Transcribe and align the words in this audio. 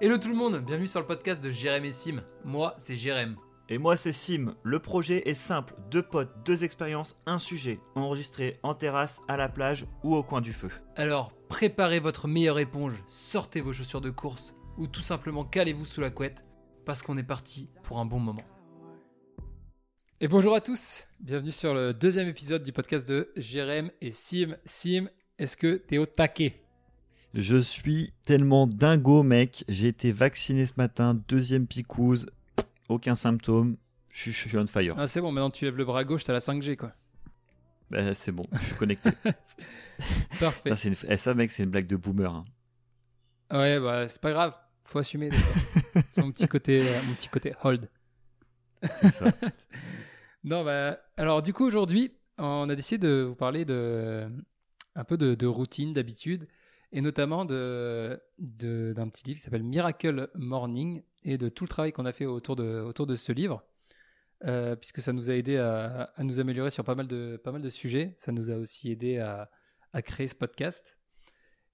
Hello 0.00 0.16
tout 0.16 0.28
le 0.28 0.36
monde, 0.36 0.64
bienvenue 0.64 0.86
sur 0.86 1.00
le 1.00 1.06
podcast 1.06 1.42
de 1.42 1.50
Jérém 1.50 1.84
et 1.84 1.90
Sim. 1.90 2.22
Moi, 2.44 2.76
c'est 2.78 2.94
Jérém. 2.94 3.34
Et 3.68 3.78
moi 3.78 3.96
c'est 3.96 4.12
Sim. 4.12 4.54
Le 4.62 4.78
projet 4.78 5.28
est 5.28 5.34
simple, 5.34 5.74
deux 5.90 6.04
potes, 6.04 6.30
deux 6.44 6.62
expériences, 6.62 7.16
un 7.26 7.38
sujet, 7.38 7.80
enregistré 7.96 8.60
en 8.62 8.74
terrasse, 8.74 9.20
à 9.26 9.36
la 9.36 9.48
plage 9.48 9.86
ou 10.04 10.14
au 10.14 10.22
coin 10.22 10.40
du 10.40 10.52
feu. 10.52 10.68
Alors, 10.94 11.32
préparez 11.48 11.98
votre 11.98 12.28
meilleure 12.28 12.60
éponge, 12.60 13.02
sortez 13.08 13.60
vos 13.60 13.72
chaussures 13.72 14.00
de 14.00 14.10
course 14.10 14.54
ou 14.76 14.86
tout 14.86 15.00
simplement 15.00 15.44
calez-vous 15.44 15.84
sous 15.84 16.00
la 16.00 16.10
couette 16.10 16.44
parce 16.86 17.02
qu'on 17.02 17.18
est 17.18 17.24
parti 17.24 17.68
pour 17.82 17.98
un 17.98 18.06
bon 18.06 18.20
moment. 18.20 18.44
Et 20.20 20.28
bonjour 20.28 20.54
à 20.54 20.60
tous, 20.60 21.08
bienvenue 21.18 21.50
sur 21.50 21.74
le 21.74 21.92
deuxième 21.92 22.28
épisode 22.28 22.62
du 22.62 22.70
podcast 22.70 23.08
de 23.08 23.32
Jérém 23.34 23.90
et 24.00 24.12
Sim. 24.12 24.58
Sim, 24.64 25.08
est-ce 25.40 25.56
que 25.56 25.74
t'es 25.74 25.98
au 25.98 26.06
taquet? 26.06 26.67
Je 27.34 27.56
suis 27.58 28.12
tellement 28.24 28.66
dingo 28.66 29.22
mec, 29.22 29.64
j'ai 29.68 29.88
été 29.88 30.12
vacciné 30.12 30.66
ce 30.66 30.72
matin, 30.76 31.14
deuxième 31.28 31.66
picouse, 31.66 32.26
aucun 32.88 33.14
symptôme, 33.14 33.76
je 34.10 34.22
suis, 34.22 34.32
je 34.32 34.48
suis 34.48 34.56
on 34.58 34.66
fire. 34.66 34.94
Ah 34.98 35.06
c'est 35.06 35.20
bon, 35.20 35.30
maintenant 35.30 35.50
tu 35.50 35.64
lèves 35.64 35.76
le 35.76 35.84
bras 35.84 36.04
gauche, 36.04 36.24
t'as 36.24 36.32
la 36.32 36.38
5G 36.40 36.76
quoi. 36.76 36.92
Bah, 37.90 38.12
c'est 38.14 38.32
bon, 38.32 38.44
je 38.52 38.58
suis 38.58 38.74
connecté. 38.76 39.10
Parfait. 40.40 40.70
une- 40.88 40.94
eh, 41.08 41.16
ça, 41.16 41.34
mec 41.34 41.50
c'est 41.50 41.64
une 41.64 41.70
blague 41.70 41.86
de 41.86 41.96
boomer. 41.96 42.32
hein. 42.34 42.42
Ouais, 43.50 43.78
bah 43.80 44.08
c'est 44.08 44.20
pas 44.20 44.32
grave, 44.32 44.54
faut 44.84 44.98
assumer. 44.98 45.30
c'est 46.10 46.22
mon 46.22 46.32
petit 46.32 46.48
côté, 46.48 46.80
euh, 46.82 47.02
mon 47.06 47.14
petit 47.14 47.28
côté 47.28 47.52
hold. 47.62 47.88
C'est 48.90 49.10
ça. 49.10 49.26
Non, 50.44 50.64
bah, 50.64 50.98
alors 51.16 51.42
du 51.42 51.52
coup 51.52 51.64
aujourd'hui, 51.66 52.14
on 52.38 52.68
a 52.68 52.74
décidé 52.76 53.06
de 53.06 53.24
vous 53.28 53.34
parler 53.34 53.64
de 53.64 54.28
un 54.94 55.04
peu 55.04 55.16
de, 55.18 55.34
de 55.34 55.46
routine 55.46 55.92
d'habitude 55.92 56.46
et 56.92 57.00
notamment 57.00 57.44
de 57.44 58.20
d'un 58.38 59.08
petit 59.08 59.24
livre 59.24 59.36
qui 59.38 59.42
s'appelle 59.42 59.62
Miracle 59.62 60.30
Morning 60.34 61.02
et 61.22 61.38
de 61.38 61.48
tout 61.48 61.64
le 61.64 61.68
travail 61.68 61.92
qu'on 61.92 62.06
a 62.06 62.12
fait 62.12 62.26
autour 62.26 62.56
de 62.56 62.80
autour 62.80 63.06
de 63.06 63.16
ce 63.16 63.32
livre, 63.32 63.62
euh, 64.44 64.76
puisque 64.76 65.00
ça 65.00 65.12
nous 65.12 65.30
a 65.30 65.34
aidé 65.34 65.56
à, 65.56 66.12
à 66.16 66.24
nous 66.24 66.40
améliorer 66.40 66.70
sur 66.70 66.84
pas 66.84 66.94
mal 66.94 67.06
de 67.06 67.40
pas 67.42 67.52
mal 67.52 67.62
de 67.62 67.68
sujets. 67.70 68.14
Ça 68.16 68.32
nous 68.32 68.50
a 68.50 68.56
aussi 68.56 68.90
aidé 68.90 69.18
à, 69.18 69.50
à 69.92 70.02
créer 70.02 70.28
ce 70.28 70.34
podcast. 70.34 70.96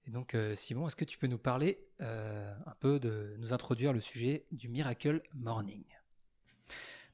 Et 0.07 0.11
donc 0.11 0.35
euh, 0.35 0.55
Simon, 0.55 0.87
est-ce 0.87 0.95
que 0.95 1.05
tu 1.05 1.17
peux 1.17 1.27
nous 1.27 1.37
parler 1.39 1.87
euh, 2.01 2.53
un 2.65 2.75
peu 2.79 2.99
de 2.99 3.35
nous 3.39 3.53
introduire 3.53 3.93
le 3.93 3.99
sujet 3.99 4.45
du 4.51 4.69
Miracle 4.69 5.21
Morning? 5.33 5.83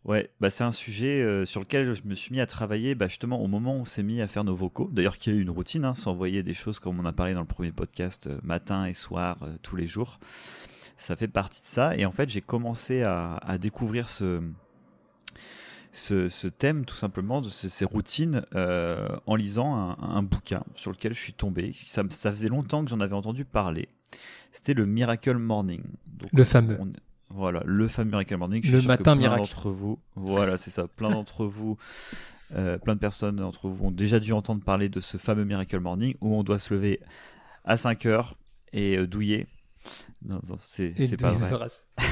Ouais, 0.04 0.32
bah 0.40 0.50
c'est 0.50 0.64
un 0.64 0.72
sujet 0.72 1.22
euh, 1.22 1.46
sur 1.46 1.62
lequel 1.62 1.94
je 1.94 2.02
me 2.06 2.16
suis 2.16 2.34
mis 2.34 2.40
à 2.42 2.48
travailler 2.48 2.96
bah, 2.96 3.08
justement 3.08 3.40
au 3.40 3.48
moment 3.48 3.76
où 3.76 3.82
on 3.82 3.86
s'est 3.86 4.02
mis 4.02 4.20
à 4.20 4.28
faire 4.28 4.44
nos 4.44 4.56
vocaux. 4.56 4.90
D'ailleurs, 4.92 5.20
qui 5.20 5.30
a 5.30 5.34
eu 5.34 5.42
une 5.42 5.52
routine, 5.52 5.86
hein, 5.86 5.94
s'envoyer 5.94 6.42
des 6.42 6.56
choses 6.56 6.80
comme 6.80 7.00
on 7.00 7.06
a 7.06 7.12
parlé 7.14 7.34
dans 7.36 7.42
le 7.42 7.46
premier 7.46 7.72
podcast, 7.72 8.26
euh, 8.28 8.40
matin 8.42 8.86
et 8.86 8.94
soir, 8.94 9.38
euh, 9.44 9.56
tous 9.62 9.76
les 9.76 9.86
jours. 9.86 10.20
Ça 10.98 11.16
fait 11.16 11.28
partie 11.28 11.62
de 11.62 11.68
ça. 11.68 11.96
Et 11.98 12.06
en 12.06 12.12
fait, 12.12 12.30
j'ai 12.30 12.42
commencé 12.42 13.04
à, 13.04 13.36
à 13.36 13.58
découvrir 13.60 14.10
ce, 14.10 14.42
ce, 15.92 16.30
ce 16.30 16.48
thème, 16.48 16.86
tout 16.86 16.96
simplement, 16.96 17.42
de 17.42 17.48
ce- 17.50 17.70
ces 17.70 17.86
routines, 17.86 18.44
en 19.26 19.36
lisant 19.36 19.76
un, 19.76 19.98
un 20.00 20.24
bouquin 20.24 20.64
sur 20.76 20.92
lequel 20.92 21.14
je 21.14 21.20
suis 21.20 21.34
tombé. 21.34 21.74
Ça, 21.86 22.04
faisait 22.32 22.50
longtemps 22.50 22.84
que 22.84 22.90
j'en 22.90 23.00
avais 23.02 23.16
entendu 23.16 23.46
parler. 23.46 23.88
C'était 24.52 24.74
le 24.74 24.86
Miracle 24.86 25.38
Morning. 25.38 25.84
Donc, 26.08 26.30
Le 26.34 26.44
fameux. 26.44 26.78
on- 26.80 26.92
voilà, 27.34 27.62
le 27.66 27.88
fameux 27.88 28.10
Miracle 28.12 28.38
Morning. 28.38 28.62
Je 28.64 28.68
suis 28.68 28.76
Le 28.76 28.80
sûr 28.82 28.88
que 28.88 28.92
matin 28.94 29.04
plein 29.04 29.16
miracle. 29.16 29.42
d'entre 29.42 29.70
vous, 29.72 30.00
voilà, 30.16 30.58
c'est 30.58 30.70
ça. 30.72 30.88
Plein 30.88 31.10
d'entre 31.12 31.46
vous, 31.46 31.78
euh, 32.56 32.78
plein 32.78 32.96
de 32.96 33.00
personnes 33.00 33.38
d'entre 33.38 33.70
vous 33.70 33.86
ont 33.88 33.92
déjà 33.92 34.20
dû 34.20 34.34
entendre 34.34 34.64
parler 34.64 34.90
de 34.90 35.00
ce 35.00 35.18
fameux 35.18 35.46
Miracle 35.46 35.80
Morning 35.80 36.16
où 36.22 36.36
on 36.36 36.44
doit 36.44 36.60
se 36.60 36.74
lever 36.74 37.00
à 37.64 37.78
5 37.78 38.06
heures 38.06 38.38
et 38.74 38.98
euh, 38.98 39.08
douiller. 39.08 39.48
Non, 40.24 40.40
non, 40.48 40.58
c'est 40.62 40.94
pas 41.20 41.32
vrai. 41.32 41.68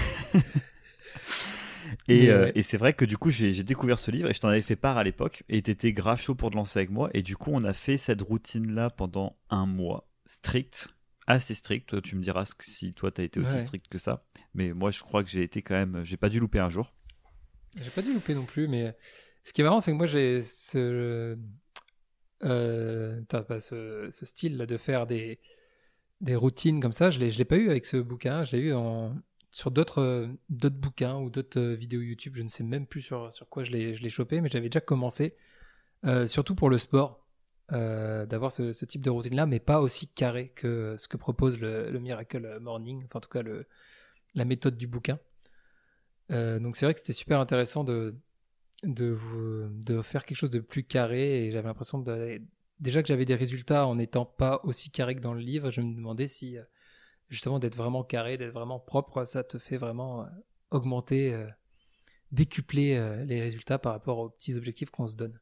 Et, 2.07 2.29
euh, 2.29 2.45
ouais. 2.45 2.51
et 2.55 2.61
c'est 2.61 2.77
vrai 2.77 2.93
que 2.93 3.05
du 3.05 3.17
coup, 3.17 3.31
j'ai 3.31 3.53
j'ai 3.53 3.63
découvert 3.63 3.97
ce 3.99 4.11
livre 4.11 4.29
et 4.29 4.33
je 4.33 4.39
t'en 4.39 4.47
avais 4.49 4.61
fait 4.61 4.75
part 4.75 4.97
à 4.97 5.03
l'époque 5.03 5.43
et 5.49 5.61
t'étais 5.61 5.91
grave 5.91 6.19
chaud 6.21 6.35
pour 6.35 6.51
te 6.51 6.55
lancer 6.55 6.79
avec 6.79 6.91
moi. 6.91 7.09
Et 7.13 7.21
du 7.23 7.35
coup, 7.35 7.51
on 7.53 7.63
a 7.63 7.73
fait 7.73 7.97
cette 7.97 8.21
routine-là 8.21 8.89
pendant 8.91 9.35
un 9.49 9.65
mois, 9.65 10.07
strict, 10.25 10.89
assez 11.29 11.53
strict. 11.53 11.87
Toi, 11.87 12.01
tu 12.01 12.17
me 12.17 12.21
diras 12.21 12.43
si 12.59 12.91
toi, 12.93 13.11
t'as 13.11 13.23
été 13.23 13.39
aussi 13.39 13.53
Ouais. 13.53 13.59
strict 13.59 13.87
que 13.87 13.97
ça. 13.97 14.25
Mais 14.53 14.73
moi, 14.73 14.91
je 14.91 15.01
crois 15.01 15.23
que 15.23 15.29
j'ai 15.29 15.43
été 15.43 15.61
quand 15.61 15.75
même, 15.75 16.03
j'ai 16.03 16.17
pas 16.17 16.27
dû 16.29 16.39
louper 16.41 16.59
un 16.59 16.69
jour. 16.69 16.89
J'ai 17.79 17.91
pas 17.91 18.01
dû 18.01 18.13
louper 18.13 18.35
non 18.35 18.45
plus, 18.45 18.67
mais 18.67 18.97
ce 19.45 19.53
qui 19.53 19.61
est 19.61 19.63
marrant, 19.63 19.79
c'est 19.79 19.91
que 19.91 19.95
moi 19.95 20.07
j'ai 20.07 20.41
ce, 20.41 21.37
euh, 22.43 23.21
t'as 23.27 23.43
pas 23.43 23.59
ce, 23.59 24.09
ce 24.11 24.25
style 24.25 24.57
là 24.57 24.65
de 24.65 24.77
faire 24.77 25.05
des, 25.07 25.39
des 26.21 26.35
routines 26.35 26.79
comme 26.81 26.91
ça. 26.91 27.09
Je 27.11 27.19
l'ai, 27.19 27.29
je 27.29 27.37
l'ai 27.37 27.45
pas 27.45 27.57
eu 27.57 27.69
avec 27.69 27.85
ce 27.85 27.97
bouquin. 27.97 28.43
Je 28.43 28.55
l'ai 28.55 28.63
eu 28.63 28.73
en, 28.73 29.15
sur 29.51 29.71
d'autres, 29.71 30.29
d'autres 30.49 30.77
bouquins 30.77 31.17
ou 31.17 31.29
d'autres 31.29 31.59
euh, 31.59 31.75
vidéos 31.75 32.01
YouTube. 32.01 32.33
Je 32.35 32.41
ne 32.41 32.47
sais 32.49 32.63
même 32.63 32.87
plus 32.87 33.01
sur, 33.01 33.33
sur 33.33 33.47
quoi 33.49 33.63
je 33.63 33.71
l'ai, 33.71 33.93
je 33.95 34.01
l'ai 34.01 34.09
chopé, 34.09 34.41
mais 34.41 34.49
j'avais 34.49 34.69
déjà 34.69 34.81
commencé, 34.81 35.35
euh, 36.05 36.27
surtout 36.27 36.55
pour 36.55 36.69
le 36.69 36.77
sport, 36.77 37.25
euh, 37.71 38.25
d'avoir 38.25 38.51
ce, 38.51 38.85
type 38.85 39.01
de 39.01 39.09
routine 39.09 39.35
là, 39.35 39.45
mais 39.45 39.59
pas 39.59 39.79
aussi 39.79 40.07
carré 40.07 40.49
que 40.49 40.95
ce 40.97 41.07
que 41.07 41.17
propose 41.17 41.59
le, 41.59 41.91
le 41.91 41.99
Miracle 41.99 42.57
Morning. 42.61 43.03
Enfin, 43.05 43.17
en 43.17 43.21
tout 43.21 43.29
cas, 43.29 43.43
la 44.33 44.45
méthode 44.45 44.75
du 44.75 44.87
bouquin. 44.87 45.19
Euh, 46.31 46.59
donc 46.59 46.75
c'est 46.75 46.85
vrai 46.85 46.93
que 46.93 46.99
c'était 46.99 47.13
super 47.13 47.39
intéressant 47.39 47.83
de, 47.83 48.15
faire 50.03 50.25
quelque 50.25 50.37
chose 50.37 50.49
de 50.49 50.59
plus 50.59 50.83
carré 50.83 51.45
et 51.45 51.51
j'avais 51.51 51.67
l'impression 51.67 52.03
déjà 52.79 53.01
que 53.01 53.07
j'avais 53.07 53.25
des 53.25 53.35
résultats 53.35 53.87
en 53.87 53.95
n'étant 53.95 54.25
pas 54.25 54.61
aussi 54.63 54.89
carré 54.89 55.15
que 55.15 55.21
dans 55.21 55.33
le 55.33 55.41
livre, 55.41 55.71
je 55.71 55.81
me 55.81 55.93
demandais 55.95 56.27
si 56.27 56.57
euh, 56.57 56.63
justement 57.27 57.59
d'être 57.59 57.75
vraiment 57.75 58.03
carré, 58.03 58.37
d'être 58.37 58.53
vraiment 58.53 58.79
propre, 58.79 59.25
ça 59.25 59.43
te 59.43 59.59
fait 59.59 59.77
vraiment 59.77 60.27
augmenter, 60.71 61.47
décupler 62.31 63.23
les 63.25 63.41
résultats 63.41 63.77
par 63.77 63.93
rapport 63.93 64.17
aux 64.17 64.29
petits 64.29 64.55
objectifs 64.55 64.89
qu'on 64.89 65.05
se 65.05 65.15
donne. 65.15 65.39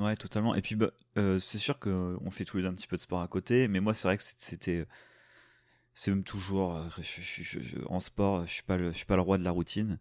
Ouais, 0.00 0.16
totalement. 0.16 0.54
Et 0.56 0.62
puis, 0.62 0.76
bah, 0.76 0.90
euh, 1.18 1.38
c'est 1.38 1.58
sûr 1.58 1.78
qu'on 1.78 2.30
fait 2.30 2.44
tous 2.44 2.56
les 2.56 2.62
deux 2.62 2.68
un 2.70 2.74
petit 2.74 2.86
peu 2.88 2.96
de 2.96 3.02
sport 3.02 3.20
à 3.22 3.28
côté, 3.28 3.68
mais 3.68 3.80
moi, 3.80 3.94
c'est 3.94 4.08
vrai 4.08 4.16
que 4.16 4.22
c'était. 4.24 4.86
C'est 5.94 6.10
même 6.10 6.24
toujours. 6.24 6.76
euh, 6.76 6.88
je- 6.98 7.20
je- 7.20 7.42
je- 7.42 7.60
je- 7.60 7.76
en 7.86 8.00
sport, 8.00 8.46
je 8.46 8.52
suis 8.52 8.62
pas 8.62 8.76
le, 8.76 8.92
je 8.92 8.96
suis 8.96 9.06
pas 9.06 9.16
le 9.16 9.22
roi 9.22 9.38
de 9.38 9.44
la 9.44 9.50
routine. 9.50 9.98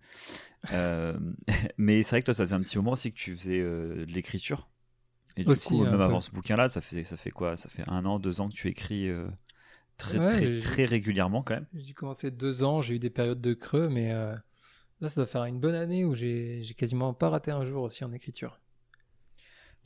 Euh, 0.72 1.18
mais 1.78 2.04
c'est 2.04 2.12
vrai 2.12 2.22
que 2.22 2.28
toi, 2.28 2.36
ça 2.36 2.46
faisait 2.46 2.56
un 2.56 2.62
petit 2.62 2.78
moment 2.78 2.94
aussi 2.94 3.12
que 3.14 3.18
tu 3.20 3.36
faisais 3.36 3.62
euh, 3.62 4.06
de 4.06 4.12
l'écriture. 4.14 4.70
Et 5.38 5.46
du 5.46 5.60
Aussi, 5.60 5.60
coup, 5.60 5.86
même 5.86 6.02
avant 6.02 6.22
ce 6.22 6.32
bouquin-là, 6.32 6.70
ça 6.70 6.82
fait, 6.82 7.04
ça 7.06 7.18
fait 7.18 7.32
quoi? 7.32 7.58
Ça 7.58 7.70
fait 7.70 7.84
un 7.88 8.06
an, 8.06 8.20
deux 8.20 8.42
ans 8.42 8.50
que 8.50 8.56
tu 8.56 8.70
écris 8.70 9.10
euh, 9.10 9.28
très, 9.98 10.20
Ouais, 10.20 10.22
très, 10.22 10.50
très 10.50 10.86
régulièrement 10.86 11.44
quand 11.44 11.56
même. 11.56 11.68
J'ai 11.74 11.94
commencé 11.94 12.30
deux 12.30 12.64
ans, 12.64 12.82
j'ai 12.84 12.96
eu 12.96 13.00
des 13.00 13.10
périodes 13.10 13.42
de 13.42 13.54
creux, 13.56 13.90
mais 13.90 14.12
euh, 14.14 14.36
là 15.02 15.10
ça 15.10 15.16
doit 15.18 15.28
faire 15.28 15.46
une 15.46 15.60
bonne 15.60 15.76
année 15.76 16.06
où 16.06 16.16
j'ai 16.16 16.64
quasiment 16.78 17.14
pas 17.14 17.30
raté 17.30 17.52
un 17.52 17.66
jour 17.66 17.84
aussi 17.84 18.04
en 18.06 18.14
écriture. 18.14 18.60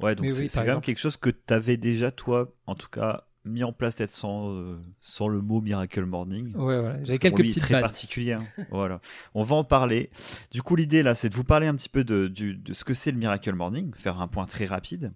Ouais, 0.02 0.16
donc 0.16 0.30
c'est 0.30 0.42
oui, 0.42 0.50
quand 0.54 0.64
même 0.66 0.82
quelque 0.82 0.98
chose 1.00 1.18
que 1.18 1.30
tu 1.30 1.54
avais 1.54 1.78
déjà, 1.78 2.12
toi, 2.12 2.54
en 2.66 2.76
tout 2.76 2.90
cas, 2.90 3.26
mis 3.46 3.64
en 3.64 3.72
place 3.72 3.96
peut-être 3.96 4.10
sans, 4.10 4.54
euh, 4.54 4.80
sans 5.02 5.28
le 5.28 5.42
mot 5.42 5.62
Miracle 5.62 6.06
Morning. 6.06 6.56
Ouais, 6.56 6.80
voilà, 6.80 7.04
j'avais 7.04 7.18
que 7.18 7.22
quelques 7.24 7.40
lui, 7.40 7.50
petites 7.50 7.64
très 7.64 7.74
bases. 7.76 7.84
particulier. 7.84 8.34
hein. 8.34 8.46
voilà. 8.72 9.02
On 9.34 9.44
va 9.44 9.56
en 9.56 9.64
parler. 9.64 10.10
Du 10.52 10.62
coup, 10.62 10.76
l'idée 10.76 11.04
là, 11.04 11.14
c'est 11.16 11.30
de 11.30 11.36
vous 11.36 11.44
parler 11.44 11.68
un 11.68 11.76
petit 11.76 11.90
peu 11.90 12.04
de, 12.04 12.28
de 12.28 12.74
ce 12.74 12.84
que 12.84 12.94
c'est 12.94 13.12
le 13.12 13.18
Miracle 13.18 13.54
Morning, 13.54 13.94
faire 13.96 14.20
un 14.22 14.28
point 14.28 14.46
très 14.46 14.66
rapide, 14.66 15.14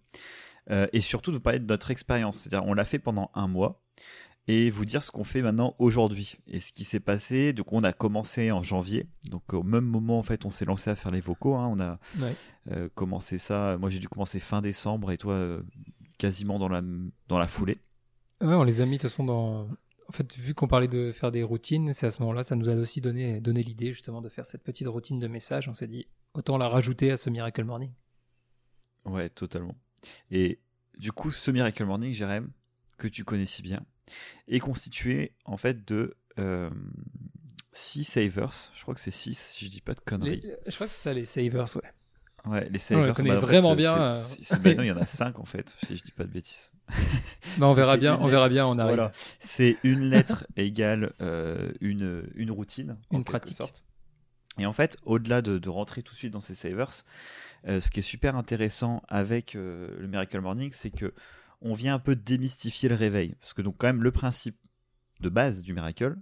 euh, 0.70 0.88
et 0.94 1.02
surtout 1.02 1.32
de 1.32 1.38
vous 1.38 1.42
parler 1.42 1.60
de 1.60 1.66
notre 1.66 1.90
expérience. 1.92 2.42
C'est-à-dire, 2.42 2.68
on 2.68 2.74
l'a 2.74 2.86
fait 2.86 3.00
pendant 3.00 3.32
un 3.34 3.48
mois, 3.48 3.82
et 4.48 4.70
vous 4.70 4.86
dire 4.86 5.04
ce 5.04 5.12
qu'on 5.12 5.24
fait 5.24 5.42
maintenant 5.42 5.76
aujourd'hui 5.80 6.38
et 6.48 6.60
ce 6.60 6.72
qui 6.72 6.84
s'est 6.84 7.00
passé. 7.02 7.52
Donc, 7.54 7.74
on 7.74 7.84
a 7.84 7.92
commencé 7.94 8.52
en 8.52 8.64
janvier. 8.64 9.08
Donc, 9.26 9.54
au 9.54 9.64
même 9.64 9.84
moment, 9.86 10.18
en 10.20 10.24
fait, 10.24 10.46
on 10.46 10.50
s'est 10.50 10.66
lancé 10.66 10.90
à 10.90 10.96
faire 10.96 11.12
les 11.12 11.20
vocaux. 11.20 11.56
hein. 11.56 11.68
On 11.72 11.80
a 11.80 12.00
Ouais. 12.20 12.34
euh, 12.72 12.90
commencé 12.96 13.38
ça. 13.38 13.78
Moi, 13.78 13.90
j'ai 13.90 14.00
dû 14.00 14.08
commencer 14.08 14.40
fin 14.40 14.62
décembre, 14.62 15.12
et 15.12 15.18
toi, 15.18 15.34
euh, 15.34 15.62
quasiment 16.18 16.60
dans 16.60 16.70
la 16.70 16.82
dans 17.28 17.38
la 17.38 17.48
foulée. 17.48 17.78
Ouais, 18.42 18.54
on 18.54 18.64
les 18.64 18.82
a 18.82 18.86
mis 18.86 18.98
de 18.98 19.02
toute 19.02 19.10
façon 19.12 19.24
dans. 19.26 19.68
En 20.10 20.14
fait, 20.14 20.36
vu 20.38 20.54
qu'on 20.54 20.68
parlait 20.70 20.88
de 20.88 21.12
faire 21.12 21.32
des 21.32 21.44
routines, 21.44 21.92
c'est 21.94 22.06
à 22.06 22.12
ce 22.12 22.22
moment-là, 22.22 22.44
ça 22.44 22.56
nous 22.56 22.70
a 22.70 22.76
aussi 22.76 23.02
donné, 23.02 23.42
donné 23.42 23.62
l'idée 23.62 23.92
justement 23.92 24.22
de 24.22 24.30
faire 24.30 24.46
cette 24.46 24.64
petite 24.64 24.88
routine 24.88 25.20
de 25.20 25.28
message. 25.28 25.68
On 25.68 25.74
s'est 25.74 25.88
dit, 25.88 26.08
autant 26.34 26.58
la 26.58 26.70
rajouter 26.70 27.12
à 27.12 27.18
ce 27.18 27.30
Miracle 27.30 27.66
Morning. 27.66 27.92
Ouais, 29.04 29.30
totalement. 29.30 29.76
Et 30.32 30.60
du 30.98 31.12
coup, 31.12 31.32
ce 31.32 31.52
Miracle 31.52 31.84
Morning, 31.84 32.14
Jérém, 32.14 32.50
que 32.98 33.10
tu 33.10 33.26
connais 33.26 33.46
si 33.46 33.62
bien, 33.62 33.86
est 34.48 34.60
constitué 34.60 35.34
en 35.46 35.58
fait 35.58 35.86
de 35.88 36.16
6 37.74 38.04
savers. 38.04 38.52
Je 38.76 38.82
crois 38.82 38.94
que 38.96 39.00
c'est 39.02 39.12
6, 39.12 39.38
si 39.38 39.66
je 39.66 39.70
dis 39.72 39.82
pas 39.82 39.94
de 39.94 40.00
conneries. 40.00 40.42
Les- 40.42 40.56
je 40.68 40.76
crois 40.76 40.88
que 40.88 40.94
c'est 40.94 41.02
ça, 41.10 41.14
les 41.14 41.26
savers, 41.26 41.66
ouais. 41.76 41.82
Ouais, 42.46 42.62
les 42.62 42.68
on 42.68 42.72
les 42.72 42.80
savers. 42.80 43.14
connaît 43.14 43.30
bah, 43.30 43.40
fait, 43.42 43.46
vraiment 43.46 43.76
bien, 43.76 44.14
c'est- 44.14 44.54
euh. 44.66 44.74
non, 44.76 44.84
il 44.84 44.88
y 44.88 44.92
en 44.92 44.98
a 44.98 45.06
5 45.06 45.38
en 45.40 45.46
fait, 45.46 45.76
si 45.86 45.98
je 45.98 46.04
dis 46.04 46.12
pas 46.12 46.24
de 46.24 46.30
bêtises. 46.32 46.72
Bah, 47.58 47.68
on 47.68 47.74
verra 47.74 47.98
bien, 47.98 48.18
on 48.22 48.28
verra 48.28 48.48
bien, 48.50 48.66
on 48.66 48.80
arrive. 48.80 48.96
Voilà. 48.96 49.12
C'est 49.40 49.78
une 49.84 50.10
lettre 50.10 50.46
égale 50.56 51.14
euh, 51.22 51.72
une, 51.82 52.24
une 52.36 52.52
routine. 52.52 52.98
Une 53.12 53.24
pratique. 53.26 53.58
sorte. 53.58 53.84
Et 54.60 54.66
en 54.66 54.74
fait, 54.74 54.98
au-delà 55.04 55.42
de, 55.42 55.58
de 55.60 55.70
rentrer 55.70 56.02
tout 56.02 56.14
de 56.14 56.18
suite 56.18 56.32
dans 56.34 56.40
ces 56.40 56.56
savers, 56.56 57.04
euh, 57.68 57.80
ce 57.80 57.92
qui 57.92 58.00
est 58.00 58.04
super 58.04 58.36
intéressant 58.36 59.04
avec 59.10 59.56
euh, 59.56 59.90
le 60.00 60.08
Miracle 60.08 60.40
Morning, 60.40 60.72
c'est 60.72 60.90
que 60.90 61.14
on 61.62 61.74
vient 61.74 61.96
un 61.96 62.00
peu 62.00 62.16
démystifier 62.16 62.90
le 62.90 62.96
réveil. 62.96 63.36
Parce 63.40 63.54
que 63.54 63.62
donc 63.62 63.76
quand 63.78 63.88
même 63.88 64.04
le 64.04 64.12
principe 64.12 64.58
de 65.20 65.30
base 65.30 65.64
du 65.64 65.74
miracle, 65.74 66.16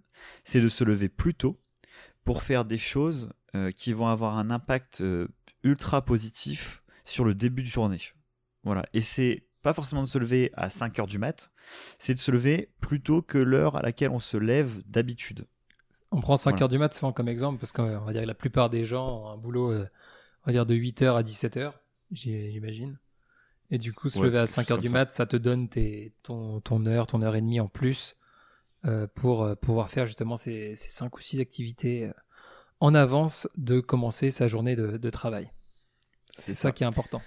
c'est 0.43 0.61
de 0.61 0.67
se 0.67 0.83
lever 0.83 1.09
plus 1.09 1.33
tôt 1.33 1.59
pour 2.23 2.43
faire 2.43 2.65
des 2.65 2.77
choses 2.77 3.29
euh, 3.55 3.71
qui 3.71 3.93
vont 3.93 4.07
avoir 4.07 4.37
un 4.37 4.49
impact 4.49 5.01
euh, 5.01 5.27
ultra 5.63 6.03
positif 6.03 6.83
sur 7.03 7.25
le 7.25 7.35
début 7.35 7.61
de 7.63 7.67
journée. 7.67 7.99
Voilà. 8.63 8.85
Et 8.93 9.01
c'est 9.01 9.45
pas 9.61 9.73
forcément 9.73 10.01
de 10.03 10.07
se 10.07 10.17
lever 10.17 10.51
à 10.53 10.69
5 10.69 10.99
heures 10.99 11.07
du 11.07 11.17
mat, 11.17 11.51
c'est 11.97 12.13
de 12.13 12.19
se 12.19 12.31
lever 12.31 12.71
plus 12.81 13.01
tôt 13.01 13.21
que 13.21 13.37
l'heure 13.37 13.75
à 13.75 13.81
laquelle 13.81 14.11
on 14.11 14.19
se 14.19 14.37
lève 14.37 14.81
d'habitude. 14.85 15.45
On 16.11 16.21
prend 16.21 16.37
5 16.37 16.51
Voilà. 16.51 16.63
heures 16.63 16.69
du 16.69 16.77
mat 16.77 16.93
souvent 16.93 17.11
comme 17.13 17.27
exemple 17.27 17.59
parce 17.59 17.71
qu'on 17.71 17.99
va 17.99 18.13
dire 18.13 18.21
que 18.21 18.27
la 18.27 18.33
plupart 18.35 18.69
des 18.69 18.85
gens 18.85 19.23
ont 19.23 19.29
un 19.29 19.37
boulot 19.37 19.71
euh, 19.71 19.87
on 20.43 20.47
va 20.47 20.51
dire 20.51 20.65
de 20.65 20.75
8h 20.75 21.15
à 21.15 21.23
17h, 21.23 21.73
j'imagine. 22.11 22.99
Et 23.71 23.77
du 23.77 23.93
coup, 23.93 24.09
se 24.09 24.19
Ouais, 24.19 24.25
lever 24.25 24.37
à 24.39 24.41
quelque 24.43 24.51
5 24.53 24.61
chose 24.63 24.71
heures 24.71 24.77
du 24.79 24.89
mat, 24.89 25.11
ça 25.11 25.25
te 25.25 25.35
donne 25.37 25.69
tes, 25.69 26.13
ton, 26.23 26.61
ton 26.61 26.85
heure, 26.85 27.07
ton 27.07 27.21
heure 27.21 27.35
et 27.35 27.41
demie 27.41 27.59
en 27.59 27.67
plus 27.67 28.15
euh, 28.85 29.07
pour 29.15 29.43
euh, 29.43 29.55
pouvoir 29.55 29.89
faire 29.89 30.05
justement 30.05 30.37
ces, 30.37 30.75
ces 30.75 30.89
5 30.89 31.15
ou 31.17 31.21
6 31.21 31.39
activités 31.39 32.05
euh, 32.05 32.13
en 32.79 32.93
avance 32.93 33.47
de 33.57 33.79
commencer 33.79 34.29
sa 34.31 34.47
journée 34.47 34.75
de, 34.75 34.97
de 34.97 35.09
travail. 35.09 35.51
C'est 36.37 36.53
ça 36.53 36.71
qui 36.71 36.83
est 36.83 36.87
important. 36.87 37.21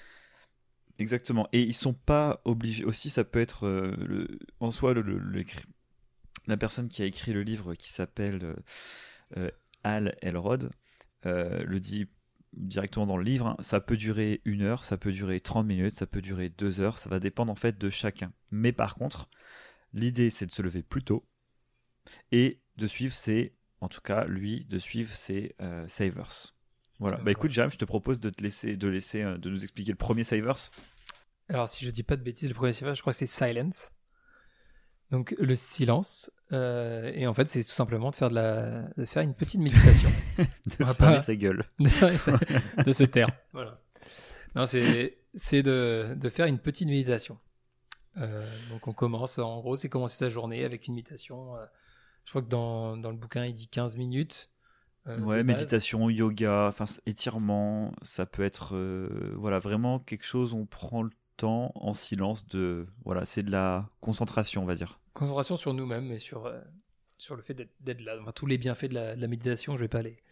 Exactement. 0.98 1.48
Et 1.52 1.62
ils 1.62 1.74
sont 1.74 1.94
pas 1.94 2.40
obligés. 2.44 2.84
Aussi, 2.84 3.08
ça 3.10 3.24
peut 3.24 3.40
être 3.40 3.66
le- 3.68 4.38
en 4.60 4.70
soi 4.70 4.94
le, 4.94 5.02
le- 5.02 5.18
l'écrit- 5.30 5.64
la 6.46 6.56
personne 6.56 6.88
qui 6.88 7.02
a 7.02 7.06
écrit 7.06 7.32
le 7.32 7.42
livre 7.42 7.74
qui 7.74 7.90
s'appelle 7.90 8.56
Al 9.84 10.16
Elrod 10.22 10.70
le 11.24 11.78
dit 11.78 12.08
directement 12.54 13.06
dans 13.06 13.16
le 13.16 13.24
livre. 13.24 13.46
hein. 13.46 13.56
Ça 13.60 13.80
peut 13.80 13.96
durer 13.96 14.40
une 14.44 14.62
heure, 14.62 14.84
ça 14.84 14.96
peut 14.96 15.12
durer 15.12 15.40
30 15.40 15.66
minutes, 15.66 15.94
ça 15.94 16.06
peut 16.06 16.22
durer 16.22 16.48
deux 16.48 16.80
heures. 16.80 16.98
Ça 16.98 17.08
va 17.08 17.20
dépendre 17.20 17.52
en 17.52 17.56
fait 17.56 17.78
de 17.78 17.90
chacun. 17.90 18.32
Mais 18.50 18.72
par 18.72 18.94
contre, 18.94 19.28
l'idée 19.92 20.30
c'est 20.30 20.46
de 20.46 20.52
se 20.52 20.62
lever 20.62 20.82
plus 20.82 21.02
tôt 21.02 21.24
et 22.32 22.60
de 22.76 22.86
suivre 22.86 23.12
ses, 23.12 23.54
en 23.80 23.88
tout 23.88 24.00
cas 24.00 24.24
lui, 24.24 24.66
de 24.66 24.78
suivre 24.78 25.12
ses 25.12 25.54
euh, 25.60 25.86
savers. 25.88 26.54
Voilà. 27.00 27.18
Bah 27.18 27.30
écoute, 27.30 27.52
Jam, 27.52 27.70
je 27.70 27.78
te 27.78 27.84
propose 27.84 28.20
de 28.20 28.30
te 28.30 28.42
laisser, 28.42 28.76
de 28.76 28.88
laisser, 28.88 29.22
euh, 29.22 29.38
de 29.38 29.50
nous 29.50 29.62
expliquer 29.62 29.92
le 29.92 29.96
premier 29.96 30.24
savers. 30.24 30.70
Alors, 31.48 31.68
si 31.68 31.84
je 31.84 31.90
dis 31.90 32.02
pas 32.02 32.16
de 32.16 32.22
bêtises, 32.22 32.48
le 32.48 32.54
premier 32.54 32.72
serveur, 32.72 32.94
je 32.94 33.00
crois 33.00 33.12
que 33.12 33.18
c'est 33.18 33.26
silence. 33.26 33.92
Donc, 35.10 35.34
le 35.38 35.54
silence. 35.54 36.30
Euh, 36.52 37.10
et 37.14 37.26
en 37.26 37.34
fait, 37.34 37.48
c'est 37.48 37.62
tout 37.62 37.74
simplement 37.74 38.10
de 38.10 38.16
faire, 38.16 38.30
de 38.30 38.34
la... 38.36 38.88
de 38.96 39.04
faire 39.04 39.22
une 39.22 39.34
petite 39.34 39.60
méditation. 39.60 40.08
de 40.38 40.70
fermer 40.70 40.94
pas- 40.94 41.20
sa 41.20 41.34
gueule. 41.36 41.64
de 41.78 42.92
se 42.92 43.04
taire. 43.04 43.28
Voilà. 43.52 43.80
Non, 44.54 44.64
c'est 44.66 45.62
de, 45.62 46.14
de 46.16 46.28
faire 46.30 46.46
une 46.46 46.58
petite 46.58 46.88
méditation. 46.88 47.38
Euh, 48.16 48.50
donc, 48.70 48.88
on 48.88 48.92
commence, 48.92 49.38
en 49.38 49.60
gros, 49.60 49.76
c'est 49.76 49.88
commencer 49.88 50.16
sa 50.16 50.28
journée 50.30 50.64
avec 50.64 50.86
une 50.88 50.94
méditation. 50.94 51.54
euh, 51.56 51.64
je 52.24 52.30
crois 52.30 52.42
que 52.42 52.48
dans, 52.48 52.96
dans 52.96 53.10
le 53.10 53.16
bouquin, 53.16 53.44
il 53.44 53.52
dit 53.52 53.68
15 53.68 53.96
minutes. 53.96 54.50
Ouais, 55.06 55.42
méditation, 55.42 56.10
yoga, 56.10 56.70
étirement, 57.06 57.94
ça 58.02 58.26
peut 58.26 58.42
être 58.44 58.76
voilà 59.36 59.58
vraiment 59.58 60.00
quelque 60.00 60.26
chose 60.26 60.52
où 60.52 60.58
on 60.58 60.66
prend 60.66 61.02
le 61.02 61.08
temps 61.38 61.72
en 61.74 61.94
silence 61.94 62.46
de 62.46 62.86
voilà, 63.04 63.24
c'est 63.24 63.42
de 63.42 63.50
la 63.50 63.88
concentration, 64.00 64.62
on 64.62 64.66
va 64.66 64.74
dire. 64.74 65.00
concentration 65.14 65.56
sur 65.56 65.72
nous-mêmes 65.74 66.12
et 66.12 66.18
sur, 66.18 66.46
euh, 66.46 66.60
sur 67.16 67.34
le 67.36 67.42
fait 67.42 67.54
d'être- 67.80 68.00
là. 68.02 68.16
Enfin, 68.20 68.32
tous 68.32 68.46
les 68.46 68.58
bienfaits 68.58 68.86
de 68.86 68.94
la, 68.94 69.16
de 69.16 69.20
la 69.20 69.26
méditation, 69.28 69.76
je 69.76 69.82
vais 69.82 69.88
pas 69.88 70.02
les, 70.02 70.22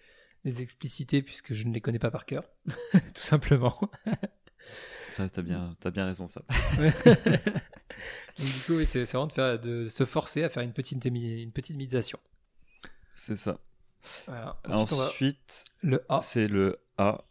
les 0.45 0.61
expliciter 0.63 1.23
puisque 1.23 1.53
je 1.55 1.65
ne 1.67 1.73
les 1.73 1.81
connais 1.81 1.99
pas 1.99 2.11
par 2.11 2.27
cœur, 2.27 2.45
tout 2.93 3.23
simplement. 3.23 3.79
Ça 5.17 5.29
t'as 5.31 5.43
bien 5.43 5.75
t'as 5.81 5.91
bien 5.91 6.05
raison 6.07 6.29
ça. 6.29 6.43
Du 8.39 8.45
coup, 8.67 8.75
oui, 8.77 8.85
c'est 8.85 9.03
vraiment 9.05 9.27
de, 9.27 9.33
faire, 9.33 9.59
de 9.59 9.89
se 9.89 10.05
forcer 10.05 10.43
à 10.45 10.51
faire 10.51 10.63
une 10.63 10.75
petite, 10.75 11.03
une 11.07 11.53
petite 11.53 11.75
méditation. 11.77 12.19
C'est 13.15 13.35
ça. 13.35 13.59
Voilà. 14.27 14.61
Ensuite, 14.69 14.93
on 14.93 14.97
va- 14.97 15.07
Ensuite, 15.07 15.65
le 15.81 16.05
A. 16.11 16.21
c'est 16.21 16.47
le 16.47 16.79
A. 16.99 17.25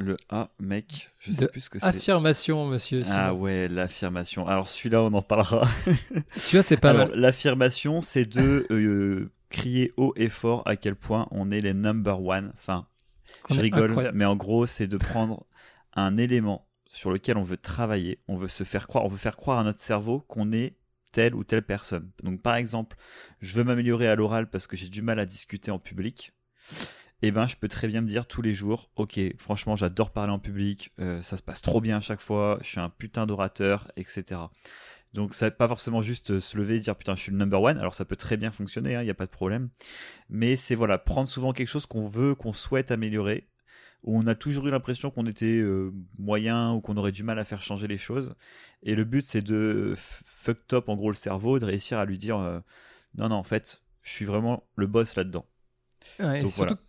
Le 0.00 0.16
A, 0.30 0.48
mec, 0.58 1.10
je 1.18 1.30
sais 1.32 1.42
De 1.42 1.46
plus 1.50 1.60
ce 1.60 1.70
que 1.70 1.78
c'est. 1.78 1.84
Affirmation, 1.84 2.66
monsieur. 2.66 3.02
Ah 3.10 3.34
ouais, 3.34 3.68
l'affirmation. 3.68 4.46
Alors 4.46 4.68
celui-là, 4.68 5.02
on 5.02 5.12
en 5.12 5.20
parlera. 5.22 5.68
Tu 6.48 6.56
vois, 6.56 6.62
c'est 6.62 6.78
pas 6.78 6.90
Alors, 6.90 7.08
mal. 7.08 7.18
l'affirmation, 7.18 8.00
c'est 8.00 8.24
de 8.24 8.66
euh, 8.70 9.30
crier 9.50 9.92
haut 9.98 10.14
et 10.16 10.28
fort 10.30 10.62
à 10.66 10.76
quel 10.76 10.96
point 10.96 11.28
on 11.32 11.50
est 11.50 11.60
les 11.60 11.74
number 11.74 12.22
one. 12.22 12.52
Enfin, 12.56 12.86
je 13.50 13.60
rigole, 13.60 13.90
incroyable. 13.90 14.16
mais 14.16 14.24
en 14.24 14.36
gros, 14.36 14.64
c'est 14.66 14.86
de 14.86 14.96
prendre 14.96 15.44
un 15.94 16.16
élément 16.16 16.66
sur 16.86 17.10
lequel 17.10 17.36
on 17.36 17.42
veut 17.42 17.58
travailler, 17.58 18.18
on 18.26 18.36
veut 18.36 18.48
se 18.48 18.64
faire 18.64 18.86
croire, 18.88 19.04
on 19.04 19.08
veut 19.08 19.16
faire 19.18 19.36
croire 19.36 19.58
à 19.58 19.64
notre 19.64 19.80
cerveau 19.80 20.20
qu'on 20.28 20.50
est 20.52 20.76
telle 21.12 21.34
ou 21.34 21.44
telle 21.44 21.62
personne. 21.62 22.10
Donc, 22.22 22.40
par 22.40 22.54
exemple, 22.56 22.96
je 23.40 23.54
veux 23.54 23.64
m'améliorer 23.64 24.08
à 24.08 24.14
l'oral 24.16 24.48
parce 24.48 24.66
que 24.66 24.76
j'ai 24.76 24.88
du 24.88 25.02
mal 25.02 25.18
à 25.20 25.26
discuter 25.26 25.70
en 25.70 25.78
public. 25.78 26.32
Eh 27.22 27.30
ben, 27.30 27.46
je 27.46 27.56
peux 27.56 27.68
très 27.68 27.86
bien 27.86 28.00
me 28.00 28.06
dire 28.06 28.26
tous 28.26 28.40
les 28.40 28.54
jours, 28.54 28.90
ok, 28.96 29.20
franchement, 29.36 29.76
j'adore 29.76 30.10
parler 30.10 30.32
en 30.32 30.38
public, 30.38 30.90
euh, 31.00 31.20
ça 31.20 31.36
se 31.36 31.42
passe 31.42 31.60
trop 31.60 31.80
bien 31.80 31.98
à 31.98 32.00
chaque 32.00 32.20
fois, 32.20 32.58
je 32.62 32.68
suis 32.68 32.80
un 32.80 32.88
putain 32.88 33.26
d'orateur, 33.26 33.90
etc. 33.96 34.40
Donc, 35.12 35.34
ça 35.34 35.50
pas 35.50 35.66
forcément 35.66 36.02
juste 36.02 36.30
euh, 36.30 36.40
se 36.40 36.56
lever 36.56 36.76
et 36.76 36.80
dire 36.80 36.96
putain, 36.96 37.14
je 37.14 37.22
suis 37.22 37.32
le 37.32 37.38
number 37.38 37.60
one. 37.60 37.78
Alors, 37.78 37.94
ça 37.94 38.04
peut 38.04 38.16
très 38.16 38.36
bien 38.36 38.50
fonctionner, 38.50 38.92
il 38.92 39.02
n'y 39.04 39.10
a 39.10 39.14
pas 39.14 39.26
de 39.26 39.30
problème. 39.30 39.68
Mais 40.28 40.56
c'est 40.56 40.74
voilà, 40.74 40.98
prendre 40.98 41.28
souvent 41.28 41.52
quelque 41.52 41.68
chose 41.68 41.86
qu'on 41.86 42.06
veut, 42.06 42.34
qu'on 42.34 42.52
souhaite 42.52 42.90
améliorer, 42.90 43.48
où 44.04 44.16
on 44.16 44.26
a 44.26 44.34
toujours 44.34 44.68
eu 44.68 44.70
l'impression 44.70 45.10
qu'on 45.10 45.26
était 45.26 45.58
euh, 45.58 45.92
moyen 46.18 46.72
ou 46.72 46.80
qu'on 46.80 46.96
aurait 46.96 47.12
du 47.12 47.24
mal 47.24 47.38
à 47.38 47.44
faire 47.44 47.60
changer 47.60 47.88
les 47.88 47.98
choses. 47.98 48.34
Et 48.82 48.94
le 48.94 49.04
but, 49.04 49.24
c'est 49.24 49.42
de 49.42 49.94
fuck 49.96 50.58
top 50.68 50.88
en 50.88 50.96
gros 50.96 51.10
le 51.10 51.16
cerveau, 51.16 51.58
de 51.58 51.64
réussir 51.64 51.98
à 51.98 52.04
lui 52.04 52.16
dire 52.16 52.38
euh, 52.38 52.60
non, 53.16 53.28
non, 53.28 53.36
en 53.36 53.42
fait, 53.42 53.82
je 54.02 54.10
suis 54.12 54.24
vraiment 54.24 54.64
le 54.76 54.86
boss 54.86 55.16
là-dedans. 55.16 55.44
Ouais, 56.20 56.38
et 56.38 56.42
Donc, 56.42 56.52
surtout, 56.52 56.74
voilà. 56.74 56.80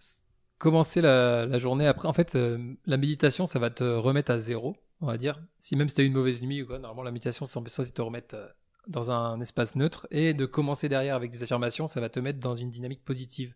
Commencer 0.61 1.01
la, 1.01 1.57
journée 1.57 1.87
après. 1.87 2.07
En 2.07 2.13
fait, 2.13 2.35
euh, 2.35 2.73
la 2.85 2.97
méditation, 2.97 3.47
ça 3.47 3.57
va 3.57 3.71
te 3.71 3.83
remettre 3.83 4.31
à 4.31 4.37
zéro, 4.37 4.77
on 5.01 5.07
va 5.07 5.17
dire. 5.17 5.41
Si 5.57 5.75
même 5.75 5.89
si 5.89 5.95
tu 5.95 6.01
as 6.01 6.03
eu 6.03 6.07
une 6.07 6.13
mauvaise 6.13 6.43
nuit 6.43 6.61
ou 6.61 6.67
quoi, 6.67 6.77
normalement, 6.77 7.01
la 7.01 7.11
méditation, 7.11 7.47
c'est 7.47 7.67
censé 7.67 7.91
te 7.91 8.01
remettre 8.01 8.35
euh, 8.35 8.47
dans 8.87 9.09
un 9.09 9.41
espace 9.41 9.75
neutre. 9.75 10.07
Et 10.11 10.35
de 10.35 10.45
commencer 10.45 10.87
derrière 10.87 11.15
avec 11.15 11.31
des 11.31 11.41
affirmations, 11.41 11.87
ça 11.87 11.99
va 11.99 12.09
te 12.09 12.19
mettre 12.19 12.39
dans 12.39 12.53
une 12.53 12.69
dynamique 12.69 13.03
positive. 13.03 13.55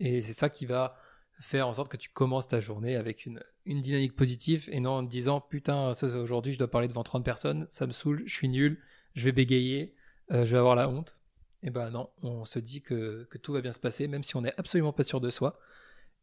Et 0.00 0.20
c'est 0.20 0.32
ça 0.32 0.48
qui 0.48 0.66
va 0.66 0.96
faire 1.38 1.68
en 1.68 1.74
sorte 1.74 1.90
que 1.90 1.96
tu 1.96 2.10
commences 2.10 2.48
ta 2.48 2.58
journée 2.58 2.96
avec 2.96 3.24
une, 3.24 3.40
dynamique 3.64 4.16
positive 4.16 4.68
et 4.72 4.80
non 4.80 4.90
en 4.90 5.04
te 5.04 5.10
disant 5.10 5.40
putain, 5.40 5.92
aujourd'hui, 6.02 6.52
je 6.52 6.58
dois 6.58 6.68
parler 6.68 6.88
devant 6.88 7.04
30 7.04 7.24
personnes, 7.24 7.66
ça 7.70 7.86
me 7.86 7.92
saoule, 7.92 8.22
je 8.26 8.34
suis 8.34 8.48
nul, 8.48 8.82
je 9.14 9.24
vais 9.24 9.32
bégayer, 9.32 9.94
euh, 10.32 10.44
je 10.44 10.52
vais 10.52 10.58
avoir 10.58 10.74
la 10.74 10.88
honte. 10.88 11.16
Et 11.62 11.70
ben 11.70 11.90
non, 11.90 12.10
on 12.22 12.44
se 12.44 12.58
dit 12.58 12.82
que 12.82 13.28
tout 13.42 13.52
va 13.52 13.60
bien 13.60 13.72
se 13.72 13.78
passer, 13.78 14.08
même 14.08 14.24
si 14.24 14.36
on 14.36 14.40
n'est 14.40 14.54
absolument 14.58 14.92
pas 14.92 15.04
sûr 15.04 15.20
de 15.20 15.30
soi. 15.30 15.60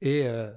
Et 0.02 0.28
euh, 0.28 0.52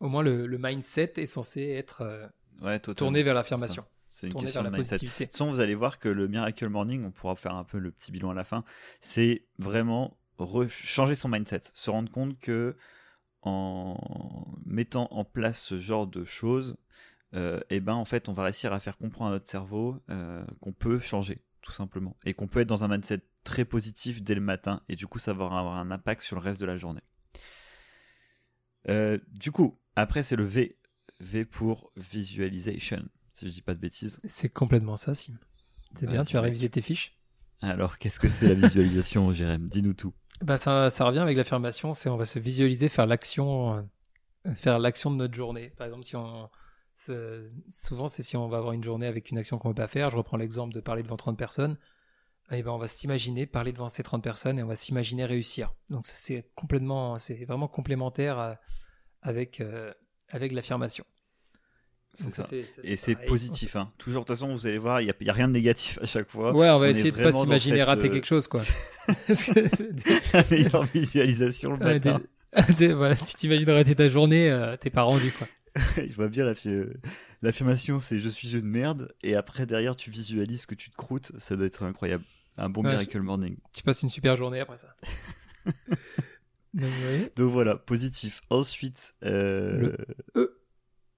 au 0.00 0.08
moins, 0.08 0.22
le, 0.22 0.46
le 0.46 0.58
mindset 0.58 1.14
est 1.16 1.26
censé 1.26 1.68
être 1.70 2.02
euh, 2.02 2.26
Ouais, 2.62 2.78
tourné 2.78 3.22
vers 3.22 3.34
l'affirmation. 3.34 3.84
C'est 4.10 4.26
une 4.26 4.34
question 4.34 4.62
vers 4.62 4.70
de 4.70 4.74
la 4.74 4.78
mindset. 4.78 4.96
De 4.96 5.00
positivité. 5.00 5.24
toute 5.26 5.32
façon, 5.32 5.50
vous 5.50 5.60
allez 5.60 5.74
voir 5.74 5.98
que 5.98 6.08
le 6.08 6.28
Miracle 6.28 6.68
Morning, 6.68 7.04
on 7.04 7.10
pourra 7.10 7.36
faire 7.36 7.54
un 7.54 7.64
peu 7.64 7.78
le 7.78 7.90
petit 7.90 8.12
bilan 8.12 8.30
à 8.30 8.34
la 8.34 8.44
fin, 8.44 8.64
c'est 9.00 9.46
vraiment 9.58 10.16
changer 10.68 11.14
son 11.14 11.28
mindset, 11.28 11.60
se 11.74 11.90
rendre 11.90 12.10
compte 12.10 12.38
que 12.38 12.76
en 13.42 14.58
mettant 14.66 15.08
en 15.10 15.24
place 15.24 15.60
ce 15.60 15.78
genre 15.78 16.06
de 16.06 16.24
choses, 16.24 16.76
euh, 17.34 17.60
eh 17.70 17.80
ben 17.80 17.94
en 17.94 18.04
fait, 18.04 18.28
on 18.28 18.32
va 18.32 18.44
réussir 18.44 18.72
à 18.72 18.80
faire 18.80 18.98
comprendre 18.98 19.30
à 19.30 19.34
notre 19.34 19.48
cerveau 19.48 19.96
qu'on 20.60 20.72
peut 20.72 20.98
changer, 20.98 21.42
tout 21.62 21.72
simplement, 21.72 22.16
et 22.24 22.34
qu'on 22.34 22.48
peut 22.48 22.60
être 22.60 22.68
dans 22.68 22.84
un 22.84 22.88
mindset 22.88 23.20
très 23.44 23.64
positif 23.64 24.22
dès 24.22 24.34
le 24.34 24.40
matin, 24.40 24.82
et 24.88 24.96
du 24.96 25.06
coup, 25.06 25.18
ça 25.18 25.32
va 25.32 25.44
avoir 25.44 25.76
un 25.76 25.90
impact 25.90 26.22
sur 26.22 26.36
le 26.36 26.42
reste 26.42 26.60
de 26.60 26.66
la 26.66 26.76
journée. 26.76 27.02
Euh, 28.88 29.18
du 29.28 29.52
coup, 29.52 29.78
après, 29.96 30.22
c'est 30.22 30.36
le 30.36 30.44
V, 30.44 30.78
V 31.20 31.44
pour 31.44 31.92
visualization, 31.96 33.02
si 33.32 33.48
je 33.48 33.52
dis 33.52 33.62
pas 33.62 33.74
de 33.74 33.80
bêtises. 33.80 34.20
C'est 34.24 34.48
complètement 34.48 34.96
ça, 34.96 35.14
Sim. 35.14 35.34
C'est 35.94 36.06
bien, 36.06 36.24
tu 36.24 36.36
as 36.36 36.40
révisé 36.40 36.68
tes 36.68 36.82
fiches. 36.82 37.16
Alors, 37.60 37.98
qu'est-ce 37.98 38.20
que 38.20 38.28
c'est 38.28 38.48
la 38.48 38.54
visualisation, 38.54 39.32
Jérém? 39.34 39.68
Dis-nous 39.68 39.94
tout. 39.94 40.14
Bah, 40.40 40.56
ça, 40.56 40.88
ça 40.90 41.04
revient 41.04 41.18
avec 41.18 41.36
l'affirmation, 41.36 41.94
c'est 41.94 42.08
on 42.08 42.16
va 42.16 42.24
se 42.24 42.38
visualiser 42.38 42.88
faire 42.88 43.06
l'action, 43.06 43.76
euh, 44.46 44.54
faire 44.54 44.78
l'action 44.78 45.10
de 45.10 45.16
notre 45.16 45.34
journée. 45.34 45.70
Par 45.76 45.86
exemple, 45.86 46.04
si 46.04 46.16
on, 46.16 46.48
souvent 47.70 48.08
c'est 48.08 48.22
si 48.22 48.36
on 48.36 48.48
va 48.48 48.58
avoir 48.58 48.72
une 48.72 48.84
journée 48.84 49.06
avec 49.06 49.30
une 49.30 49.38
action 49.38 49.58
qu'on 49.58 49.68
ne 49.68 49.74
peut 49.74 49.82
pas 49.82 49.88
faire. 49.88 50.10
Je 50.10 50.16
reprends 50.16 50.36
l'exemple 50.36 50.74
de 50.74 50.80
parler 50.80 51.02
devant 51.02 51.16
30 51.16 51.38
personnes. 51.38 51.78
Et 52.52 52.62
ben 52.62 52.72
on 52.72 52.78
va 52.78 52.88
s'imaginer 52.88 53.46
parler 53.46 53.72
devant 53.72 53.88
ces 53.88 54.02
30 54.02 54.22
personnes 54.22 54.58
et 54.58 54.62
on 54.62 54.66
va 54.66 54.74
s'imaginer 54.76 55.24
réussir. 55.24 55.72
Donc 55.88 56.02
c'est 56.04 56.50
complètement, 56.54 57.18
c'est 57.18 57.44
vraiment 57.44 57.68
complémentaire 57.68 58.38
à- 58.38 58.60
avec 59.22 59.60
euh, 59.60 59.92
avec 60.28 60.52
l'affirmation. 60.52 61.04
C'est 62.14 62.32
ça. 62.32 62.48
Et 62.82 62.96
c'est 62.96 63.14
positif. 63.14 63.76
Hein. 63.76 63.92
Toujours, 63.96 64.24
de 64.24 64.26
toute 64.26 64.36
façon, 64.36 64.52
vous 64.52 64.66
allez 64.66 64.78
voir, 64.78 65.00
il 65.00 65.12
n'y 65.20 65.28
a, 65.28 65.32
rien 65.32 65.46
de 65.46 65.52
négatif 65.52 65.98
à 66.02 66.06
chaque 66.06 66.28
fois. 66.28 66.52
Ouais, 66.52 66.68
on 66.70 66.78
va 66.80 66.88
essayer 66.88 67.12
de 67.12 67.16
pas 67.16 67.22
vraiment 67.22 67.38
dans 67.38 67.44
s'imaginer 67.44 67.78
cette, 67.78 67.86
rater 67.86 68.08
euh, 68.08 68.12
quelque 68.12 68.26
chose, 68.26 68.48
quoi. 68.48 68.60
La 70.34 70.44
meilleure 70.50 70.84
visualisation 70.84 71.72
le 71.72 71.78
matin. 71.78 72.20
voilà, 72.96 73.14
si 73.14 73.34
tu 73.36 73.46
imagines 73.46 73.70
rater 73.70 73.94
ta 73.94 74.08
journée, 74.08 74.50
euh, 74.50 74.76
t'es 74.76 74.90
pas 74.90 75.02
rendu, 75.02 75.30
quoi. 75.30 75.46
je 75.96 76.12
vois 76.14 76.28
bien 76.28 76.44
l'affi- 76.44 76.92
l'affirmation, 77.42 78.00
c'est 78.00 78.18
je 78.18 78.28
suis 78.28 78.56
une 78.56 78.66
merde. 78.66 79.14
Et 79.22 79.36
après, 79.36 79.66
derrière, 79.66 79.94
tu 79.94 80.10
visualises 80.10 80.66
que 80.66 80.74
tu 80.74 80.90
te 80.90 80.96
croûtes. 80.96 81.30
Ça 81.38 81.54
doit 81.54 81.66
être 81.66 81.84
incroyable. 81.84 82.24
Un 82.60 82.68
bon 82.68 82.82
Ouais, 82.84 82.90
Miracle 82.90 83.20
Morning. 83.22 83.56
Tu 83.72 83.82
passes 83.82 84.02
une 84.02 84.10
super 84.10 84.36
journée 84.36 84.60
après 84.60 84.76
ça. 84.78 84.94
Donc, 86.74 87.50
voilà, 87.50 87.76
positif. 87.76 88.42
Ensuite, 88.50 89.14
euh, 89.24 89.78
Le 89.78 89.96
E. 90.36 90.56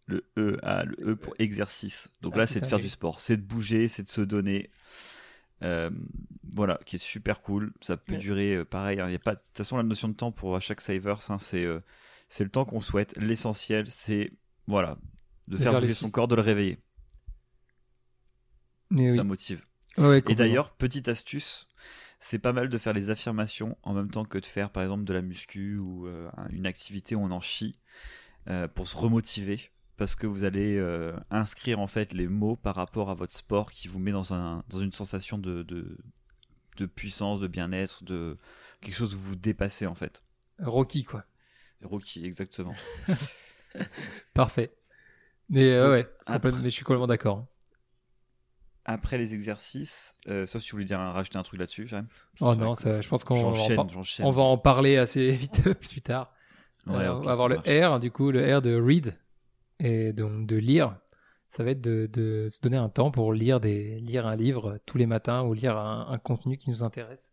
Le 0.07 0.25
E, 0.39 0.59
ah, 0.63 0.85
le 0.85 1.11
E 1.13 1.17
pour 1.17 1.35
exercice. 1.39 2.09
Donc 2.23 2.33
Ah, 2.35 2.39
là, 2.39 2.47
c'est 2.47 2.61
de 2.61 2.67
faire 2.67 2.81
du 2.81 2.89
sport, 2.89 3.21
c'est 3.21 3.37
de 3.37 3.43
bouger, 3.43 3.89
c'est 3.89 4.03
de 4.03 4.09
se 4.09 4.21
donner. 4.21 4.71
Euh, 5.63 5.91
voilà, 6.55 6.79
qui 6.87 6.97
est 6.97 6.99
super 6.99 7.41
cool. 7.43 7.73
Ça 7.81 7.97
peut 7.97 8.13
Ouais. 8.13 8.19
durer 8.19 8.57
euh, 8.57 8.65
pareil. 8.65 9.01
hein, 9.01 9.09
y 9.11 9.15
a 9.15 9.19
pas, 9.21 9.35
de 9.37 9.41
toute 9.41 9.57
façon, 9.57 9.77
la 9.77 9.83
notion 9.85 10.09
de 10.09 10.15
temps 10.15 10.33
pour 10.33 10.61
chaque 10.61 10.81
savers, 10.81 11.31
hein, 11.31 11.39
c'est 11.39 11.67
c'est 12.29 12.45
le 12.45 12.51
temps 12.51 12.65
qu'on 12.65 12.81
souhaite. 12.81 13.17
L'essentiel, 13.17 13.91
c'est 13.91 14.33
voilà, 14.67 14.97
de, 15.49 15.57
De 15.57 15.63
faire 15.63 15.79
bouger 15.81 15.95
son 15.95 16.11
corps, 16.11 16.29
de 16.29 16.35
le 16.35 16.43
réveiller. 16.43 16.79
Oui. 18.91 19.15
Ça 19.15 19.23
motive. 19.25 19.65
Ouais, 19.99 20.23
Et 20.29 20.35
d'ailleurs, 20.35 20.71
petite 20.71 21.09
astuce, 21.09 21.69
c'est 22.21 22.39
pas 22.39 22.53
mal 22.53 22.69
de 22.69 22.79
faire 22.79 22.93
les 22.93 23.11
affirmations 23.11 23.77
en 23.83 23.93
même 23.95 24.11
temps 24.11 24.25
que 24.25 24.39
de 24.39 24.47
faire 24.47 24.71
par 24.71 24.83
exemple 24.83 25.05
de 25.05 25.13
la 25.13 25.23
muscu 25.23 25.77
ou 25.77 26.07
euh, 26.07 26.31
une 26.51 26.67
activité 26.67 27.15
où 27.15 27.21
on 27.23 27.31
en 27.31 27.41
chie 27.41 27.79
euh, 28.49 28.69
pour 28.69 28.89
se 28.89 28.97
remotiver 28.97 29.71
parce 29.99 30.15
que 30.15 30.27
vous 30.27 30.45
allez 30.45 30.77
euh, 30.79 31.13
inscrire 31.31 31.79
en 31.81 31.87
fait 31.87 32.13
les 32.13 32.27
mots 32.27 32.57
par 32.57 32.75
rapport 32.75 33.11
à 33.11 33.15
votre 33.15 33.35
sport 33.35 33.71
qui 33.71 33.87
vous 33.89 33.99
met 33.99 34.13
dans, 34.13 34.33
un, 34.33 34.65
dans 34.69 34.81
une 34.81 34.93
sensation 34.93 35.37
de, 35.39 35.63
de, 35.63 35.99
de 36.79 36.87
puissance, 36.87 37.39
de 37.41 37.47
bien-être, 37.47 38.03
de 38.05 38.39
quelque 38.81 38.95
chose 38.95 39.15
où 39.15 39.19
vous 39.19 39.37
dépassez 39.37 39.87
en 39.87 39.95
fait. 39.95 40.23
Rocky, 40.61 41.05
quoi. 41.05 41.25
Rocky, 41.83 42.25
exactement. 42.25 42.75
Parfait. 44.35 44.73
Mais 45.51 45.79
Donc, 45.79 45.91
ouais, 45.91 46.09
après- 46.27 46.53
mais 46.53 46.65
je 46.65 46.69
suis 46.71 46.85
complètement 46.85 47.07
d'accord. 47.07 47.47
Après 48.85 49.17
les 49.17 49.33
exercices, 49.35 50.15
euh, 50.29 50.45
sauf 50.47 50.61
si 50.61 50.71
vous 50.71 50.77
voulez 50.77 50.85
dire 50.87 50.99
rajouter 50.99 51.39
un 51.39 51.45
truc 51.45 51.61
là-dessus. 51.61 51.89
Oh 52.41 52.55
non, 52.57 52.75
ça, 52.75 53.01
je 53.01 53.09
pense 53.09 53.23
qu'on 53.23 53.55
on 54.21 54.31
va 54.33 54.43
en 54.43 54.59
parler 54.59 54.97
assez 54.97 55.31
vite 55.33 55.73
plus 55.75 56.01
tard. 56.01 56.33
Ouais, 56.87 56.95
Euh, 56.97 57.15
on 57.15 57.21
va 57.21 57.31
avoir 57.33 57.49
le 57.49 57.57
marche. 57.57 57.69
R, 57.69 58.01
du 58.01 58.11
coup, 58.11 58.33
le 58.33 58.57
R 58.57 58.61
de 58.61 58.75
read 58.75 59.17
et 59.79 60.13
donc 60.13 60.47
de 60.47 60.57
lire. 60.57 60.99
Ça 61.49 61.63
va 61.63 61.71
être 61.71 61.81
de, 61.81 62.09
de 62.13 62.49
se 62.51 62.61
donner 62.61 62.79
un 62.79 62.89
temps 62.89 63.11
pour 63.11 63.33
lire, 63.33 63.61
des, 63.61 64.01
lire 64.01 64.27
un 64.27 64.35
livre 64.37 64.79
tous 64.87 64.99
les 64.99 65.07
matins 65.07 65.43
ou 65.43 65.53
lire 65.55 65.77
un, 65.77 66.09
un 66.11 66.19
contenu 66.19 66.57
qui 66.57 66.71
nous 66.71 66.83
intéresse 66.83 67.31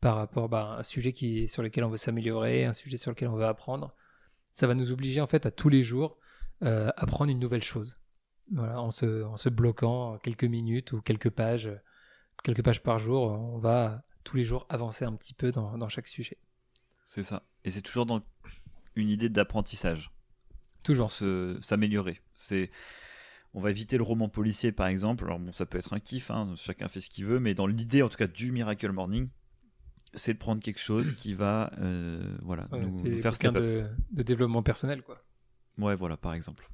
par 0.00 0.16
rapport 0.16 0.48
bah, 0.50 0.74
à 0.74 0.78
un 0.80 0.82
sujet 0.82 1.12
qui, 1.12 1.48
sur 1.48 1.62
lequel 1.62 1.84
on 1.84 1.88
veut 1.88 1.96
s'améliorer, 1.96 2.64
un 2.66 2.72
sujet 2.74 2.96
sur 2.98 3.10
lequel 3.12 3.28
on 3.28 3.36
veut 3.36 3.46
apprendre. 3.46 3.94
Ça 4.52 4.66
va 4.66 4.74
nous 4.74 4.90
obliger 4.90 5.20
en 5.22 5.26
fait 5.26 5.46
à 5.46 5.50
tous 5.50 5.68
les 5.70 5.82
jours 5.82 6.12
euh, 6.64 6.90
apprendre 6.96 7.30
une 7.30 7.38
nouvelle 7.38 7.62
chose. 7.62 7.96
Voilà, 8.52 8.80
en 8.80 8.90
se, 8.90 9.24
en 9.24 9.36
se 9.36 9.48
bloquant 9.48 10.18
quelques 10.18 10.44
minutes 10.44 10.92
ou 10.92 11.00
quelques 11.00 11.30
pages, 11.30 11.70
quelques 12.44 12.62
pages 12.62 12.82
par 12.82 12.98
jour, 12.98 13.22
on 13.32 13.58
va 13.58 14.02
tous 14.24 14.36
les 14.36 14.44
jours 14.44 14.66
avancer 14.68 15.04
un 15.04 15.12
petit 15.14 15.34
peu 15.34 15.50
dans, 15.52 15.76
dans 15.78 15.88
chaque 15.88 16.08
sujet. 16.08 16.36
C'est 17.04 17.22
ça. 17.22 17.42
Et 17.64 17.70
c'est 17.70 17.82
toujours 17.82 18.06
dans 18.06 18.22
une 18.94 19.08
idée 19.08 19.28
d'apprentissage. 19.28 20.12
Toujours. 20.82 21.10
se- 21.12 21.58
s'améliorer. 21.60 22.20
C'est 22.34 22.70
on 23.54 23.60
va 23.60 23.70
éviter 23.70 23.96
le 23.96 24.02
roman 24.04 24.28
policier 24.28 24.70
par 24.70 24.86
exemple. 24.86 25.24
Alors 25.24 25.38
bon, 25.40 25.50
ça 25.52 25.66
peut 25.66 25.78
être 25.78 25.92
un 25.94 25.98
kiff, 26.00 26.30
hein, 26.30 26.54
chacun 26.56 26.88
fait 26.88 27.00
ce 27.00 27.10
qu'il 27.10 27.24
veut, 27.24 27.40
mais 27.40 27.54
dans 27.54 27.66
l'idée 27.66 28.02
en 28.02 28.08
tout 28.08 28.18
cas 28.18 28.26
du 28.28 28.52
Miracle 28.52 28.92
Morning, 28.92 29.28
c'est 30.14 30.34
de 30.34 30.38
prendre 30.38 30.62
quelque 30.62 30.78
chose 30.80 31.14
qui 31.14 31.34
va, 31.34 31.72
euh, 31.78 32.36
voilà, 32.42 32.68
Ouais, 32.70 32.80
nous, 32.80 32.90
nous 33.08 33.22
faire 33.22 33.34
step 33.34 33.56
up. 33.56 33.62
de, 33.62 33.90
de 34.12 34.22
développement 34.22 34.62
personnel, 34.62 35.02
quoi. 35.02 35.22
Ouais, 35.78 35.96
voilà, 35.96 36.16
par 36.16 36.32
exemple. 36.34 36.68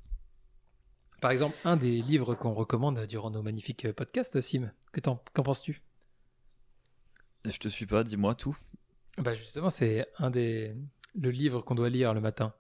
Par 1.22 1.30
exemple, 1.30 1.56
un 1.64 1.76
des 1.76 2.02
livres 2.02 2.34
qu'on 2.34 2.52
recommande 2.52 3.06
durant 3.06 3.30
nos 3.30 3.42
magnifiques 3.42 3.90
podcasts, 3.92 4.40
Sim, 4.40 4.70
que 4.92 5.00
qu'en 5.00 5.16
penses-tu? 5.42 5.80
Je 7.44 7.56
te 7.58 7.68
suis 7.68 7.86
pas, 7.86 8.02
dis-moi 8.04 8.34
tout. 8.34 8.56
Bah 9.18 9.34
justement, 9.34 9.70
c'est 9.70 10.06
un 10.18 10.30
des 10.30 10.74
le 11.14 11.30
livre 11.30 11.60
qu'on 11.60 11.74
doit 11.76 11.90
lire 11.90 12.12
le 12.12 12.20
matin. 12.20 12.54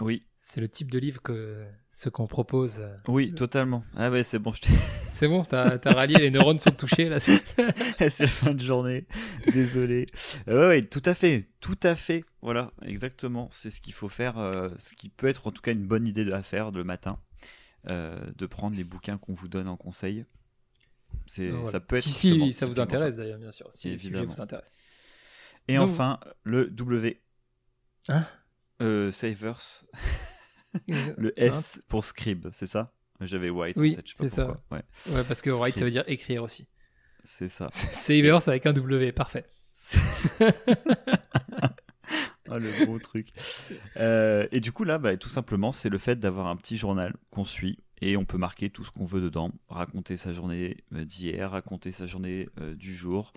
Oui, 0.00 0.22
C'est 0.36 0.60
le 0.60 0.68
type 0.68 0.92
de 0.92 0.98
livre 1.00 1.20
que 1.22 1.66
ce 1.90 2.08
qu'on 2.08 2.28
propose. 2.28 2.82
oui, 3.08 3.34
totalement. 3.34 3.82
Ah 3.96 4.10
ouais, 4.12 4.22
c'est 4.22 4.38
bon, 4.38 4.52
je 4.52 4.60
C'est 5.10 5.26
bon, 5.26 5.42
t'as 5.42 5.76
as 5.84 5.92
rallié, 5.94 6.18
les 6.20 6.30
neurones 6.30 6.60
sont 6.60 6.70
touchés 6.70 7.08
là. 7.08 7.18
c'est- 7.20 7.42
la 7.98 8.28
fin 8.28 8.54
de 8.54 8.60
journée. 8.60 9.06
Désolé. 9.52 10.06
Euh, 10.46 10.60
ouais, 10.60 10.68
ouais, 10.68 10.82
tout 10.82 11.02
à 11.04 11.14
fait, 11.14 11.48
tout 11.60 11.78
à 11.82 11.96
fait. 11.96 12.22
Voilà, 12.42 12.70
exactement. 12.82 13.48
C'est 13.50 13.70
ce 13.70 13.80
qu'il 13.80 13.92
faut 13.94 14.08
faire, 14.08 14.38
euh, 14.38 14.68
ce 14.78 14.94
qui 14.94 15.08
peut 15.08 15.26
être 15.26 15.48
en 15.48 15.50
tout 15.50 15.62
cas 15.62 15.72
une 15.72 15.86
bonne 15.88 16.06
idée 16.06 16.30
à 16.30 16.44
faire 16.44 16.70
le 16.70 16.84
matin, 16.84 17.18
euh, 17.27 17.27
de 17.86 18.46
prendre 18.46 18.76
les 18.76 18.84
bouquins 18.84 19.18
qu'on 19.18 19.34
vous 19.34 19.48
donne 19.48 19.68
en 19.68 19.76
conseil. 19.76 20.24
C'est, 21.26 21.48
Voilà. 21.50 21.70
ça 21.70 21.80
peut 21.80 21.96
être. 21.96 22.02
Si, 22.02 22.12
si, 22.12 22.52
ça 22.52 22.66
vous 22.66 22.80
intéresse 22.80 23.16
d'ailleurs, 23.16 23.38
bien 23.38 23.50
sûr. 23.50 23.68
Si 23.72 23.88
le 23.90 23.96
sujet 23.98 24.08
Évidemment. 24.10 24.32
vous 24.34 24.40
intéresse. 24.42 24.74
Et 25.68 25.76
Donc- 25.76 25.90
enfin, 25.90 26.20
le 26.44 26.66
W. 26.66 27.22
Hein? 28.08 28.26
Euh, 28.82 29.10
Savers. 29.12 29.84
Le 31.16 31.32
S 31.40 31.80
pour 31.88 32.04
scribe, 32.04 32.48
c'est 32.52 32.66
ça? 32.66 32.92
J'avais 33.20 33.48
white 33.50 33.76
Oui, 33.78 33.92
en 33.92 33.96
tête, 33.96 34.06
je 34.06 34.14
sais 34.14 34.22
pas 34.24 34.28
c'est 34.28 34.34
ça. 34.36 34.44
pourquoi. 34.46 34.78
Ouais, 34.78 34.84
Ouais, 35.14 35.24
parce 35.24 35.40
que 35.42 35.50
write, 35.50 35.74
Script. 35.74 35.78
ça 35.78 35.84
veut 35.86 35.90
dire 35.90 36.04
écrire 36.06 36.42
aussi. 36.42 36.68
c'est 37.24 37.48
ça. 37.48 37.68
Savers 37.72 38.46
avec 38.48 38.66
un 38.66 38.72
W, 38.74 39.12
parfait. 39.12 39.46
Ah, 42.50 42.58
le 42.58 42.84
gros 42.84 42.98
truc. 42.98 43.28
Euh, 43.96 44.46
et 44.52 44.60
du 44.60 44.72
coup, 44.72 44.84
là, 44.84 44.98
bah, 44.98 45.16
tout 45.16 45.28
simplement, 45.28 45.72
c'est 45.72 45.88
le 45.88 45.98
fait 45.98 46.18
d'avoir 46.18 46.46
un 46.46 46.56
petit 46.56 46.76
journal 46.76 47.14
qu'on 47.30 47.44
suit 47.44 47.78
et 48.00 48.16
on 48.16 48.24
peut 48.24 48.38
marquer 48.38 48.70
tout 48.70 48.84
ce 48.84 48.90
qu'on 48.90 49.04
veut 49.04 49.20
dedans, 49.20 49.50
raconter 49.68 50.16
sa 50.16 50.32
journée 50.32 50.76
euh, 50.94 51.04
d'hier, 51.04 51.50
raconter 51.50 51.90
sa 51.92 52.06
journée 52.06 52.48
euh, 52.60 52.74
du 52.74 52.94
jour, 52.94 53.32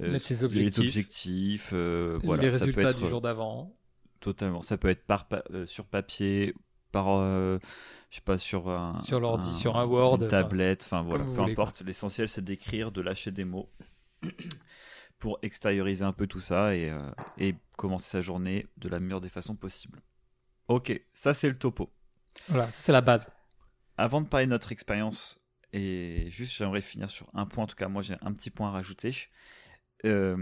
euh, 0.00 0.12
Mettre 0.12 0.26
ses 0.26 0.34
les 0.34 0.44
objectifs. 0.44 0.78
objectifs, 0.84 1.70
euh, 1.72 2.18
voilà, 2.22 2.42
les 2.42 2.52
ça 2.52 2.58
peut 2.58 2.64
résultats 2.66 2.90
être 2.90 3.02
du 3.02 3.08
jour 3.08 3.20
d'avant. 3.20 3.74
totalement. 4.20 4.62
Ça 4.62 4.76
peut 4.76 4.88
être 4.88 5.04
par 5.04 5.26
sur 5.66 5.86
papier, 5.86 6.54
par, 6.92 7.06
je 7.06 7.58
sais 8.10 8.20
pas, 8.22 8.36
sur 8.36 8.68
un 8.68 8.96
Sur 8.98 9.20
l'ordi, 9.20 9.52
sur 9.52 9.76
un 9.78 9.86
Word, 9.86 10.20
une 10.20 10.28
tablette, 10.28 10.82
enfin 10.84 11.02
voilà, 11.02 11.24
peu 11.24 11.30
voulez, 11.30 11.52
importe. 11.52 11.82
L'essentiel, 11.82 12.28
c'est 12.28 12.44
d'écrire, 12.44 12.92
de 12.92 13.00
lâcher 13.00 13.30
des 13.30 13.44
mots 13.44 13.70
pour 15.24 15.38
extérioriser 15.40 16.04
un 16.04 16.12
peu 16.12 16.26
tout 16.26 16.38
ça 16.38 16.76
et, 16.76 16.90
euh, 16.90 17.10
et 17.38 17.54
commencer 17.78 18.10
sa 18.10 18.20
journée 18.20 18.66
de 18.76 18.90
la 18.90 19.00
meilleure 19.00 19.22
des 19.22 19.30
façons 19.30 19.56
possibles. 19.56 20.02
Ok, 20.68 21.00
ça 21.14 21.32
c'est 21.32 21.48
le 21.48 21.56
topo. 21.56 21.90
Voilà, 22.48 22.70
c'est 22.72 22.92
la 22.92 23.00
base. 23.00 23.32
Avant 23.96 24.20
de 24.20 24.28
parler 24.28 24.44
de 24.44 24.50
notre 24.50 24.70
expérience, 24.70 25.40
et 25.72 26.26
juste 26.28 26.54
j'aimerais 26.54 26.82
finir 26.82 27.08
sur 27.08 27.30
un 27.32 27.46
point, 27.46 27.64
en 27.64 27.66
tout 27.66 27.74
cas 27.74 27.88
moi 27.88 28.02
j'ai 28.02 28.16
un 28.20 28.34
petit 28.34 28.50
point 28.50 28.68
à 28.68 28.72
rajouter. 28.72 29.16
Euh, 30.04 30.36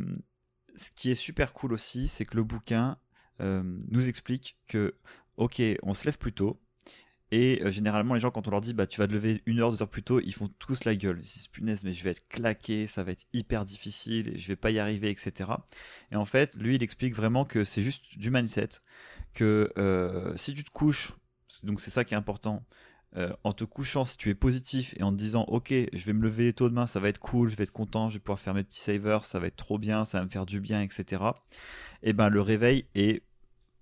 ce 0.75 0.91
qui 0.91 1.13
est 1.13 1.15
super 1.15 1.53
cool 1.53 1.75
aussi, 1.75 2.09
c'est 2.09 2.25
que 2.25 2.35
le 2.37 2.43
bouquin 2.43 2.99
euh, 3.39 3.63
nous 3.87 4.09
explique 4.09 4.59
que, 4.67 4.97
ok, 5.37 5.63
on 5.85 5.95
se 5.95 6.07
lève 6.07 6.19
plus 6.19 6.33
tôt, 6.33 6.61
et 7.33 7.63
euh, 7.63 7.71
généralement 7.71 8.13
les 8.13 8.21
gens 8.21 8.31
quand 8.31 8.47
on 8.47 8.51
leur 8.51 8.61
dit 8.61 8.75
bah 8.75 8.87
tu 8.87 9.01
vas 9.01 9.09
te 9.09 9.13
lever 9.13 9.43
une 9.47 9.59
heure, 9.59 9.71
deux 9.71 9.83
heures 9.83 9.89
plus 9.89 10.03
tôt, 10.03 10.21
ils 10.21 10.35
font 10.35 10.49
tous 10.59 10.85
la 10.85 10.95
gueule. 10.95 11.19
Ils 11.23 11.27
se 11.27 11.35
disent 11.39 11.47
punaise 11.49 11.83
mais 11.83 11.95
je 11.95 12.05
vais 12.05 12.11
être 12.11 12.29
claqué, 12.29 12.87
ça 12.87 13.03
va 13.03 13.13
être 13.13 13.25
hyper 13.33 13.65
difficile, 13.65 14.35
je 14.37 14.49
vais 14.49 14.57
pas 14.57 14.71
y 14.71 14.79
arriver, 14.79 15.11
etc. 15.11 15.51
Et 16.13 16.17
en 16.17 16.27
fait, 16.27 16.55
lui 16.55 16.77
il 16.77 16.83
explique 16.83 17.15
vraiment 17.15 17.47
que 17.47 17.65
c'est 17.65 17.83
juste 17.83 18.19
du 18.19 18.31
mindset, 18.31 18.69
que 19.33 19.73
euh, 19.79 20.37
si 20.37 20.53
tu 20.53 20.63
te 20.63 20.71
couches, 20.71 21.15
donc 21.65 21.81
c'est 21.81 21.91
ça 21.91 22.05
qui 22.05 22.13
est 22.13 22.19
important, 22.19 22.63
euh, 23.17 23.33
en 23.45 23.55
te 23.55 23.65
couchant, 23.65 24.05
si 24.05 24.19
tu 24.19 24.29
es 24.29 24.35
positif 24.35 24.95
et 24.99 25.03
en 25.03 25.11
te 25.11 25.17
disant 25.17 25.45
ok, 25.45 25.73
je 25.93 26.05
vais 26.05 26.13
me 26.13 26.23
lever 26.23 26.53
tôt 26.53 26.69
demain, 26.69 26.87
ça 26.87 27.01
va 27.01 27.09
être 27.09 27.19
cool, 27.19 27.49
je 27.49 27.57
vais 27.57 27.65
être 27.65 27.73
content, 27.73 28.11
je 28.11 28.15
vais 28.15 28.21
pouvoir 28.21 28.41
faire 28.41 28.53
mes 28.53 28.63
petits 28.63 28.81
savers, 28.81 29.25
ça 29.25 29.39
va 29.39 29.47
être 29.47 29.57
trop 29.57 29.79
bien, 29.79 30.05
ça 30.05 30.19
va 30.19 30.27
me 30.27 30.31
faire 30.31 30.45
du 30.45 30.61
bien, 30.61 30.83
etc. 30.83 31.23
Et 32.03 32.13
ben 32.13 32.29
le 32.29 32.43
réveil 32.43 32.85
est 32.95 33.23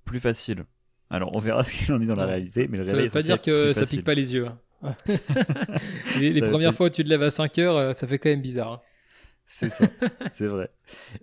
plus 0.04 0.20
facile. 0.20 0.64
Alors 1.10 1.34
on 1.34 1.40
verra 1.40 1.64
ce 1.64 1.72
qu'il 1.72 1.92
en 1.92 2.00
est 2.00 2.06
dans 2.06 2.16
la 2.16 2.26
réalité, 2.26 2.68
mais 2.68 2.78
le 2.78 2.84
ça 2.84 2.92
réveil 2.92 3.06
veut 3.08 3.12
pas 3.12 3.22
dire 3.22 3.40
que 3.42 3.72
ça 3.72 3.86
pique 3.86 4.04
pas 4.04 4.14
les 4.14 4.32
yeux. 4.32 4.46
hein. 4.46 4.56
les 6.20 6.40
Ça 6.40 6.48
premières 6.48 6.74
fois 6.74 6.86
où 6.86 6.90
tu 6.90 7.04
te 7.04 7.08
lèves 7.08 7.22
à 7.22 7.30
5 7.30 7.58
heures, 7.58 7.76
euh, 7.76 7.92
ça 7.92 8.06
fait 8.06 8.18
quand 8.18 8.30
même 8.30 8.42
bizarre. 8.42 8.72
hein. 8.72 8.80
C'est 9.46 9.68
ça, 9.68 9.84
c'est 10.30 10.46
vrai. 10.46 10.70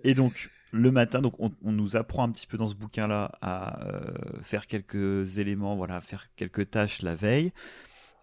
Et 0.03 0.13
donc, 0.13 0.49
le 0.73 0.91
matin, 0.91 1.21
donc 1.21 1.39
on, 1.39 1.51
on 1.63 1.71
nous 1.71 1.95
apprend 1.95 2.23
un 2.23 2.31
petit 2.31 2.45
peu 2.45 2.57
dans 2.57 2.67
ce 2.67 2.75
bouquin-là 2.75 3.31
à 3.41 3.85
euh, 3.87 4.11
faire 4.43 4.67
quelques 4.67 5.39
éléments, 5.39 5.77
voilà, 5.77 6.01
faire 6.01 6.25
quelques 6.35 6.69
tâches 6.69 7.01
la 7.01 7.15
veille. 7.15 7.53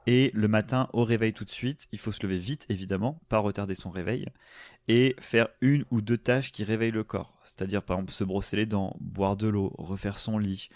Et 0.06 0.30
le 0.34 0.48
matin, 0.48 0.90
au 0.92 1.04
réveil 1.04 1.32
tout 1.32 1.46
de 1.46 1.50
suite, 1.50 1.88
il 1.90 1.98
faut 1.98 2.12
se 2.12 2.22
lever 2.22 2.36
vite, 2.36 2.66
évidemment, 2.68 3.18
pas 3.30 3.38
retarder 3.38 3.74
son 3.74 3.88
réveil, 3.88 4.26
et 4.86 5.16
faire 5.18 5.48
une 5.62 5.86
ou 5.90 6.02
deux 6.02 6.18
tâches 6.18 6.52
qui 6.52 6.62
réveillent 6.64 6.90
le 6.90 7.04
corps. 7.04 7.38
C'est-à-dire, 7.44 7.82
par 7.82 7.96
exemple, 7.96 8.12
se 8.12 8.24
brosser 8.24 8.56
les 8.58 8.66
dents, 8.66 8.94
boire 9.00 9.38
de 9.38 9.48
l'eau, 9.48 9.74
refaire 9.78 10.18
son 10.18 10.36
lit. 10.36 10.68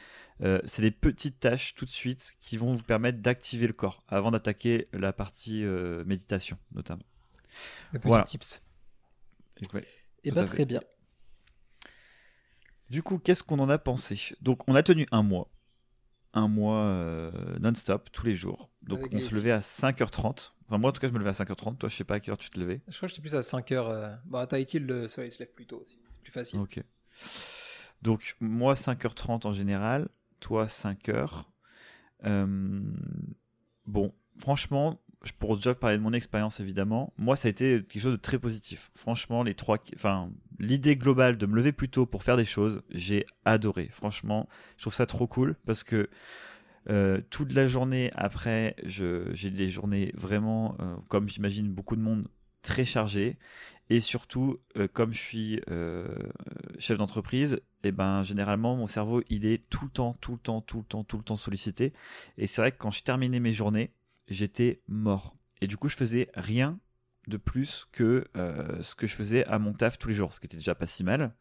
Euh, 0.43 0.61
c'est 0.65 0.83
des 0.83 0.91
petites 0.93 1.41
tâches 1.41 1.75
tout 1.75 1.85
de 1.85 1.91
suite 1.91 2.37
qui 2.41 2.57
vont 2.57 2.73
vous 2.75 2.83
permettre 2.85 3.19
d'activer 3.19 3.67
le 3.67 3.73
corps 3.73 4.05
avant 4.09 4.31
d'attaquer 4.31 4.89
la 4.93 5.13
partie 5.13 5.65
euh, 5.65 6.05
méditation, 6.05 6.57
notamment. 6.73 7.03
Le 7.93 7.99
petit 7.99 8.09
Voilà. 8.09 8.25
tips. 8.25 8.63
Et 9.61 9.75
ouais. 9.75 9.85
Et 10.25 10.31
bah 10.31 10.43
à 10.43 10.47
fait. 10.47 10.55
très 10.55 10.65
bien. 10.65 10.81
Du 12.91 13.03
coup, 13.03 13.19
qu'est-ce 13.19 13.43
qu'on 13.43 13.59
en 13.59 13.69
a 13.69 13.79
pensé? 13.79 14.35
Donc, 14.41 14.67
on 14.69 14.75
a 14.75 14.83
tenu 14.83 15.07
un 15.11 15.23
mois. 15.23 15.51
Un 16.35 16.49
mois 16.49 16.81
euh, 16.81 17.59
non-stop, 17.59 18.11
tous 18.13 18.25
les 18.25 18.35
jours. 18.35 18.71
Donc, 18.83 19.01
Avec 19.01 19.15
on 19.15 19.21
se 19.21 19.35
levait 19.35 19.51
à 19.51 19.59
six. 19.61 19.83
5h30 19.83 20.53
Enfin, 20.69 20.79
moi, 20.79 20.91
en 20.91 20.93
tout 20.93 21.01
cas, 21.01 21.09
je 21.09 21.13
me 21.13 21.19
levais 21.19 21.31
à 21.31 21.33
5h30. 21.33 21.79
Toi, 21.79 21.89
je 21.89 21.97
sais 21.97 22.05
pas 22.05 22.17
à 22.17 22.21
quelle 22.21 22.33
heure 22.33 22.39
tu 22.39 22.51
te 22.51 22.59
levais. 22.61 22.81
Je 22.89 22.97
crois 22.97 23.09
que 23.09 23.15
j'étais 23.15 23.23
plus 23.27 23.35
à 23.35 23.41
5h. 23.41 23.73
Euh... 23.73 24.15
Bah, 24.27 24.43
à 24.43 24.47
Tahiti, 24.47 24.79
le 24.79 25.09
soleil 25.09 25.31
se 25.31 25.39
lève 25.39 25.53
plus 25.53 25.67
tôt 25.67 25.81
aussi. 25.83 25.99
C'est 26.13 26.21
plus 26.21 26.31
facile. 26.33 26.61
Ok. 26.61 26.83
Donc, 28.03 28.37
moi, 28.41 28.75
5h30 28.75 29.47
en 29.47 29.53
général. 29.53 30.09
Toi, 30.41 30.67
5h. 30.67 31.45
Euh, 32.25 32.83
bon, 33.87 34.13
franchement, 34.39 35.01
pourrais 35.39 35.57
déjà 35.57 35.75
parler 35.75 35.97
de 35.97 36.03
mon 36.03 36.13
expérience 36.13 36.61
évidemment. 36.61 37.13
Moi, 37.17 37.37
ça 37.37 37.49
a 37.49 37.51
été 37.51 37.83
quelque 37.85 38.03
chose 38.03 38.13
de 38.13 38.21
très 38.21 38.39
positif. 38.39 38.91
Franchement, 38.95 39.43
les 39.43 39.55
trois, 39.55 39.79
l'idée 40.59 40.97
globale 40.97 41.39
de 41.39 41.47
me 41.47 41.57
lever 41.57 41.73
plus 41.73 41.89
tôt 41.89 42.07
pour 42.07 42.23
faire 42.23 42.37
des 42.37 42.45
choses, 42.45 42.83
j'ai 42.91 43.27
adoré. 43.45 43.89
Franchement, 43.93 44.49
je 44.77 44.83
trouve 44.83 44.95
ça 44.95 45.07
trop 45.07 45.27
cool 45.27 45.57
parce 45.67 45.85
que 45.85 46.09
euh, 46.91 47.21
toute 47.31 47.53
la 47.53 47.67
journée 47.67 48.11
après, 48.15 48.77
j'ai 48.85 49.51
des 49.51 49.69
journées 49.69 50.13
vraiment, 50.15 50.77
euh, 50.81 50.97
comme 51.09 51.29
j'imagine 51.29 51.69
beaucoup 51.71 51.97
de 51.97 52.01
monde, 52.01 52.29
très 52.63 52.85
chargées. 52.85 53.39
Et 53.91 54.01
surtout, 54.01 54.61
euh, 54.77 54.87
comme 54.87 55.15
je 55.15 55.19
suis 55.19 55.61
chef 56.79 56.99
d'entreprise, 56.99 57.61
et 57.85 57.89
eh 57.89 57.93
ben 57.93 58.25
généralement 58.25 58.75
mon 58.75 58.89
cerveau 58.89 59.23
il 59.31 59.47
est 59.47 59.69
tout 59.71 59.85
le 59.85 59.91
temps, 59.91 60.15
tout 60.21 60.33
le 60.33 60.39
temps, 60.39 60.61
tout 60.61 60.79
le 60.79 60.85
temps, 60.85 61.05
tout 61.05 61.17
le 61.17 61.23
temps 61.23 61.37
sollicité. 61.37 61.93
Et 62.37 62.47
c'est 62.47 62.61
vrai 62.61 62.73
que 62.73 62.79
quand 62.79 62.91
je 62.91 63.03
terminais 63.03 63.41
mes 63.41 63.53
journées, 63.53 63.93
j'étais 64.29 64.83
mort. 64.89 65.37
Et 65.61 65.67
du 65.67 65.77
coup, 65.77 65.89
je 65.89 65.97
faisais 65.97 66.31
rien 66.35 66.79
de 67.27 67.37
plus 67.37 67.87
que 67.93 68.27
euh, 68.37 68.83
ce 68.83 68.95
que 68.95 69.07
je 69.07 69.15
faisais 69.15 69.45
à 69.45 69.59
mon 69.59 69.73
taf 69.73 69.99
tous 69.99 70.09
les 70.09 70.15
jours, 70.15 70.33
ce 70.33 70.41
qui 70.41 70.47
était 70.47 70.57
déjà 70.57 70.75
pas 70.75 70.87
si 70.87 71.05
mal. 71.05 71.35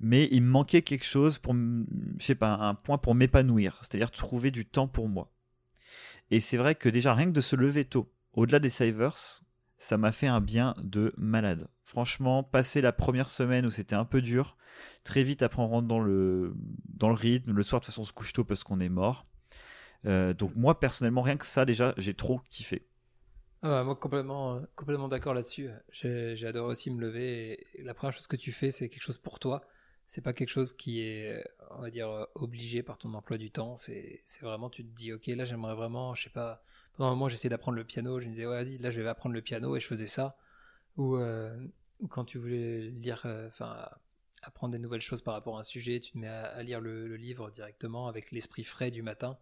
Mais 0.00 0.28
il 0.32 0.42
me 0.42 0.48
manquait 0.48 0.82
quelque 0.82 1.04
chose 1.04 1.38
pour, 1.38 1.54
je 1.54 2.24
sais 2.24 2.34
pas, 2.34 2.54
un 2.54 2.74
point 2.74 2.98
pour 2.98 3.14
m'épanouir, 3.14 3.78
c'est-à-dire 3.82 4.10
trouver 4.10 4.50
du 4.50 4.64
temps 4.64 4.88
pour 4.88 5.08
moi. 5.08 5.32
Et 6.30 6.40
c'est 6.40 6.56
vrai 6.56 6.74
que 6.74 6.88
déjà 6.88 7.14
rien 7.14 7.26
que 7.26 7.32
de 7.32 7.40
se 7.40 7.54
lever 7.54 7.84
tôt, 7.84 8.10
au-delà 8.32 8.58
des 8.58 8.70
savers, 8.70 9.42
ça 9.82 9.98
m'a 9.98 10.12
fait 10.12 10.28
un 10.28 10.40
bien 10.40 10.76
de 10.80 11.12
malade. 11.16 11.66
Franchement, 11.82 12.44
passer 12.44 12.80
la 12.80 12.92
première 12.92 13.28
semaine 13.28 13.66
où 13.66 13.70
c'était 13.70 13.96
un 13.96 14.04
peu 14.04 14.22
dur, 14.22 14.56
très 15.02 15.24
vite 15.24 15.42
après 15.42 15.60
on 15.60 15.66
rentre 15.66 15.88
dans 15.88 15.98
le, 15.98 16.54
rythme, 17.02 17.50
le 17.50 17.62
soir 17.64 17.80
de 17.80 17.86
toute 17.86 17.92
façon 17.92 18.02
on 18.02 18.04
se 18.04 18.12
couche 18.12 18.32
tôt 18.32 18.44
parce 18.44 18.62
qu'on 18.62 18.78
est 18.78 18.88
mort. 18.88 19.26
Euh, 20.06 20.34
donc 20.34 20.54
moi 20.54 20.78
personnellement, 20.78 21.22
rien 21.22 21.36
que 21.36 21.46
ça 21.46 21.64
déjà, 21.64 21.94
j'ai 21.96 22.14
trop 22.14 22.40
kiffé. 22.48 22.86
Ah 23.62 23.82
moi 23.82 23.96
complètement, 23.96 24.54
euh, 24.54 24.60
complètement 24.76 25.08
d'accord 25.08 25.34
là-dessus. 25.34 25.68
J'ai 25.90 26.46
adoré 26.46 26.70
aussi 26.70 26.92
me 26.92 27.00
lever. 27.00 27.66
Et, 27.74 27.82
la 27.82 27.92
première 27.92 28.12
chose 28.12 28.28
que 28.28 28.36
tu 28.36 28.52
fais, 28.52 28.70
c'est 28.70 28.88
quelque 28.88 29.02
chose 29.02 29.18
pour 29.18 29.40
toi. 29.40 29.62
C'est 30.06 30.20
pas 30.20 30.32
quelque 30.32 30.50
chose 30.50 30.74
qui 30.74 31.00
est, 31.00 31.42
on 31.70 31.80
va 31.82 31.90
dire, 31.90 32.26
obligé 32.34 32.82
par 32.82 32.98
ton 32.98 33.14
emploi 33.14 33.38
du 33.38 33.50
temps. 33.50 33.76
C'est 33.76 34.22
vraiment, 34.42 34.68
tu 34.68 34.84
te 34.84 34.90
dis, 34.90 35.12
ok, 35.12 35.26
là 35.28 35.44
j'aimerais 35.44 35.74
vraiment, 35.74 36.14
je 36.14 36.24
sais 36.24 36.30
pas. 36.30 36.62
Pendant 36.94 37.10
un 37.10 37.12
moment, 37.14 37.28
j'essayais 37.28 37.50
d'apprendre 37.50 37.76
le 37.76 37.84
piano. 37.84 38.20
Je 38.20 38.26
me 38.26 38.30
disais, 38.30 38.46
ouais, 38.46 38.62
vas-y, 38.62 38.78
là 38.78 38.90
je 38.90 39.00
vais 39.00 39.08
apprendre 39.08 39.34
le 39.34 39.42
piano 39.42 39.74
et 39.76 39.80
je 39.80 39.86
faisais 39.86 40.06
ça. 40.06 40.36
Ou, 40.98 41.16
euh, 41.16 41.56
quand 42.10 42.24
tu 42.24 42.38
voulais 42.38 42.80
lire, 42.90 43.22
enfin, 43.46 43.88
apprendre 44.42 44.72
des 44.72 44.78
nouvelles 44.78 45.00
choses 45.00 45.22
par 45.22 45.34
rapport 45.34 45.56
à 45.56 45.60
un 45.60 45.64
sujet, 45.64 46.00
tu 46.00 46.12
te 46.12 46.18
mets 46.18 46.28
à, 46.28 46.62
lire 46.62 46.80
le 46.80 47.16
livre 47.16 47.50
directement 47.50 48.08
avec 48.08 48.32
l'esprit 48.32 48.64
frais 48.64 48.90
du 48.90 49.02
matin 49.02 49.38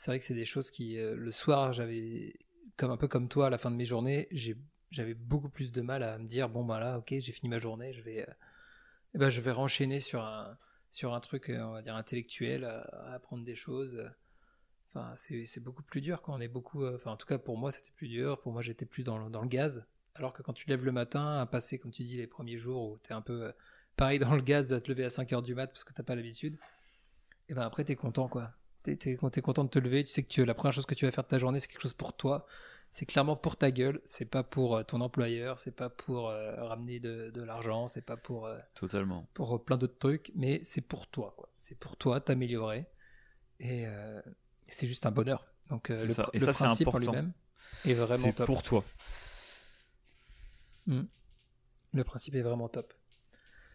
c'est 0.00 0.10
vrai 0.10 0.18
que 0.18 0.24
c'est 0.24 0.34
des 0.34 0.44
choses 0.44 0.70
qui, 0.70 0.98
euh, 0.98 1.14
le 1.14 1.30
soir, 1.30 1.72
j'avais, 1.72 2.34
comme 2.76 2.90
un 2.90 2.96
peu 2.96 3.08
comme 3.08 3.28
toi, 3.28 3.48
à 3.48 3.50
la 3.50 3.58
fin 3.58 3.70
de 3.70 3.76
mes 3.76 3.84
journées, 3.84 4.28
j'avais 4.90 5.14
beaucoup 5.14 5.48
plus 5.48 5.72
de 5.72 5.82
mal 5.82 6.02
à 6.02 6.18
me 6.18 6.26
dire 6.26 6.48
bon 6.48 6.64
bah 6.64 6.80
là, 6.80 6.98
ok, 6.98 7.14
j'ai 7.18 7.32
fini 7.32 7.50
ma 7.50 7.58
journée, 7.58 7.92
je 7.92 8.00
vais, 8.00 8.22
euh, 8.22 8.32
eh 9.14 9.18
ben, 9.18 9.30
je 9.30 9.40
vais 9.40 9.50
renchaîner 9.50 10.00
sur 10.00 10.22
un, 10.22 10.56
sur 10.90 11.14
un 11.14 11.20
truc, 11.20 11.50
euh, 11.50 11.60
on 11.62 11.72
va 11.72 11.82
dire 11.82 11.96
intellectuel, 11.96 12.64
à, 12.64 13.12
apprendre 13.12 13.44
des 13.44 13.54
choses. 13.54 14.10
Enfin, 14.88 15.12
c'est 15.14 15.62
beaucoup 15.62 15.82
plus 15.82 16.00
dur 16.00 16.22
quand 16.22 16.34
on 16.34 16.40
est 16.40 16.48
beaucoup. 16.48 16.86
Enfin, 16.86 17.12
en 17.12 17.16
tout 17.16 17.26
cas, 17.26 17.38
pour 17.38 17.56
moi, 17.56 17.70
c'était 17.70 17.92
plus 17.92 18.08
dur. 18.08 18.40
Pour 18.40 18.52
moi, 18.52 18.62
j'étais 18.62 18.86
plus 18.86 19.04
dans, 19.04 19.30
dans, 19.30 19.42
le 19.42 19.48
gaz. 19.48 19.86
Alors 20.14 20.32
que 20.32 20.42
quand 20.42 20.52
tu 20.52 20.68
lèves 20.68 20.84
le 20.84 20.92
matin, 20.92 21.38
à 21.38 21.46
passer, 21.46 21.78
comme 21.78 21.92
tu 21.92 22.02
dis, 22.02 22.16
les 22.16 22.26
premiers 22.26 22.58
jours 22.58 22.90
où 22.90 22.98
tu 22.98 23.10
es 23.10 23.14
un 23.14 23.22
peu 23.22 23.52
pareil 23.96 24.18
dans 24.18 24.34
le 24.34 24.42
gaz, 24.42 24.68
de 24.68 24.78
te 24.78 24.88
lever 24.90 25.04
à 25.04 25.10
5 25.10 25.32
heures 25.32 25.42
du 25.42 25.54
mat 25.54 25.68
parce 25.68 25.84
que 25.84 25.92
t'as 25.92 26.02
pas 26.02 26.16
l'habitude, 26.16 26.58
et 27.48 27.54
ben 27.54 27.62
après, 27.62 27.84
tu 27.84 27.92
es 27.92 27.96
content, 27.96 28.28
quoi 28.28 28.52
quand 28.84 29.30
t'es 29.30 29.42
content 29.42 29.64
de 29.64 29.68
te 29.68 29.78
lever, 29.78 30.04
tu 30.04 30.10
sais 30.10 30.22
que 30.22 30.28
tu, 30.28 30.44
la 30.44 30.54
première 30.54 30.72
chose 30.72 30.86
que 30.86 30.94
tu 30.94 31.04
vas 31.04 31.10
faire 31.10 31.24
de 31.24 31.28
ta 31.28 31.38
journée, 31.38 31.60
c'est 31.60 31.68
quelque 31.68 31.82
chose 31.82 31.94
pour 31.94 32.16
toi. 32.16 32.46
C'est 32.90 33.06
clairement 33.06 33.36
pour 33.36 33.56
ta 33.56 33.70
gueule, 33.70 34.00
c'est 34.04 34.24
pas 34.24 34.42
pour 34.42 34.76
euh, 34.76 34.82
ton 34.82 35.00
employeur, 35.00 35.60
c'est 35.60 35.74
pas 35.74 35.88
pour 35.88 36.28
euh, 36.28 36.54
ramener 36.64 36.98
de, 36.98 37.30
de 37.30 37.42
l'argent, 37.42 37.86
c'est 37.86 38.04
pas 38.04 38.16
pour 38.16 38.46
euh, 38.46 38.58
totalement 38.74 39.28
pour 39.32 39.64
plein 39.64 39.76
d'autres 39.76 39.98
trucs, 39.98 40.32
mais 40.34 40.58
c'est 40.64 40.80
pour 40.80 41.06
toi, 41.06 41.32
quoi. 41.36 41.48
C'est 41.56 41.78
pour 41.78 41.96
toi 41.96 42.20
t'améliorer 42.20 42.86
et 43.60 43.86
c'est 44.66 44.86
juste 44.86 45.06
un 45.06 45.10
bonheur. 45.10 45.46
Donc 45.68 45.88
le, 45.90 46.08
ça. 46.08 46.28
Et 46.32 46.38
le 46.38 46.46
ça, 46.46 46.52
principe 46.52 46.88
en 46.88 46.98
lui-même 46.98 47.32
est 47.84 47.94
vraiment 47.94 48.32
top. 48.32 48.46
pour 48.46 48.62
toi. 48.62 48.84
Hmm. 50.86 51.02
Le 51.92 52.04
principe 52.04 52.34
est 52.34 52.42
vraiment 52.42 52.68
top. 52.68 52.92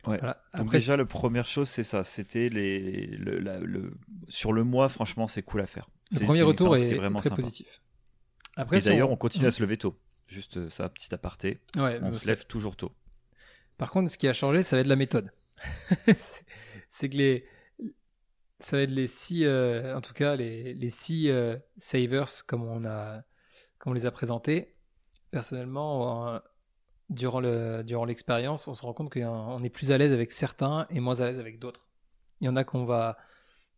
Ouais. 0.08 0.20
Donc 0.58 0.72
déjà, 0.72 0.98
la 0.98 1.06
première 1.06 1.46
chose, 1.46 1.70
c'est 1.70 1.84
ça. 1.84 2.04
C'était 2.04 2.50
les, 2.50 3.08
le, 3.08 3.90
sur 4.28 4.54
le 4.54 4.64
mois, 4.64 4.90
franchement, 4.90 5.28
c'est 5.28 5.44
cool 5.44 5.62
à 5.62 5.68
faire. 5.68 5.90
Le 6.12 6.26
premier 6.26 6.42
retour 6.42 6.76
est, 6.76 6.96
vraiment 6.96 7.20
très 7.20 7.30
positif. 7.30 7.82
Après, 8.56 8.78
Et 8.78 8.82
d'ailleurs, 8.82 9.12
on 9.12 9.18
continue 9.18 9.48
à 9.48 9.52
se 9.52 9.62
lever 9.62 9.78
tôt. 9.78 10.00
Juste 10.28 10.58
euh, 10.58 10.70
ça, 10.70 10.90
petit 10.90 11.14
aparté. 11.14 11.60
on 11.76 12.12
se 12.12 12.28
lève 12.28 12.46
toujours 12.46 12.76
tôt. 12.76 12.92
Par 13.78 13.92
contre, 13.92 14.10
ce 14.10 14.18
qui 14.18 14.28
a 14.28 14.34
changé, 14.34 14.64
ça 14.64 14.78
va 14.78 14.82
être 14.82 14.88
la 14.88 14.96
méthode. 14.96 15.32
c'est 16.90 17.10
que 17.10 17.16
les, 17.16 17.46
ça 18.60 18.78
va 18.78 18.84
être 18.84 18.92
les 18.92 19.08
six, 19.08 19.46
euh, 19.46 19.96
en 19.96 20.02
tout 20.02 20.14
cas, 20.14 20.36
les, 20.36 20.74
les 20.74 20.90
six 20.90 21.30
euh, 21.30 21.58
savers 21.78 22.46
comme 22.48 22.64
on 22.64 22.86
a, 22.86 23.22
comme 23.78 23.92
on 23.92 23.94
les 23.94 24.06
a 24.06 24.12
présentés. 24.12 24.76
Personnellement, 25.32 26.40
durant 27.10 27.42
le 27.42 27.84
durant 27.84 28.06
l'expérience, 28.06 28.70
on 28.70 28.74
se 28.74 28.84
rend 28.84 28.94
compte 28.94 29.12
qu'on 29.12 29.64
est 29.64 29.70
plus 29.70 29.92
à 29.92 29.98
l'aise 29.98 30.14
avec 30.14 30.32
certains 30.32 30.88
et 30.90 31.02
moins 31.02 31.20
à 31.20 31.26
l'aise 31.26 31.40
avec 31.40 31.60
d'autres. 31.60 31.86
Il 32.40 32.46
y 32.46 32.50
en 32.50 32.56
a 32.56 32.64
qu'on 32.64 32.86
va 32.86 33.18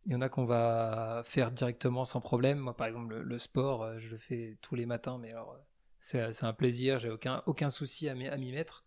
il 0.08 0.12
y 0.12 0.16
en 0.16 0.22
a 0.22 0.30
qu'on 0.30 0.46
va 0.46 1.20
faire 1.26 1.50
directement 1.50 2.06
sans 2.06 2.22
problème. 2.22 2.58
Moi, 2.58 2.74
par 2.74 2.86
exemple, 2.86 3.14
le, 3.14 3.38
sport, 3.38 3.82
euh, 3.82 3.98
je 3.98 4.08
le 4.08 4.16
fais 4.16 4.56
tous 4.62 4.74
les 4.74 4.86
matins, 4.86 5.18
mais 5.20 5.30
alors 5.30 5.54
c'est 6.00 6.44
un 6.44 6.52
plaisir, 6.54 6.98
j'ai 6.98 7.10
aucun 7.10 7.42
aucun 7.44 7.68
souci 7.68 8.08
à 8.08 8.14
m'y 8.14 8.52
mettre. 8.52 8.86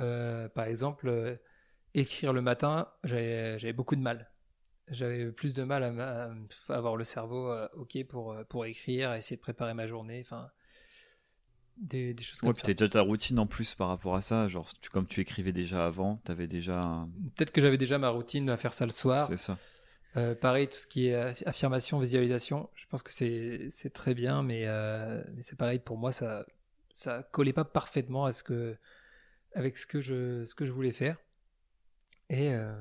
Euh, 0.00 0.50
par 0.50 0.66
exemple, 0.66 1.08
euh, 1.08 1.36
écrire 1.94 2.34
le 2.34 2.42
matin, 2.42 2.92
j'avais 3.04 3.72
beaucoup 3.72 3.96
de 3.96 4.02
mal. 4.02 4.30
J'avais 4.90 5.32
plus 5.32 5.54
de 5.54 5.64
mal 5.64 5.82
à, 5.98 6.34
avoir 6.68 6.96
le 6.96 7.04
cerveau 7.04 7.50
ok 7.72 8.04
pour 8.04 8.36
pour 8.50 8.66
écrire, 8.66 9.10
à 9.10 9.16
essayer 9.16 9.36
de 9.36 9.40
préparer 9.40 9.72
ma 9.72 9.86
journée. 9.86 10.20
Enfin, 10.20 10.50
des, 11.78 12.14
choses 12.20 12.42
comme 12.42 12.54
ça. 12.54 12.66
déjà 12.66 12.86
ta 12.90 13.00
routine 13.00 13.38
en 13.38 13.46
plus 13.46 13.74
par 13.74 13.88
rapport 13.88 14.14
à 14.14 14.20
ça, 14.20 14.46
genre 14.46 14.70
tu, 14.78 14.90
comme 14.90 15.06
tu 15.06 15.22
écrivais 15.22 15.52
déjà 15.52 15.86
avant, 15.86 16.20
tu 16.26 16.32
avais 16.32 16.48
déjà. 16.48 17.06
Peut-être 17.34 17.50
que 17.50 17.62
j'avais 17.62 17.78
déjà 17.78 17.96
ma 17.96 18.10
routine 18.10 18.50
à 18.50 18.58
faire 18.58 18.74
ça 18.74 18.84
le 18.84 18.92
soir. 18.92 19.28
C'est 19.28 19.38
ça. 19.38 19.56
Euh, 20.16 20.34
pareil, 20.34 20.68
tout 20.68 20.78
ce 20.78 20.86
qui 20.86 21.08
est 21.08 21.46
affirmation, 21.46 21.98
visualisation, 21.98 22.70
je 22.74 22.86
pense 22.86 23.02
que 23.02 23.10
c'est 23.10 23.90
très 23.92 24.14
bien, 24.14 24.42
mais, 24.42 24.62
euh, 24.66 25.22
mais 25.34 25.42
c'est 25.42 25.56
pareil 25.56 25.80
pour 25.80 25.98
moi, 25.98 26.12
ça 26.12 26.46
ça 26.92 27.24
collait 27.24 27.52
pas 27.52 27.64
parfaitement 27.64 28.24
avec 28.24 29.76
ce 29.78 29.86
que 29.86 29.96
je 30.00 30.72
voulais 30.72 30.92
faire. 30.92 31.16
Et 32.30 32.54
euh, 32.54 32.74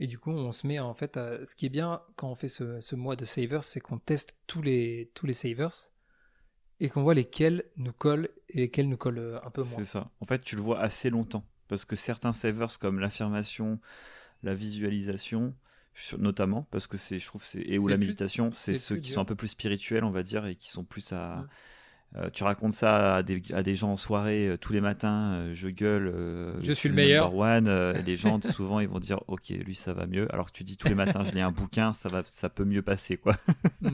et 0.00 0.06
du 0.06 0.18
coup, 0.18 0.30
on 0.30 0.52
se 0.52 0.66
met 0.66 0.78
en 0.80 0.94
fait 0.94 1.16
à, 1.16 1.44
ce 1.46 1.54
qui 1.54 1.66
est 1.66 1.70
bien 1.70 2.02
quand 2.16 2.28
on 2.28 2.34
fait 2.34 2.48
ce, 2.48 2.94
mois 2.94 3.16
de 3.16 3.24
savers, 3.24 3.62
c'est 3.62 3.80
qu'on 3.80 3.98
teste 3.98 4.36
tous 4.46 4.62
les 4.62 5.10
tous 5.14 5.26
les 5.26 5.34
savers 5.34 5.92
et 6.80 6.88
qu'on 6.88 7.02
voit 7.02 7.14
lesquels 7.14 7.64
nous 7.76 7.92
collent 7.92 8.28
et 8.48 8.58
lesquels 8.58 8.88
nous 8.88 8.96
collent 8.96 9.40
un 9.44 9.50
peu 9.50 9.62
moins. 9.62 9.76
C'est 9.76 9.84
ça. 9.84 10.10
En 10.20 10.26
fait, 10.26 10.40
tu 10.40 10.56
le 10.56 10.62
vois 10.62 10.80
assez 10.80 11.10
longtemps 11.10 11.44
parce 11.68 11.84
que 11.84 11.96
certains 11.96 12.32
savers 12.32 12.78
comme 12.78 12.98
l'affirmation, 12.98 13.80
la 14.42 14.54
visualisation, 14.54 15.54
notamment 16.18 16.66
parce 16.70 16.86
que 16.86 16.96
c'est, 16.96 17.18
je 17.18 17.26
trouve, 17.26 17.44
c'est 17.44 17.60
et 17.60 17.78
ou 17.78 17.88
la 17.88 17.96
méditation, 17.96 18.50
c'est 18.52 18.76
ceux 18.76 18.96
qui 18.96 19.10
sont 19.10 19.20
un 19.20 19.24
peu 19.24 19.34
plus 19.34 19.48
spirituels, 19.48 20.04
on 20.04 20.10
va 20.10 20.22
dire, 20.22 20.46
et 20.46 20.54
qui 20.56 20.68
sont 20.68 20.84
plus 20.84 21.12
à. 21.12 21.42
Euh, 22.16 22.30
tu 22.32 22.44
racontes 22.44 22.72
ça 22.72 23.16
à 23.16 23.22
des, 23.24 23.42
à 23.52 23.64
des, 23.64 23.74
gens 23.74 23.90
en 23.90 23.96
soirée 23.96 24.46
euh, 24.46 24.56
tous 24.56 24.72
les 24.72 24.80
matins, 24.80 25.52
je 25.52 25.68
gueule, 25.68 26.14
je 26.62 26.72
suis 26.72 26.88
le 26.88 26.94
meilleur. 26.94 27.34
One, 27.34 27.68
et 27.68 28.02
les 28.02 28.16
gens 28.16 28.40
souvent 28.52 28.78
ils 28.78 28.86
vont 28.86 29.00
dire 29.00 29.18
ok 29.26 29.48
lui 29.48 29.74
ça 29.74 29.92
va 29.94 30.06
mieux, 30.06 30.32
alors 30.32 30.46
que 30.46 30.52
tu 30.52 30.62
dis 30.62 30.76
tous 30.76 30.86
les 30.86 30.94
matins 30.94 31.24
je 31.24 31.32
lis 31.32 31.40
un 31.40 31.50
bouquin, 31.50 31.92
ça 31.92 32.08
va, 32.08 32.22
ça 32.30 32.48
peut 32.48 32.64
mieux 32.64 32.82
passer 32.82 33.16
quoi. 33.16 33.34
Mm 33.80 33.88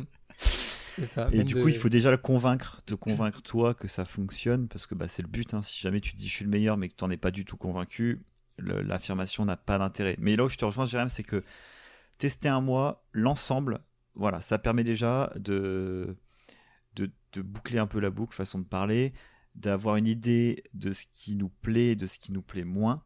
et 1.32 1.44
du 1.44 1.54
coup, 1.54 1.68
il 1.68 1.76
faut 1.76 1.88
déjà 1.88 2.10
le 2.10 2.16
convaincre, 2.16 2.80
te 2.86 2.94
convaincre 2.94 3.42
toi 3.42 3.74
que 3.74 3.88
ça 3.88 4.04
fonctionne, 4.04 4.68
parce 4.68 4.86
que 4.86 4.94
bah, 4.94 5.08
c'est 5.08 5.22
le 5.22 5.28
but. 5.28 5.54
Hein. 5.54 5.62
Si 5.62 5.80
jamais 5.80 6.00
tu 6.00 6.12
te 6.12 6.16
dis 6.16 6.28
je 6.28 6.34
suis 6.34 6.44
le 6.44 6.50
meilleur, 6.50 6.76
mais 6.76 6.88
que 6.88 6.94
tu 6.96 7.04
n'en 7.04 7.10
es 7.10 7.16
pas 7.16 7.30
du 7.30 7.44
tout 7.44 7.56
convaincu, 7.56 8.20
l'affirmation 8.58 9.44
n'a 9.44 9.56
pas 9.56 9.78
d'intérêt. 9.78 10.16
Mais 10.18 10.36
là 10.36 10.44
où 10.44 10.48
je 10.48 10.56
te 10.56 10.64
rejoins, 10.64 10.84
Jérém, 10.84 11.08
c'est 11.08 11.22
que 11.22 11.42
tester 12.20 12.48
un 12.48 12.61
mois, 12.61 13.02
l'ensemble, 13.12 13.80
voilà, 14.14 14.42
ça 14.42 14.59
permet 14.59 14.85
déjà 14.85 15.33
de, 15.37 16.16
de, 16.94 17.11
de, 17.33 17.40
boucler 17.42 17.78
un 17.78 17.87
peu 17.87 17.98
la 17.98 18.11
boucle, 18.11 18.37
façon 18.37 18.59
de 18.59 18.66
parler, 18.66 19.14
d'avoir 19.54 19.96
une 19.96 20.06
idée 20.06 20.62
de 20.74 20.92
ce 20.92 21.06
qui 21.11 21.35
nous 21.35 21.48
plaît, 21.48 21.96
de 21.96 22.06
ce 22.06 22.18
qui 22.18 22.30
nous 22.30 22.42
plaît 22.42 22.64
moins. 22.64 23.02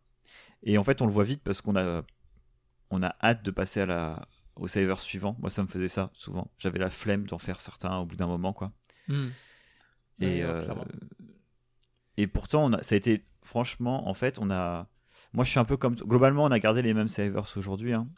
Et 0.64 0.78
en 0.78 0.82
fait, 0.82 1.00
on 1.00 1.06
le 1.06 1.12
voit 1.12 1.22
vite 1.22 1.42
parce 1.44 1.60
qu'on 1.60 1.76
a, 1.76 2.02
on 2.90 3.02
a 3.04 3.14
hâte 3.22 3.44
de 3.44 3.52
passer 3.52 3.80
à 3.82 3.86
la, 3.86 4.28
au 4.56 4.66
saver 4.66 4.96
suivant. 4.96 5.36
Moi, 5.38 5.48
ça 5.48 5.62
me 5.62 5.68
faisait 5.68 5.88
ça 5.88 6.10
souvent. 6.14 6.50
J'avais 6.58 6.80
la 6.80 6.90
flemme 6.90 7.24
d'en 7.26 7.38
faire 7.38 7.60
certains 7.60 7.96
au 7.98 8.06
bout 8.06 8.16
d'un 8.16 8.26
moment, 8.26 8.52
quoi. 8.52 8.72
Hmm. 9.06 9.28
Et, 10.20 10.42
et 12.16 12.26
pourtant, 12.26 12.64
on 12.64 12.72
a, 12.72 12.82
ça 12.82 12.96
a 12.96 12.98
été, 12.98 13.24
franchement, 13.42 14.08
en 14.08 14.14
fait, 14.14 14.40
on 14.40 14.50
a. 14.50 14.88
Moi, 15.32 15.44
je 15.44 15.50
suis 15.50 15.60
un 15.60 15.64
peu 15.64 15.76
comme. 15.76 15.94
Globalement, 15.94 16.44
on 16.44 16.50
a 16.50 16.58
gardé 16.58 16.82
les 16.82 16.94
mêmes 16.94 17.08
savers 17.08 17.56
aujourd'hui. 17.56 17.92
Hein. 17.92 18.08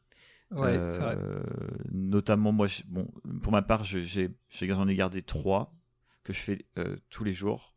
Vrai. 0.50 0.84
Notamment, 1.92 2.52
moi, 2.52 2.68
bon, 2.86 3.08
pour 3.42 3.52
ma 3.52 3.62
part, 3.62 3.84
j'en 3.84 4.88
ai, 4.88 4.94
gardé 4.94 5.22
trois 5.22 5.74
que 6.24 6.32
je 6.32 6.38
fais 6.40 6.66
tous 7.10 7.24
les 7.24 7.32
jours. 7.32 7.74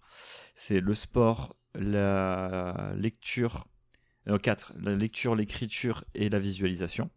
C'est 0.56 0.80
le 0.80 0.94
sport, 0.94 1.56
la 1.76 2.94
lecture, 2.96 3.66
euh, 4.28 4.38
4, 4.38 4.74
la 4.82 4.96
lecture, 4.96 5.36
l'écriture 5.36 6.04
et 6.16 6.30
la 6.30 6.40
visualisation. 6.40 7.10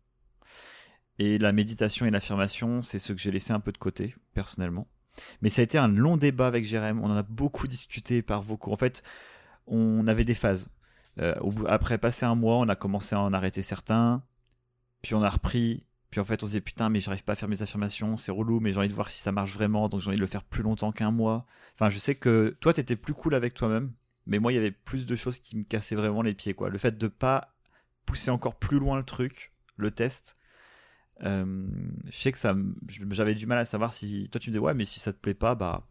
Et 1.18 1.38
la 1.38 1.52
méditation 1.52 2.06
et 2.06 2.10
l'affirmation, 2.10 2.82
c'est 2.82 2.98
ce 2.98 3.12
que 3.12 3.18
j'ai 3.18 3.30
laissé 3.30 3.52
un 3.52 3.60
peu 3.60 3.72
de 3.72 3.78
côté, 3.78 4.14
personnellement. 4.34 4.88
Mais 5.42 5.50
ça 5.50 5.60
a 5.60 5.64
été 5.64 5.76
un 5.76 5.88
long 5.88 6.16
débat 6.16 6.46
avec 6.46 6.64
Jérém. 6.64 7.00
On 7.02 7.10
en 7.10 7.16
a 7.16 7.22
beaucoup 7.22 7.68
discuté 7.68 8.22
par 8.22 8.40
vocaux. 8.40 8.72
En 8.72 8.76
fait, 8.76 9.02
on 9.66 10.06
avait 10.06 10.24
des 10.24 10.34
phases. 10.34 10.70
Euh, 11.20 11.34
après 11.68 11.98
passer 11.98 12.24
un 12.24 12.34
mois, 12.34 12.56
on 12.56 12.68
a 12.68 12.76
commencé 12.76 13.14
à 13.14 13.20
en 13.20 13.32
arrêter 13.34 13.60
certains. 13.60 14.22
Puis 15.02 15.14
on 15.14 15.22
a 15.22 15.28
repris. 15.28 15.84
Puis 16.10 16.20
en 16.20 16.24
fait, 16.24 16.42
on 16.42 16.46
se 16.46 16.50
disait 16.50 16.60
putain, 16.60 16.88
mais 16.88 17.00
j'arrive 17.00 17.24
pas 17.24 17.32
à 17.32 17.36
faire 17.36 17.48
mes 17.48 17.62
affirmations, 17.62 18.16
c'est 18.16 18.32
relou, 18.32 18.60
mais 18.60 18.72
j'ai 18.72 18.78
envie 18.78 18.88
de 18.88 18.94
voir 18.94 19.10
si 19.10 19.20
ça 19.20 19.32
marche 19.32 19.54
vraiment, 19.54 19.88
donc 19.88 20.00
j'ai 20.00 20.08
envie 20.08 20.16
de 20.16 20.20
le 20.20 20.26
faire 20.26 20.44
plus 20.44 20.62
longtemps 20.62 20.92
qu'un 20.92 21.10
mois. 21.10 21.46
Enfin, 21.74 21.88
je 21.88 21.98
sais 21.98 22.14
que 22.14 22.56
toi, 22.60 22.72
t'étais 22.72 22.96
plus 22.96 23.14
cool 23.14 23.34
avec 23.34 23.54
toi-même. 23.54 23.92
Mais 24.26 24.38
moi, 24.38 24.52
il 24.52 24.56
y 24.56 24.58
avait 24.58 24.70
plus 24.70 25.06
de 25.06 25.16
choses 25.16 25.38
qui 25.38 25.56
me 25.56 25.64
cassaient 25.64 25.96
vraiment 25.96 26.22
les 26.22 26.34
pieds. 26.34 26.54
Quoi. 26.54 26.68
Le 26.68 26.78
fait 26.78 26.96
de 26.96 27.08
pas 27.08 27.54
pousser 28.06 28.30
encore 28.30 28.56
plus 28.56 28.78
loin 28.78 28.96
le 28.96 29.04
truc, 29.04 29.52
le 29.76 29.90
test, 29.90 30.36
euh, 31.24 31.66
je 32.06 32.16
sais 32.16 32.32
que 32.32 32.38
ça, 32.38 32.54
j'avais 33.10 33.34
du 33.34 33.46
mal 33.46 33.58
à 33.58 33.64
savoir 33.64 33.92
si. 33.92 34.28
Toi, 34.30 34.40
tu 34.40 34.50
me 34.50 34.52
dis, 34.52 34.58
ouais, 34.58 34.74
mais 34.74 34.84
si 34.84 35.00
ça 35.00 35.12
te 35.12 35.18
plaît 35.18 35.34
pas, 35.34 35.54
bah. 35.54 35.86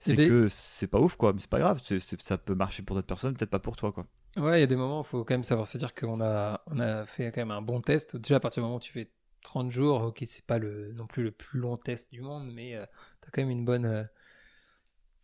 C'est 0.00 0.16
que 0.16 0.48
c'est 0.48 0.88
pas 0.88 0.98
ouf, 0.98 1.16
quoi. 1.16 1.32
Mais 1.32 1.40
c'est 1.40 1.50
pas 1.50 1.60
grave. 1.60 1.80
ça 2.18 2.38
peut 2.38 2.54
marcher 2.54 2.82
pour 2.82 2.96
d'autres 2.96 3.06
personnes, 3.06 3.34
peut-être 3.34 3.50
pas 3.50 3.60
pour 3.60 3.76
toi, 3.76 3.92
quoi. 3.92 4.06
Ouais, 4.36 4.58
il 4.58 4.60
y 4.60 4.64
a 4.64 4.66
des 4.66 4.76
moments 4.76 5.00
où 5.00 5.02
il 5.02 5.06
faut 5.06 5.24
quand 5.24 5.34
même 5.34 5.44
savoir 5.44 5.66
se 5.66 5.76
dire 5.76 5.94
qu'on 5.94 6.20
a, 6.22 6.62
on 6.66 6.78
a 6.78 7.04
fait 7.04 7.30
quand 7.32 7.42
même 7.42 7.50
un 7.50 7.60
bon 7.60 7.80
test. 7.82 8.16
Déjà, 8.16 8.36
à 8.36 8.40
partir 8.40 8.62
du 8.62 8.64
moment 8.64 8.76
où 8.76 8.80
tu 8.80 8.92
fais 8.92 9.10
30 9.42 9.70
jours, 9.70 10.02
ok, 10.02 10.22
c'est 10.26 10.44
pas 10.46 10.58
non 10.58 11.06
plus 11.06 11.22
le 11.22 11.32
plus 11.32 11.58
long 11.60 11.76
test 11.76 12.10
du 12.12 12.22
monde, 12.22 12.50
mais 12.52 12.74
euh, 12.74 12.86
tu 13.20 13.28
as 13.28 13.30
quand 13.30 13.42
même 13.42 13.50
une 13.50 13.64
bonne. 13.64 13.84
Euh, 13.84 14.04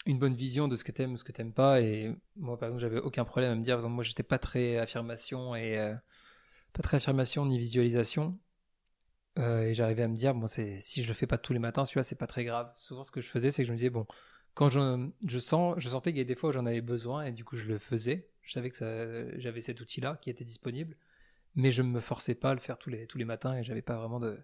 une 0.06 0.18
bonne 0.18 0.34
vision 0.34 0.68
de 0.68 0.76
ce 0.76 0.84
que 0.84 0.92
t'aimes, 0.92 1.16
ce 1.16 1.24
que 1.24 1.32
t'aimes 1.32 1.52
pas. 1.52 1.80
Et 1.80 2.14
moi, 2.36 2.58
par 2.58 2.68
exemple, 2.68 2.80
j'avais 2.80 2.98
aucun 3.00 3.24
problème 3.24 3.52
à 3.52 3.54
me 3.54 3.62
dire, 3.62 3.74
par 3.74 3.80
exemple, 3.80 3.94
moi, 3.94 4.04
j'étais 4.04 4.22
pas 4.22 4.38
très 4.38 4.78
affirmation 4.78 5.54
et 5.54 5.78
euh, 5.78 5.94
pas 6.72 6.82
très 6.82 6.98
affirmation 6.98 7.46
ni 7.46 7.58
visualisation. 7.58 8.38
Euh, 9.38 9.62
et 9.62 9.74
j'arrivais 9.74 10.02
à 10.02 10.08
me 10.08 10.16
dire, 10.16 10.34
bon, 10.34 10.46
c'est 10.46 10.80
si 10.80 11.02
je 11.02 11.08
le 11.08 11.14
fais 11.14 11.26
pas 11.26 11.38
tous 11.38 11.52
les 11.52 11.58
matins, 11.58 11.84
celui-là, 11.84 12.02
c'est 12.02 12.16
pas 12.16 12.26
très 12.26 12.44
grave. 12.44 12.72
Souvent, 12.76 13.04
ce 13.04 13.10
que 13.10 13.20
je 13.20 13.28
faisais, 13.28 13.50
c'est 13.50 13.62
que 13.62 13.66
je 13.66 13.72
me 13.72 13.76
disais, 13.76 13.90
bon, 13.90 14.06
quand 14.54 14.68
je, 14.68 15.08
je 15.26 15.38
sens, 15.38 15.74
je 15.78 15.88
sentais 15.88 16.10
qu'il 16.10 16.18
y 16.18 16.20
avait 16.20 16.26
des 16.28 16.34
fois 16.34 16.50
où 16.50 16.52
j'en 16.52 16.66
avais 16.66 16.80
besoin 16.80 17.26
et 17.26 17.32
du 17.32 17.44
coup, 17.44 17.56
je 17.56 17.68
le 17.68 17.78
faisais. 17.78 18.28
Je 18.48 18.54
savais 18.54 18.70
que 18.70 19.34
j'avais 19.36 19.60
cet 19.60 19.78
outil-là 19.82 20.18
qui 20.22 20.30
était 20.30 20.44
disponible, 20.44 20.96
mais 21.54 21.70
je 21.70 21.82
me 21.82 22.00
forçais 22.00 22.34
pas 22.34 22.52
à 22.52 22.54
le 22.54 22.60
faire 22.60 22.78
tous 22.78 22.88
les, 22.88 23.06
tous 23.06 23.18
les 23.18 23.26
matins 23.26 23.54
et 23.54 23.62
j'avais 23.62 23.82
pas 23.82 23.98
vraiment 23.98 24.20
de, 24.20 24.40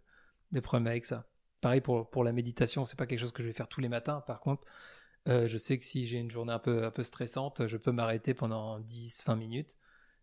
de 0.53 0.61
problème 0.61 0.89
avec 0.89 1.07
ça. 1.07 1.27
Pareil 1.63 1.81
pour, 1.81 2.11
pour 2.11 2.23
la 2.23 2.35
méditation, 2.35 2.85
c'est 2.85 2.99
pas 2.99 3.07
quelque 3.07 3.21
chose 3.21 3.33
que 3.33 3.43
je 3.43 3.49
vais 3.49 3.55
faire 3.55 3.67
tous 3.67 3.81
les 3.81 3.89
matins. 3.89 4.23
Par 4.27 4.41
contre, 4.41 4.67
euh, 5.27 5.47
je 5.47 5.57
sais 5.57 5.79
que 5.79 5.85
si 5.87 6.05
j'ai 6.05 6.19
une 6.19 6.31
journée 6.31 6.53
un 6.53 6.59
peu, 6.59 6.85
un 6.85 6.91
peu 6.91 7.03
stressante, 7.03 7.67
je 7.67 7.79
peux 7.79 7.93
m'arrêter 7.93 8.35
pendant 8.35 8.79
10-20 8.81 9.39
minutes, 9.39 9.79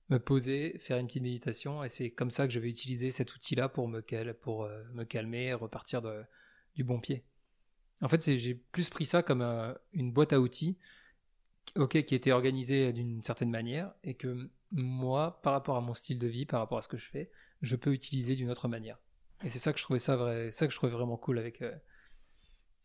me 0.10 0.20
poser, 0.20 0.78
faire 0.78 1.00
une 1.00 1.08
petite 1.08 1.24
méditation, 1.24 1.84
et 1.84 1.90
c'est 1.90 2.12
comme 2.12 2.30
ça 2.30 2.46
que 2.46 2.54
je 2.54 2.60
vais 2.60 2.70
utiliser 2.70 3.10
cet 3.10 3.34
outil-là 3.34 3.68
pour, 3.68 3.88
me, 3.88 4.02
pour 4.34 4.66
euh, 4.66 4.84
me 4.94 5.06
calmer, 5.06 5.56
repartir 5.56 6.04
de, 6.04 6.22
du 6.76 6.84
bon 6.84 7.00
pied. 7.00 7.24
En 8.02 8.10
fait, 8.10 8.38
j'ai 8.38 8.54
plus 8.54 8.92
pris 8.92 9.08
ça 9.08 9.24
comme 9.24 9.42
euh, 9.42 9.74
une 9.94 10.12
boîte 10.12 10.34
à 10.34 10.40
outils, 10.40 10.78
ok, 11.76 12.04
qui 12.04 12.16
était 12.16 12.32
organisée 12.32 12.94
d'une 12.94 13.22
certaine 13.24 13.50
manière, 13.50 13.94
et 14.04 14.14
que 14.14 14.50
moi, 14.72 15.42
par 15.42 15.54
rapport 15.54 15.76
à 15.76 15.82
mon 15.82 15.94
style 15.94 16.20
de 16.20 16.28
vie, 16.28 16.46
par 16.46 16.60
rapport 16.60 16.78
à 16.78 16.82
ce 16.82 16.88
que 16.88 16.98
je 16.98 17.10
fais, 17.10 17.32
je 17.62 17.76
peux 17.76 17.94
utiliser 17.94 18.36
d'une 18.36 18.50
autre 18.50 18.68
manière. 18.68 18.98
Et 19.44 19.50
c'est 19.50 19.60
ça 19.60 19.74
que 19.74 19.80
je 19.80 19.84
trouvais 19.84 20.00
ça 20.00 20.16
vrai, 20.16 20.52
ça 20.52 20.68
que 20.68 20.72
je 20.72 20.78
trouvais 20.78 20.92
vraiment 20.92 21.18
cool 21.18 21.40
avec, 21.40 21.64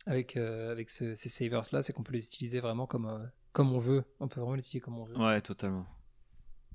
avec, 0.07 0.37
euh, 0.37 0.71
avec 0.71 0.89
ces 0.89 1.17
savers-là, 1.17 1.83
c'est 1.83 1.93
qu'on 1.93 2.05
peut 2.05 2.12
les 2.12 2.25
utiliser 2.25 2.61
vraiment 2.61 2.87
comme, 2.87 3.07
euh, 3.07 3.27
comme 3.53 3.73
on 3.73 3.79
veut. 3.79 4.05
On 4.21 4.29
peut 4.29 4.41
vraiment 4.41 4.55
les 4.55 4.62
utiliser 4.62 4.81
comme 4.81 4.99
on 4.99 5.05
veut. 5.05 5.17
Ouais, 5.17 5.41
totalement. 5.41 5.87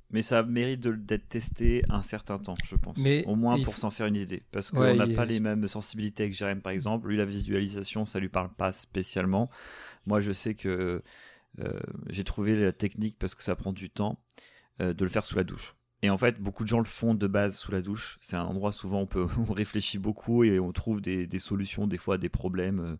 Mais 0.10 0.22
ça 0.22 0.44
mérite 0.44 0.82
d'être 0.82 1.30
testé 1.30 1.84
un 1.90 2.02
certain 2.02 2.38
temps, 2.38 2.56
je 2.66 2.76
pense. 2.76 2.98
Mais 2.98 3.24
Au 3.28 3.36
moins 3.36 3.62
pour 3.64 3.78
s'en 3.78 3.90
faire 3.90 4.08
une 4.08 4.18
idée. 4.18 4.44
Parce 4.52 4.70
qu'on 4.70 4.94
n'a 4.94 5.08
pas 5.08 5.24
les 5.24 5.40
mêmes 5.40 5.66
sensibilités 5.68 6.30
que 6.30 6.36
Jérém, 6.36 6.62
par 6.62 6.74
exemple. 6.74 7.08
Lui, 7.08 7.16
la 7.16 7.24
visualisation, 7.24 8.06
ça 8.06 8.20
lui 8.20 8.28
parle 8.28 8.54
pas 8.54 8.74
spécialement. 8.74 9.50
Moi, 10.06 10.20
je 10.20 10.34
sais 10.34 10.54
que 10.54 10.68
euh, 10.68 11.04
j'ai 12.10 12.24
trouvé 12.24 12.56
la 12.56 12.72
technique, 12.72 13.18
parce 13.20 13.36
que 13.36 13.44
ça 13.44 13.56
prend 13.56 13.74
du 13.74 13.90
temps, 13.90 14.24
de 14.80 15.04
le 15.04 15.10
faire 15.10 15.26
sous 15.26 15.36
la 15.36 15.44
douche. 15.44 15.76
Et 16.04 16.10
en 16.10 16.18
fait, 16.18 16.40
beaucoup 16.40 16.64
de 16.64 16.70
gens 16.70 16.80
le 16.80 16.86
font 16.86 17.14
de 17.14 17.28
base 17.28 17.58
sous 17.58 17.72
la 17.72 17.82
douche. 17.82 18.18
C'est 18.22 18.36
un 18.36 18.44
endroit 18.44 18.72
souvent 18.72 19.08
on, 19.16 19.28
on 19.50 19.54
réfléchit 19.54 20.00
beaucoup 20.00 20.44
et 20.44 20.60
on 20.60 20.72
trouve 20.72 21.02
des, 21.02 21.28
solutions 21.40 21.88
des 21.88 21.98
fois 21.98 22.18
des 22.18 22.30
problèmes 22.30 22.80
euh, 22.80 22.96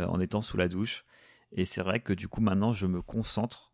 euh, 0.00 0.06
en 0.06 0.20
étant 0.20 0.40
sous 0.40 0.56
la 0.56 0.68
douche. 0.68 1.04
Et 1.52 1.64
c'est 1.64 1.82
vrai 1.82 2.00
que 2.00 2.12
du 2.12 2.26
coup 2.26 2.40
maintenant 2.40 2.72
je 2.72 2.86
me 2.86 3.00
concentre 3.00 3.72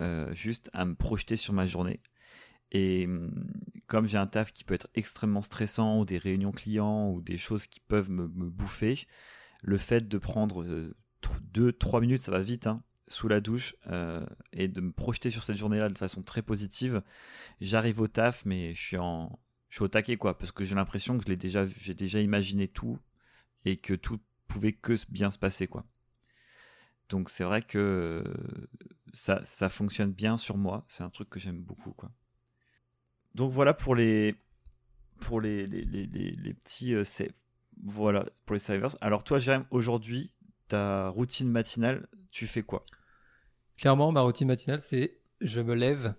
euh, 0.00 0.32
juste 0.34 0.68
à 0.74 0.84
me 0.84 0.94
projeter 0.94 1.36
sur 1.36 1.54
ma 1.54 1.66
journée. 1.66 2.00
Et 2.70 3.06
hum, 3.06 3.30
comme 3.86 4.06
j'ai 4.06 4.18
un 4.18 4.26
taf 4.26 4.52
qui 4.52 4.64
peut 4.64 4.74
être 4.74 4.88
extrêmement 4.94 5.42
stressant 5.42 6.00
ou 6.00 6.04
des 6.04 6.18
réunions 6.18 6.52
clients 6.52 7.10
ou 7.10 7.22
des 7.22 7.38
choses 7.38 7.66
qui 7.66 7.80
peuvent 7.80 8.10
me, 8.10 8.28
me 8.28 8.50
bouffer, 8.50 9.06
le 9.62 9.78
fait 9.78 10.06
de 10.08 10.18
prendre 10.18 10.66
2-3 11.54 12.00
minutes, 12.00 12.22
ça 12.22 12.32
va 12.32 12.40
vite, 12.40 12.66
hein, 12.66 12.82
sous 13.08 13.28
la 13.28 13.40
douche 13.40 13.76
euh, 13.88 14.24
et 14.52 14.68
de 14.68 14.80
me 14.80 14.92
projeter 14.92 15.30
sur 15.30 15.42
cette 15.42 15.56
journée-là 15.56 15.88
de 15.88 15.98
façon 15.98 16.22
très 16.22 16.42
positive. 16.42 17.02
J'arrive 17.60 18.00
au 18.00 18.08
taf, 18.08 18.44
mais 18.44 18.74
je 18.74 18.80
suis 18.80 18.98
en, 18.98 19.38
je 19.68 19.76
suis 19.76 19.84
au 19.84 19.88
taquet 19.88 20.16
quoi, 20.16 20.38
parce 20.38 20.52
que 20.52 20.64
j'ai 20.64 20.74
l'impression 20.74 21.18
que 21.18 21.24
j'ai 21.26 21.94
déjà 21.94 22.20
imaginé 22.20 22.68
tout 22.68 22.98
et 23.64 23.76
que 23.76 23.94
tout 23.94 24.20
pouvait 24.48 24.72
que 24.72 24.94
bien 25.10 25.30
se 25.30 25.38
passer 25.38 25.66
quoi. 25.66 25.84
Donc 27.08 27.28
c'est 27.28 27.44
vrai 27.44 27.62
que 27.62 28.24
ça, 29.12 29.44
ça 29.44 29.68
fonctionne 29.68 30.12
bien 30.12 30.36
sur 30.36 30.56
moi. 30.56 30.84
C'est 30.88 31.02
un 31.02 31.10
truc 31.10 31.28
que 31.28 31.38
j'aime 31.40 31.60
beaucoup 31.60 31.92
quoi. 31.92 32.10
Donc 33.34 33.50
voilà 33.50 33.74
pour 33.74 33.94
les, 33.94 34.34
pour 35.20 35.40
les, 35.40 35.66
petits, 36.64 36.94
euh, 36.94 37.04
voilà 37.82 38.26
pour 38.44 38.54
les 38.54 38.60
savers. 38.60 38.96
Alors 39.00 39.24
toi, 39.24 39.38
j'aime 39.38 39.64
aujourd'hui 39.70 40.32
ta 40.72 41.10
routine 41.10 41.50
matinale, 41.50 42.08
tu 42.30 42.46
fais 42.46 42.62
quoi? 42.62 42.84
Clairement, 43.76 44.10
ma 44.10 44.22
routine 44.22 44.48
matinale, 44.48 44.80
c'est 44.80 45.18
je 45.42 45.60
me 45.60 45.74
lève 45.74 46.14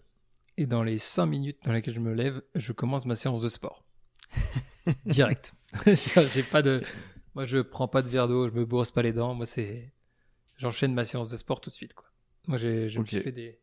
et 0.58 0.68
dans 0.68 0.84
les 0.84 1.00
5 1.00 1.26
minutes 1.26 1.58
dans 1.66 1.74
lesquelles 1.74 1.96
je 1.96 2.00
me 2.00 2.14
lève, 2.14 2.44
je 2.54 2.72
commence 2.72 3.08
ma 3.08 3.16
séance 3.16 3.42
de 3.42 3.50
sport. 3.50 3.84
Direct. 5.06 5.54
J'ai 5.88 6.44
pas 6.44 6.62
de. 6.62 6.84
Moi, 7.34 7.46
je 7.46 7.58
prends 7.60 7.88
pas 7.88 8.04
de 8.04 8.10
verre 8.10 8.28
d'eau, 8.28 8.48
je 8.48 8.54
me 8.54 8.64
brosse 8.64 8.92
pas 8.92 9.02
les 9.02 9.12
dents. 9.12 9.34
Moi, 9.34 9.48
c'est. 9.48 9.92
J'enchaîne 10.58 10.94
ma 10.94 11.04
séance 11.04 11.30
de 11.30 11.38
sport 11.38 11.60
tout 11.60 11.72
de 11.72 11.76
suite, 11.76 11.96
quoi. 11.96 12.06
Moi, 12.48 12.58
j'ai, 12.58 12.90
je 12.90 13.00
me 13.00 13.06
suis 13.06 13.22
fait 13.22 13.32
des. 13.32 13.60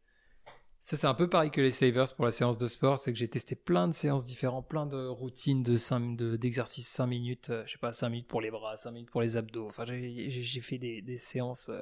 Ça, 0.81 0.97
c'est 0.97 1.07
un 1.07 1.15
peu 1.15 1.29
pareil 1.29 1.51
que 1.51 1.61
les 1.61 1.71
savers 1.71 2.15
pour 2.15 2.25
la 2.25 2.31
séance 2.31 2.59
de 2.59 2.67
sport. 2.67 2.99
C'est 2.99 3.13
que 3.13 3.19
j'ai 3.19 3.29
testé 3.29 3.55
plein 3.55 3.87
de 3.87 3.93
séances 3.93 4.25
différentes, 4.25 4.69
plein 4.69 4.87
de 4.87 5.07
routines 5.07 5.63
de 5.63 5.77
5, 5.77 6.17
de, 6.17 6.37
d'exercices 6.37 6.89
5 6.89 7.07
minutes. 7.07 7.51
Euh, 7.51 7.63
je 7.67 7.73
sais 7.73 7.79
pas, 7.79 7.93
5 7.93 8.09
minutes 8.09 8.29
pour 8.29 8.41
les 8.41 8.51
bras, 8.51 8.77
5 8.77 8.91
minutes 8.91 9.11
pour 9.11 9.21
les 9.21 9.37
abdos. 9.37 9.69
Enfin, 9.69 9.85
j'ai, 9.85 10.61
fait 10.61 10.79
des, 10.79 11.17
séances. 11.19 11.69
Euh, 11.69 11.81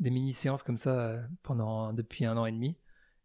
des 0.00 0.10
mini-séances 0.10 0.62
comme 0.62 0.78
ça 0.78 0.98
euh, 0.98 1.22
pendant 1.42 1.92
depuis 1.92 2.24
un 2.24 2.36
an 2.36 2.46
et 2.46 2.52
demi. 2.52 2.76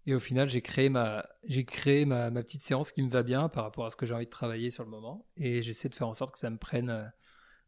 Et 0.06 0.14
au 0.14 0.20
final, 0.20 0.48
j'ai 0.48 0.62
créé 0.62 0.90
ma, 0.90 1.26
créé 1.66 2.06
ma, 2.06 2.30
petite 2.32 2.62
séance 2.62 2.92
qui 2.92 3.02
me 3.02 3.10
va 3.10 3.24
bien 3.24 3.50
par 3.50 3.64
rapport 3.64 3.86
à 3.86 3.90
ce 3.90 3.96
que 3.96 4.06
j'ai 4.06 4.14
envie 4.14 4.26
de 4.26 4.30
travailler 4.30 4.70
sur 4.70 4.84
le 4.84 4.90
moment. 4.90 5.26
Et 5.36 5.64
j'essaie 5.64 5.90
de 5.90 5.96
faire 5.96 6.08
en 6.08 6.14
sorte 6.14 6.34
que 6.34 6.40
ça 6.40 6.50
me 6.52 6.58
prenne 6.58 6.90
euh, 6.92 7.06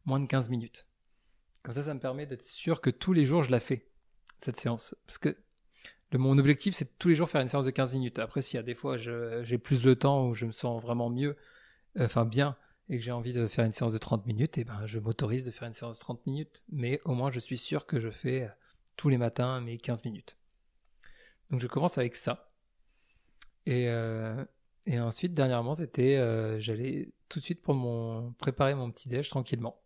moins 0.04 0.20
de 0.20 0.26
15 0.26 0.48
minutes. 0.50 0.86
Comme 1.64 1.74
ça, 1.74 1.82
ça 1.82 1.94
me 1.94 2.00
permet 2.00 2.26
d'être 2.26 2.44
sûr 2.44 2.80
que 2.80 2.90
tous 2.90 3.12
les 3.12 3.24
jours, 3.24 3.42
je 3.42 3.50
la 3.50 3.58
fais, 3.58 3.90
cette 4.38 4.56
séance. 4.56 4.94
Parce 5.06 5.18
que 5.18 5.36
mon 6.12 6.38
objectif, 6.38 6.74
c'est 6.74 6.86
de 6.86 6.90
tous 6.98 7.08
les 7.08 7.14
jours 7.14 7.28
faire 7.28 7.40
une 7.40 7.48
séance 7.48 7.66
de 7.66 7.70
15 7.70 7.94
minutes. 7.94 8.18
Après, 8.18 8.40
s'il 8.40 8.56
y 8.56 8.60
a 8.60 8.62
des 8.62 8.74
fois, 8.74 8.96
j'ai 8.96 9.58
plus 9.58 9.84
le 9.84 9.96
temps 9.96 10.28
où 10.28 10.34
je 10.34 10.46
me 10.46 10.52
sens 10.52 10.80
vraiment 10.82 11.10
mieux, 11.10 11.36
euh, 11.98 12.06
enfin 12.06 12.24
bien, 12.24 12.56
et 12.88 12.98
que 12.98 13.04
j'ai 13.04 13.12
envie 13.12 13.34
de 13.34 13.46
faire 13.46 13.64
une 13.64 13.72
séance 13.72 13.92
de 13.92 13.98
30 13.98 14.26
minutes, 14.26 14.56
et 14.56 14.64
ben, 14.64 14.86
je 14.86 14.98
m'autorise 14.98 15.44
de 15.44 15.50
faire 15.50 15.68
une 15.68 15.74
séance 15.74 15.98
de 15.98 16.00
30 16.00 16.26
minutes. 16.26 16.62
Mais 16.70 17.00
au 17.04 17.14
moins, 17.14 17.30
je 17.30 17.40
suis 17.40 17.58
sûr 17.58 17.86
que 17.86 18.00
je 18.00 18.10
fais 18.10 18.48
tous 18.96 19.08
les 19.08 19.18
matins, 19.18 19.60
mais 19.60 19.76
15 19.76 20.04
minutes. 20.04 20.38
Donc 21.50 21.60
je 21.60 21.66
commence 21.66 21.98
avec 21.98 22.16
ça. 22.16 22.50
Et, 23.66 23.88
euh, 23.88 24.44
ensuite, 24.88 25.34
dernièrement, 25.34 25.74
c'était, 25.74 26.16
euh, 26.16 26.58
j'allais 26.60 27.10
tout 27.28 27.38
de 27.38 27.44
suite 27.44 27.62
préparer 28.38 28.74
mon 28.74 28.90
petit 28.90 29.08
déj 29.08 29.28
tranquillement. 29.28 29.80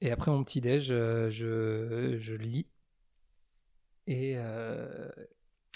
Et 0.00 0.12
après 0.12 0.30
mon 0.30 0.44
petit 0.44 0.60
déj, 0.60 0.90
euh, 0.90 1.28
je, 1.30 2.16
je, 2.18 2.34
lis. 2.34 2.66
Et 4.06 4.36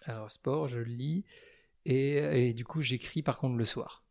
alors 0.07 0.31
sport, 0.31 0.69
je 0.69 0.81
lis 0.81 1.25
et, 1.87 2.49
et 2.49 2.55
du 2.55 2.65
coup 2.65 2.83
j'écris 2.83 3.23
par 3.23 3.39
contre 3.39 3.57
le 3.57 3.65
soir. 3.65 4.05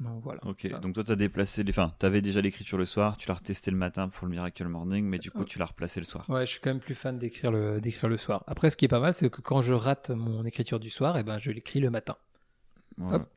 Donc 0.00 0.22
voilà. 0.24 0.40
Ok, 0.44 0.62
ça. 0.62 0.78
donc 0.78 0.94
toi, 0.94 1.04
tu 1.04 1.12
as 1.12 1.16
déplacé 1.16 1.62
les. 1.62 1.70
Enfin, 1.70 1.94
tu 2.00 2.04
avais 2.06 2.20
déjà 2.20 2.40
l'écriture 2.40 2.76
le 2.78 2.84
soir, 2.84 3.16
tu 3.16 3.28
l'as 3.28 3.34
retesté 3.34 3.70
le 3.70 3.76
matin 3.76 4.08
pour 4.08 4.26
le 4.26 4.32
Miracle 4.32 4.66
Morning, 4.66 5.04
mais 5.04 5.18
du 5.18 5.30
coup, 5.30 5.42
Euh, 5.42 5.44
tu 5.44 5.60
l'as 5.60 5.66
replacé 5.66 6.00
le 6.00 6.06
soir. 6.06 6.28
Ouais, 6.28 6.44
je 6.44 6.50
suis 6.50 6.60
quand 6.60 6.70
même 6.70 6.80
plus 6.80 6.96
fan 6.96 7.16
d'écrire 7.16 7.52
le, 7.52 7.80
d'écrire 7.80 8.08
le 8.08 8.16
soir. 8.16 8.42
Après, 8.48 8.70
ce 8.70 8.76
qui 8.76 8.86
est 8.86 8.88
pas 8.88 8.98
mal, 8.98 9.12
c'est 9.12 9.30
que 9.30 9.40
quand 9.40 9.62
je 9.62 9.72
rate 9.72 10.10
mon 10.10 10.44
écriture 10.44 10.80
du 10.80 10.90
soir, 10.90 11.16
et 11.16 11.22
ben, 11.22 11.38
je 11.38 11.52
l'écris 11.52 11.78
le 11.78 11.90
matin. 11.90 12.16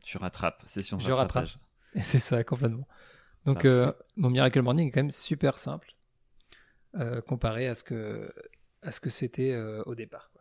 Tu 0.02 0.18
rattrapes, 0.18 0.64
session 0.66 0.98
de 0.98 1.04
Je 1.04 1.12
rattrape. 1.12 1.50
c'est 2.04 2.20
ça, 2.20 2.44
complètement. 2.44 2.88
Donc, 3.46 3.64
euh, 3.66 3.94
mon 4.16 4.32
Miracle 4.32 4.62
Morning 4.64 4.88
est 4.88 4.92
quand 4.92 5.00
même 5.02 5.12
super 5.12 5.60
simple 5.60 5.94
euh, 6.96 7.22
comparé 7.22 7.68
à 7.68 7.76
ce 7.76 7.84
que, 7.84 8.34
à 8.82 8.92
ce 8.92 9.00
que 9.00 9.12
c'était 9.12 9.52
euh, 9.54 9.84
au 9.86 9.94
départ. 9.94 10.32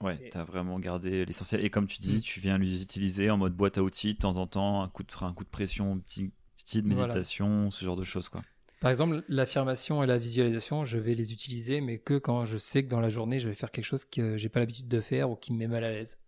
Ouais, 0.00 0.18
Et- 0.22 0.30
tu 0.30 0.38
as 0.38 0.44
vraiment 0.44 0.78
gardé 0.78 1.24
l'essentiel. 1.24 1.64
Et 1.64 1.70
comme 1.70 1.86
tu 1.88 1.98
dis, 2.00 2.16
Mm. 2.16 2.20
tu 2.20 2.40
viens 2.40 2.58
les 2.58 2.82
utiliser 2.82 3.30
en 3.30 3.36
mode 3.36 3.54
boîte 3.54 3.78
à 3.78 3.82
outils 3.82 4.14
de 4.14 4.18
temps 4.18 4.36
en 4.38 4.46
temps, 4.46 4.82
un 4.82 4.88
coup 4.88 5.02
de 5.02 5.08
un 5.22 5.32
coup 5.34 5.44
de 5.44 5.48
pression, 5.48 5.92
un 5.94 5.98
petit 5.98 6.30
petit 6.56 6.82
de 6.82 6.88
Voilà. 6.88 7.06
méditation, 7.06 7.70
ce 7.70 7.84
genre 7.84 7.96
de 7.96 8.04
choses. 8.04 8.28
quoi. 8.28 8.40
Par 8.80 8.90
exemple, 8.92 9.24
l'affirmation 9.28 10.04
et 10.04 10.06
la 10.06 10.18
visualisation, 10.18 10.84
je 10.84 10.98
vais 10.98 11.14
les 11.14 11.32
utiliser, 11.32 11.80
mais 11.80 11.98
que 11.98 12.16
quand 12.18 12.44
je 12.44 12.56
sais 12.58 12.84
que 12.84 12.88
dans 12.88 13.00
la 13.00 13.08
journée, 13.08 13.40
je 13.40 13.48
vais 13.48 13.54
faire 13.56 13.70
quelque 13.72 13.84
chose 13.84 14.04
que 14.04 14.36
j'ai 14.36 14.48
pas 14.48 14.60
l'habitude 14.60 14.86
de 14.88 15.00
faire 15.00 15.30
ou 15.30 15.36
qui 15.36 15.52
me 15.52 15.58
met 15.58 15.66
mal 15.68 15.82
à 15.82 15.90
l'aise. 15.90 16.18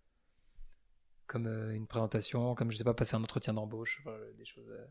Comme 1.26 1.46
euh, 1.46 1.72
une 1.74 1.86
présentation, 1.86 2.56
comme 2.56 2.70
je 2.72 2.76
sais 2.76 2.82
pas, 2.84 2.94
passer 2.94 3.14
un 3.14 3.22
entretien 3.22 3.54
d'embauche, 3.54 4.00
voilà, 4.04 4.24
des 4.36 4.44
choses, 4.44 4.68
euh, 4.68 4.84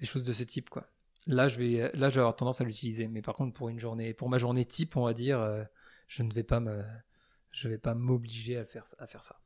des 0.00 0.06
choses 0.06 0.24
de 0.24 0.32
ce 0.32 0.42
type, 0.42 0.70
quoi. 0.70 0.88
Là, 1.28 1.46
je 1.46 1.56
vais, 1.58 1.90
là, 1.94 2.08
je 2.08 2.14
vais 2.16 2.20
avoir 2.20 2.34
tendance 2.34 2.60
à 2.60 2.64
l'utiliser. 2.64 3.06
Mais 3.06 3.22
par 3.22 3.34
contre, 3.36 3.52
pour 3.54 3.68
une 3.68 3.78
journée, 3.78 4.12
pour 4.12 4.28
ma 4.28 4.38
journée 4.38 4.64
type, 4.64 4.96
on 4.96 5.04
va 5.04 5.14
dire, 5.14 5.38
euh, 5.38 5.62
je 6.08 6.24
ne 6.24 6.32
vais 6.32 6.42
pas 6.42 6.58
me, 6.58 6.82
je 7.52 7.68
vais 7.68 7.78
pas 7.78 7.94
m'obliger 7.94 8.56
à 8.58 8.64
faire, 8.64 8.84
à 8.98 9.06
faire 9.06 9.22
ça, 9.22 9.40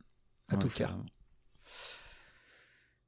à 0.48 0.54
Ouais, 0.54 0.60
tout 0.60 0.68
faire. 0.68 0.96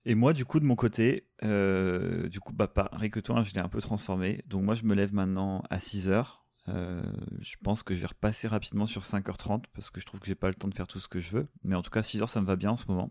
Et 0.04 0.14
moi, 0.14 0.32
du 0.32 0.44
coup, 0.44 0.58
de 0.60 0.64
mon 0.64 0.76
côté, 0.76 1.28
euh, 1.42 2.28
du 2.28 2.40
coup, 2.40 2.52
bah, 2.52 2.68
pareil 2.68 3.10
que 3.10 3.20
toi, 3.20 3.38
hein, 3.38 3.42
je 3.42 3.52
l'ai 3.52 3.60
un 3.60 3.68
peu 3.68 3.80
transformé. 3.80 4.42
Donc, 4.46 4.62
moi, 4.62 4.74
je 4.74 4.84
me 4.84 4.94
lève 4.94 5.12
maintenant 5.12 5.62
à 5.70 5.80
6 5.80 6.08
heures. 6.08 6.44
Euh, 6.68 7.02
je 7.40 7.56
pense 7.62 7.82
que 7.82 7.94
je 7.94 8.00
vais 8.00 8.06
repasser 8.06 8.46
rapidement 8.48 8.86
sur 8.86 9.02
5h30 9.02 9.64
parce 9.74 9.90
que 9.90 10.00
je 10.00 10.06
trouve 10.06 10.20
que 10.20 10.26
j'ai 10.26 10.34
pas 10.34 10.48
le 10.48 10.54
temps 10.54 10.68
de 10.68 10.74
faire 10.74 10.86
tout 10.86 10.98
ce 10.98 11.08
que 11.08 11.20
je 11.20 11.30
veux. 11.32 11.48
Mais 11.62 11.74
en 11.74 11.82
tout 11.82 11.90
cas, 11.90 12.02
6 12.02 12.22
heures, 12.22 12.28
ça 12.28 12.40
me 12.40 12.46
va 12.46 12.56
bien 12.56 12.70
en 12.72 12.76
ce 12.76 12.86
moment. 12.88 13.10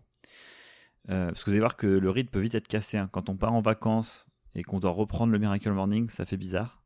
Euh, 1.10 1.26
parce 1.28 1.42
que 1.44 1.50
vous 1.50 1.52
allez 1.54 1.60
voir 1.60 1.76
que 1.76 1.86
le 1.86 2.10
rythme 2.10 2.30
peut 2.30 2.40
vite 2.40 2.54
être 2.54 2.68
cassé. 2.68 2.98
hein. 2.98 3.08
Quand 3.12 3.28
on 3.28 3.36
part 3.36 3.52
en 3.52 3.60
vacances 3.60 4.26
et 4.54 4.62
qu'on 4.62 4.78
doit 4.80 4.90
reprendre 4.90 5.32
le 5.32 5.38
Miracle 5.38 5.70
Morning, 5.72 6.08
ça 6.08 6.26
fait 6.26 6.36
bizarre. 6.36 6.82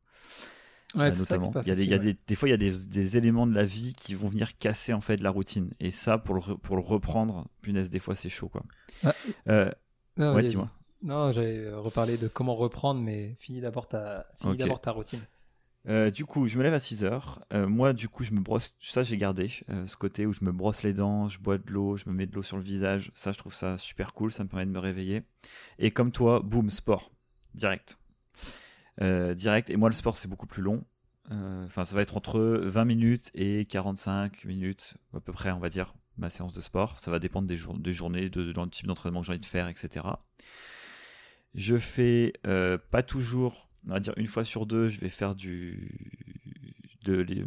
Ouais, 0.95 1.07
euh, 1.07 1.11
ça 1.11 1.37
notamment. 1.37 1.61
il 1.61 1.67
y 1.67 1.71
a, 1.71 1.75
des, 1.75 1.83
il 1.83 1.89
y 1.89 1.93
a 1.93 1.97
facile, 1.97 2.11
ouais. 2.11 2.17
des, 2.27 2.35
fois, 2.35 2.47
il 2.49 2.51
y 2.51 2.55
a 2.55 2.57
des, 2.57 2.85
des 2.87 3.17
éléments 3.17 3.47
de 3.47 3.53
la 3.55 3.65
vie 3.65 3.93
qui 3.95 4.13
vont 4.13 4.27
venir 4.27 4.57
casser 4.57 4.93
en 4.93 5.01
fait 5.01 5.17
la 5.17 5.29
routine. 5.31 5.71
Et 5.79 5.91
ça, 5.91 6.17
pour 6.17 6.35
le, 6.35 6.41
pour 6.57 6.75
le 6.75 6.81
reprendre, 6.83 7.47
punaise, 7.61 7.89
des 7.89 7.99
fois, 7.99 8.15
c'est 8.15 8.29
chaud. 8.29 8.49
quoi. 8.49 8.63
Ah, 9.03 9.13
Euh, 9.49 9.71
Non, 10.17 10.27
ouais, 10.29 10.41
vas-y, 10.41 10.47
dis-moi. 10.49 10.65
vas-y. 10.65 11.07
Non, 11.09 11.31
j'allais 11.31 11.57
euh, 11.65 11.79
reparler 11.79 12.17
de 12.17 12.27
comment 12.27 12.55
reprendre, 12.55 13.01
mais 13.01 13.35
finis 13.39 13.59
d'abord 13.61 13.87
ta, 13.87 14.25
finis 14.39 14.53
Ok. 14.53 14.59
d'abord 14.59 14.79
ta 14.81 14.91
routine. 14.91 15.19
Euh, 15.89 16.09
du 16.11 16.23
coup, 16.23 16.47
je 16.47 16.57
me 16.57 16.63
lève 16.63 16.73
à 16.73 16.79
6 16.79 17.03
heures. 17.03 17.43
Euh, 17.51 17.67
moi, 17.67 17.91
du 17.91 18.07
coup, 18.07 18.23
je 18.23 18.31
me 18.31 18.39
brosse. 18.39 18.73
Ça, 18.79 19.03
j'ai 19.03 19.17
gardé 19.17 19.51
euh, 19.69 19.85
ce 19.85 19.97
côté 19.97 20.25
où 20.25 20.31
je 20.31 20.45
me 20.45 20.53
brosse 20.53 20.81
les 20.83 20.93
dents, 20.93 21.27
je 21.27 21.39
bois 21.39 21.57
de 21.57 21.69
l'eau, 21.69 21.97
je 21.97 22.05
me 22.07 22.13
mets 22.13 22.25
de 22.25 22.33
l'eau 22.33 22.41
sur 22.43 22.55
le 22.55 22.63
visage. 22.63 23.11
Ça, 23.15 23.33
je 23.33 23.37
trouve 23.37 23.53
ça 23.53 23.77
super 23.77 24.13
cool. 24.13 24.31
Ça 24.31 24.45
me 24.45 24.49
permet 24.49 24.65
de 24.65 24.71
me 24.71 24.79
réveiller. 24.79 25.23
Et 25.79 25.91
comme 25.91 26.11
toi, 26.13 26.39
boum, 26.39 26.69
sport. 26.69 27.11
Direct. 27.53 27.97
Euh, 29.01 29.33
direct. 29.33 29.69
Et 29.69 29.75
moi, 29.75 29.89
le 29.89 29.95
sport, 29.95 30.17
c'est 30.17 30.27
beaucoup 30.27 30.47
plus 30.47 30.61
long. 30.61 30.83
Euh, 31.31 31.65
Enfin, 31.65 31.83
ça 31.85 31.95
va 31.95 32.01
être 32.01 32.17
entre 32.17 32.39
20 32.39 32.85
minutes 32.85 33.31
et 33.33 33.65
45 33.65 34.45
minutes, 34.45 34.95
à 35.15 35.19
peu 35.19 35.31
près, 35.33 35.51
on 35.51 35.59
va 35.59 35.69
dire, 35.69 35.95
ma 36.17 36.29
séance 36.29 36.53
de 36.53 36.61
sport. 36.61 36.99
Ça 36.99 37.09
va 37.11 37.19
dépendre 37.19 37.47
des, 37.47 37.57
des 37.79 37.91
journées, 37.93 38.29
de, 38.29 38.51
de, 38.51 38.65
type 38.69 38.87
d'entraînement 38.87 39.21
que 39.21 39.25
j'ai 39.27 39.31
envie 39.33 39.39
de 39.39 39.45
faire, 39.45 39.67
etc. 39.67 40.05
Je 41.55 41.77
fais 41.77 42.33
euh, 42.47 42.77
pas 42.91 43.03
toujours, 43.03 43.69
on 43.87 43.91
va 43.93 43.99
dire 43.99 44.13
une 44.17 44.27
fois 44.27 44.43
sur 44.43 44.65
deux, 44.65 44.87
je 44.87 44.99
vais 44.99 45.09
faire 45.09 45.35
de 45.35 47.11
l'é- 47.21 47.45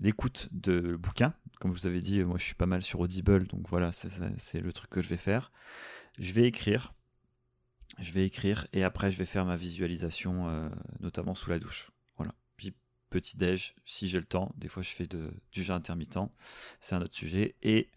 l'écoute 0.00 0.48
de 0.52 0.96
bouquins. 0.96 1.34
Comme 1.60 1.74
je 1.74 1.80
vous 1.80 1.86
avais 1.86 2.00
dit, 2.00 2.22
moi 2.24 2.38
je 2.38 2.44
suis 2.44 2.54
pas 2.54 2.66
mal 2.66 2.82
sur 2.82 3.00
Audible, 3.00 3.46
donc 3.48 3.68
voilà, 3.68 3.90
c'est 3.92 4.60
le 4.60 4.72
truc 4.72 4.90
que 4.90 5.02
je 5.02 5.08
vais 5.08 5.16
faire. 5.16 5.50
Je 6.18 6.32
vais 6.32 6.44
écrire, 6.44 6.94
je 7.98 8.12
vais 8.12 8.24
écrire 8.24 8.66
et 8.72 8.84
après 8.84 9.10
je 9.10 9.18
vais 9.18 9.24
faire 9.24 9.44
ma 9.44 9.56
visualisation, 9.56 10.48
euh, 10.48 10.68
notamment 11.00 11.34
sous 11.34 11.50
la 11.50 11.58
douche. 11.58 11.90
Voilà. 12.16 12.34
Puis 12.56 12.74
petit 13.10 13.36
déj, 13.36 13.74
si 13.84 14.08
j'ai 14.08 14.18
le 14.18 14.24
temps. 14.24 14.52
Des 14.56 14.68
fois 14.68 14.82
je 14.82 14.90
fais 14.90 15.06
du 15.06 15.62
jeûne 15.62 15.76
intermittent, 15.76 16.18
c'est 16.80 16.94
un 16.94 17.02
autre 17.02 17.14
sujet. 17.14 17.54
Et 17.62 17.90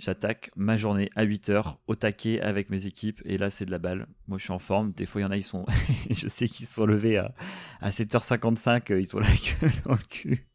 J'attaque 0.00 0.50
ma 0.56 0.78
journée 0.78 1.10
à 1.14 1.26
8h 1.26 1.76
au 1.86 1.94
taquet 1.94 2.40
avec 2.40 2.70
mes 2.70 2.86
équipes 2.86 3.20
et 3.26 3.36
là 3.36 3.50
c'est 3.50 3.66
de 3.66 3.70
la 3.70 3.78
balle. 3.78 4.06
Moi 4.28 4.38
je 4.38 4.44
suis 4.44 4.52
en 4.52 4.58
forme. 4.58 4.92
Des 4.92 5.04
fois 5.04 5.20
il 5.20 5.24
y 5.24 5.26
en 5.26 5.30
a 5.30 5.36
ils 5.36 5.42
sont, 5.42 5.66
je 6.10 6.26
sais 6.26 6.48
qu'ils 6.48 6.66
sont 6.66 6.86
levés 6.86 7.18
à, 7.18 7.34
à 7.80 7.90
7h55, 7.90 8.92
euh, 8.92 9.00
ils 9.00 9.14
ont 9.14 9.18
la 9.18 9.28
gueule 9.28 9.72
dans 9.84 9.92
le 9.92 9.98
cul. 10.08 10.49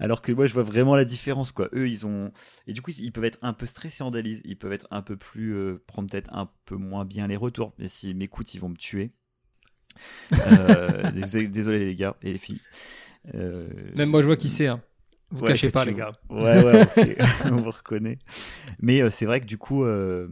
Alors 0.00 0.22
que 0.22 0.32
moi 0.32 0.46
je 0.46 0.54
vois 0.54 0.62
vraiment 0.62 0.96
la 0.96 1.04
différence 1.04 1.52
quoi. 1.52 1.68
Eux 1.74 1.88
ils 1.88 2.06
ont 2.06 2.32
et 2.66 2.72
du 2.72 2.82
coup 2.82 2.90
ils 2.90 3.12
peuvent 3.12 3.24
être 3.24 3.38
un 3.42 3.52
peu 3.52 3.66
stressés 3.66 4.02
en 4.02 4.10
délice, 4.10 4.40
ils 4.44 4.56
peuvent 4.56 4.72
être 4.72 4.88
un 4.90 5.02
peu 5.02 5.16
plus 5.16 5.54
euh, 5.54 5.82
prendre 5.86 6.10
peut-être 6.10 6.32
un 6.32 6.50
peu 6.64 6.76
moins 6.76 7.04
bien 7.04 7.26
les 7.26 7.36
retours. 7.36 7.72
Mais 7.78 7.88
s'ils 7.88 8.16
m'écoutent 8.16 8.54
ils 8.54 8.60
vont 8.60 8.68
me 8.68 8.76
tuer. 8.76 9.12
Euh, 10.46 11.10
désolé, 11.48 11.78
les 11.78 11.94
gars 11.94 12.16
et 12.22 12.32
les 12.32 12.38
filles. 12.38 12.60
Euh, 13.34 13.68
Même 13.94 14.10
moi, 14.10 14.22
je 14.22 14.26
vois 14.26 14.36
qui 14.36 14.48
c'est. 14.48 14.66
Hein. 14.66 14.82
Vous 15.30 15.42
Ouais, 15.42 15.48
cachez 15.48 15.70
pas, 15.70 15.84
les 15.84 15.94
gars. 15.94 16.12
Ouais, 16.28 16.62
ouais, 16.62 16.86
on, 17.46 17.56
vous 17.56 17.70
reconnaît. 17.70 18.18
Mais 18.80 19.00
euh, 19.00 19.10
c'est 19.10 19.24
vrai 19.24 19.40
que 19.40 19.46
du 19.46 19.56
coup, 19.56 19.84
euh, 19.84 20.28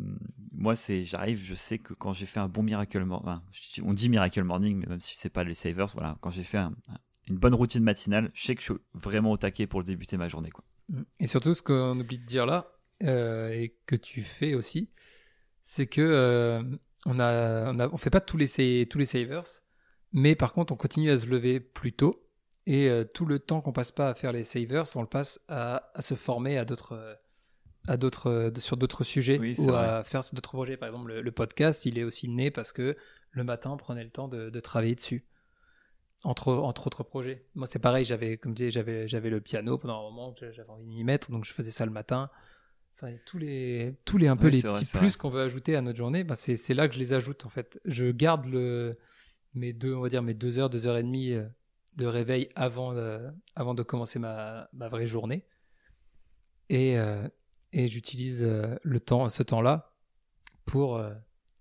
moi, 0.53 0.77
c'est, 0.77 1.05
j'arrive, 1.05 1.43
je 1.43 1.55
sais 1.55 1.79
que 1.79 1.95
quand 1.95 2.13
j'ai 2.13 2.27
fait 2.27 2.41
un 2.41 2.49
bon 2.49 2.63
Miracle 2.63 3.03
Morning, 3.05 3.41
on 3.83 3.95
dit 3.95 4.09
Miracle 4.09 4.43
Morning, 4.45 4.79
mais 4.79 4.87
même 4.87 5.01
si 5.01 5.17
c'est 5.17 5.31
pas 5.31 5.45
les 5.45 5.55
Savers, 5.55 5.87
voilà, 5.95 6.19
quand 6.21 6.31
j'ai 6.31 6.45
fait 6.45 6.59
un- 6.59 6.75
une 7.29 7.37
bonne 7.39 7.55
routine 7.55 7.83
matinale, 7.83 8.31
je 8.35 8.45
sais 8.45 8.55
que 8.55 8.61
je 8.61 8.73
suis 8.73 8.81
vraiment 8.95 9.33
au 9.33 9.37
taquet 9.37 9.67
pour 9.67 9.83
débuter 9.85 10.17
ma 10.17 10.29
journée, 10.29 10.51
quoi. 10.51 10.65
Et 11.21 11.27
surtout, 11.27 11.55
ce 11.55 11.63
qu'on 11.63 11.99
oublie 12.01 12.19
de 12.19 12.25
dire 12.27 12.47
là, 12.47 12.73
euh, 13.05 13.51
et 13.51 13.77
que 13.87 13.95
tu 13.97 14.23
fais 14.23 14.55
aussi, 14.55 14.91
c'est 15.63 15.87
que 15.87 16.01
euh, 16.01 16.63
on 17.07 17.19
a, 17.21 17.73
on 17.73 17.79
a- 17.79 17.89
on 17.89 17.97
fait 17.97 18.11
pas 18.11 18.21
tous 18.21 18.37
les, 18.37 18.87
tous 18.91 18.99
les 18.99 19.05
savers, 19.05 19.45
mais 20.13 20.35
par 20.35 20.53
contre, 20.53 20.73
on 20.73 20.77
continue 20.77 21.11
à 21.11 21.19
se 21.19 21.27
lever 21.27 21.61
plus 21.61 21.93
tôt. 21.93 22.27
Et 22.67 22.89
euh, 22.89 23.05
tout 23.05 23.25
le 23.25 23.39
temps 23.39 23.61
qu'on 23.63 23.73
passe 23.73 23.91
pas 23.93 24.09
à 24.11 24.15
faire 24.15 24.33
les 24.33 24.45
savers, 24.45 24.85
on 24.97 25.01
le 25.03 25.07
passe 25.09 25.41
à, 25.49 25.91
à 25.95 26.03
se 26.03 26.15
former 26.15 26.59
à 26.59 26.65
d'autres, 26.65 27.19
à 27.89 27.97
d'autres, 27.97 28.27
euh, 28.29 28.51
sur 28.59 28.77
d'autres 28.77 29.03
sujets 29.05 29.39
Oui, 29.39 29.55
ou 29.59 29.67
vrai. 29.69 29.79
à 29.85 30.05
faire 30.05 30.23
d'autres 30.33 30.51
projets. 30.53 30.77
Par 30.77 30.89
exemple, 30.89 31.09
le, 31.09 31.23
le 31.23 31.33
podcast, 31.33 31.87
il 31.87 31.99
est 31.99 32.05
aussi 32.05 32.29
né 32.29 32.51
parce 32.51 32.73
que 32.73 32.97
le 33.31 33.45
matin, 33.45 33.71
on 33.71 33.77
prenait 33.77 34.05
le 34.05 34.11
temps 34.11 34.29
de, 34.29 34.51
de 34.51 34.61
travailler 34.61 34.95
dessus. 34.95 35.25
Entre, 36.25 36.53
entre 36.53 36.87
autres 36.87 37.03
projets. 37.03 37.47
Moi, 37.55 37.67
c'est 37.67 37.79
pareil, 37.79 38.05
j'avais, 38.05 38.37
comme 38.37 38.53
je 38.53 38.57
disais, 38.57 38.71
j'avais, 38.71 39.09
j'avais 39.09 39.31
le 39.31 39.41
piano 39.41 39.79
pendant 39.79 40.01
un 40.01 40.03
moment, 40.03 40.35
j'avais 40.39 40.69
envie 40.69 40.85
de 40.85 40.91
m'y 40.91 41.03
mettre, 41.03 41.31
donc 41.31 41.47
je 41.47 41.53
faisais 41.53 41.71
ça 41.71 41.87
le 41.87 41.93
matin. 41.93 42.31
Enfin, 42.95 43.15
tous 43.25 43.39
les, 43.39 43.97
tous 44.05 44.19
les, 44.19 44.29
un 44.29 44.37
peu 44.37 44.49
Oui, 44.49 44.53
les 44.53 44.61
vrai, 44.61 44.79
petits 44.79 44.99
plus 44.99 45.17
qu'on 45.17 45.31
veut 45.31 45.41
ajouter 45.41 45.77
à 45.77 45.81
notre 45.81 45.97
journée, 45.97 46.23
bah, 46.23 46.35
c'est, 46.35 46.59
c'est 46.59 46.75
là 46.75 46.89
que 46.89 46.95
je 46.95 46.99
les 46.99 47.15
ajoute, 47.15 47.47
en 47.47 47.49
fait. 47.49 47.81
Je 47.87 48.11
garde 48.11 48.45
le, 48.45 48.99
mes 49.55 49.73
deux, 49.73 49.95
on 49.95 50.03
va 50.03 50.11
dire, 50.11 50.23
mes 50.23 50.35
deux 50.35 50.59
heures, 50.59 50.69
deux 50.69 50.87
heures 50.87 50.99
et 50.99 51.03
demie 51.03 51.33
euh, 51.33 51.47
de 51.97 52.05
réveil 52.05 52.51
avant, 52.55 52.95
euh, 52.95 53.31
avant 53.55 53.73
de 53.73 53.83
commencer 53.83 54.19
ma, 54.19 54.69
ma 54.75 54.89
vraie 54.91 55.07
journée. 55.07 55.47
Et, 56.69 56.99
euh, 56.99 57.27
et 57.73 57.89
j'utilise 57.89 58.43
euh, 58.43 58.77
le 58.83 59.01
temps, 59.01 59.31
ce 59.31 59.43
temps-là 59.43 59.95
pour 60.67 61.03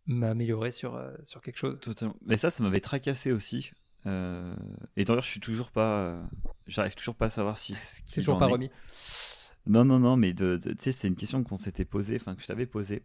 m'améliorer 0.05 0.71
sur, 0.71 1.01
sur 1.23 1.41
quelque 1.41 1.57
chose. 1.57 1.79
Totalement. 1.79 2.15
Mais 2.25 2.37
ça, 2.37 2.49
ça 2.49 2.61
m'avait 2.61 2.81
tracassé 2.81 3.31
aussi. 3.31 3.71
Euh, 4.05 4.53
et 4.95 5.05
d'ailleurs, 5.05 5.21
je 5.23 5.29
suis 5.29 5.39
toujours 5.39 5.71
pas, 5.71 5.99
euh, 5.99 6.23
j'arrive 6.67 6.95
toujours 6.95 7.15
pas 7.15 7.25
à 7.25 7.29
savoir 7.29 7.57
si 7.57 7.75
ce 7.75 8.01
C'est 8.05 8.21
toujours 8.21 8.37
pas 8.39 8.47
est. 8.47 8.51
remis. 8.51 8.71
Non, 9.67 9.83
non, 9.85 9.99
non, 9.99 10.15
mais 10.17 10.33
de, 10.33 10.57
de- 10.57 10.71
tu 10.71 10.75
sais, 10.79 10.91
c'est 10.91 11.07
une 11.07 11.15
question 11.17 11.43
qu'on 11.43 11.57
s'était 11.57 11.85
posée, 11.85 12.17
enfin 12.19 12.33
que 12.35 12.41
je 12.41 12.47
t'avais 12.47 12.65
posée. 12.65 13.03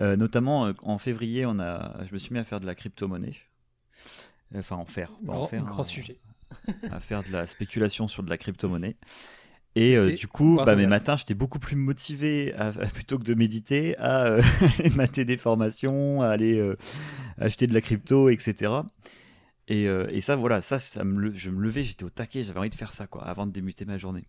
Euh, 0.00 0.16
notamment 0.16 0.66
euh, 0.66 0.72
en 0.82 0.98
février, 0.98 1.44
on 1.46 1.58
a, 1.58 2.04
je 2.06 2.12
me 2.12 2.18
suis 2.18 2.32
mis 2.32 2.38
à 2.38 2.44
faire 2.44 2.60
de 2.60 2.66
la 2.66 2.74
crypto-monnaie. 2.74 3.34
Enfin, 4.54 4.76
en 4.76 4.84
faire. 4.84 5.10
pas 5.10 5.32
en 5.32 5.36
Grand, 5.36 5.46
faire, 5.48 5.64
grand 5.64 5.80
hein, 5.80 5.84
sujet. 5.84 6.20
À 6.92 7.00
faire 7.00 7.24
de 7.24 7.32
la 7.32 7.46
spéculation 7.46 8.06
sur 8.06 8.22
de 8.22 8.30
la 8.30 8.38
crypto-monnaie. 8.38 8.96
Et 9.74 9.96
euh, 9.96 10.14
du 10.14 10.26
coup, 10.28 10.56
bah, 10.64 10.74
mes 10.76 10.86
matins, 10.86 11.16
j'étais 11.16 11.34
beaucoup 11.34 11.58
plus 11.58 11.76
motivé, 11.76 12.54
à, 12.54 12.68
à- 12.68 12.72
plutôt 12.94 13.18
que 13.18 13.24
de 13.24 13.34
méditer, 13.34 13.96
à 13.98 14.36
aller 14.78 14.90
mater 14.90 15.24
des 15.24 15.36
formations, 15.36 16.22
à 16.22 16.28
aller 16.28 16.72
acheter 17.36 17.66
de 17.66 17.74
la 17.74 17.80
crypto, 17.80 18.28
etc. 18.30 18.72
Et, 19.68 19.88
euh, 19.88 20.06
et 20.10 20.20
ça, 20.20 20.36
voilà, 20.36 20.60
ça, 20.60 20.78
ça 20.78 21.04
me, 21.04 21.32
je 21.34 21.50
me 21.50 21.60
levais, 21.60 21.82
j'étais 21.84 22.04
au 22.04 22.10
taquet, 22.10 22.42
j'avais 22.42 22.60
envie 22.60 22.70
de 22.70 22.74
faire 22.74 22.92
ça, 22.92 23.06
quoi, 23.06 23.24
avant 23.24 23.46
de 23.46 23.52
débuter 23.52 23.84
ma 23.84 23.98
journée. 23.98 24.28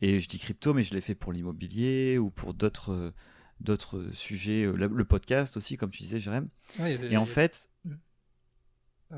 Et 0.00 0.20
je 0.20 0.28
dis 0.28 0.38
crypto, 0.38 0.74
mais 0.74 0.82
je 0.84 0.94
l'ai 0.94 1.00
fait 1.00 1.14
pour 1.14 1.32
l'immobilier 1.32 2.18
ou 2.18 2.30
pour 2.30 2.54
d'autres 2.54 2.92
euh, 2.92 3.14
d'autres 3.60 4.06
sujets, 4.12 4.64
euh, 4.64 4.72
le, 4.74 5.04
podcast 5.04 5.56
aussi, 5.56 5.76
comme 5.76 5.90
tu 5.90 5.98
disais, 6.02 6.20
Jérém. 6.20 6.48
Ouais, 6.78 6.98
Et 7.10 7.16
en 7.16 7.26
fait, 7.26 7.68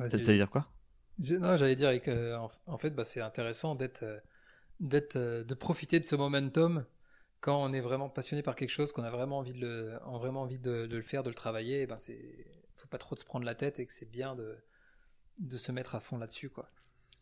ça 0.09 0.17
vas-y. 0.17 0.17
veut 0.19 0.37
dire 0.37 0.51
quoi? 0.51 0.69
Je- 1.21 1.35
Non, 1.37 1.57
j'allais 1.57 1.77
dire 1.77 2.01
que 2.03 2.37
en, 2.37 2.51
en 2.67 2.79
fait, 2.79 2.91
bah, 2.91 3.05
c'est 3.05 3.21
intéressant 3.21 3.75
d'être, 3.75 4.05
d'être, 4.81 5.19
de 5.19 5.55
profiter 5.55 6.01
de 6.01 6.05
ce 6.07 6.17
momentum 6.17 6.87
quand 7.41 7.63
on 7.63 7.73
est 7.75 7.81
vraiment 7.81 8.09
passionné 8.11 8.43
par 8.43 8.55
quelque 8.57 8.71
chose, 8.71 8.93
qu'on 8.93 9.05
a 9.05 9.11
vraiment 9.11 9.39
envie 9.39 9.55
de 9.55 9.61
le, 9.61 9.99
en 10.05 10.19
vraiment 10.19 10.43
envie 10.43 10.59
de, 10.61 10.87
de 10.87 10.97
le 10.97 11.03
faire, 11.03 11.23
de 11.25 11.31
le 11.31 11.35
travailler. 11.37 11.87
Ben 11.87 11.99
c'est, 11.99 12.47
faut 12.77 12.89
pas 12.89 12.99
trop 12.99 13.17
se 13.17 13.25
prendre 13.25 13.47
la 13.47 13.55
tête 13.57 13.81
et 13.81 13.87
que 13.87 13.93
c'est 13.93 14.11
bien 14.11 14.37
de, 14.37 14.57
de 15.43 15.57
se 15.57 15.73
mettre 15.73 15.95
à 15.95 16.01
fond 16.01 16.19
là-dessus, 16.19 16.49
quoi. 16.49 16.71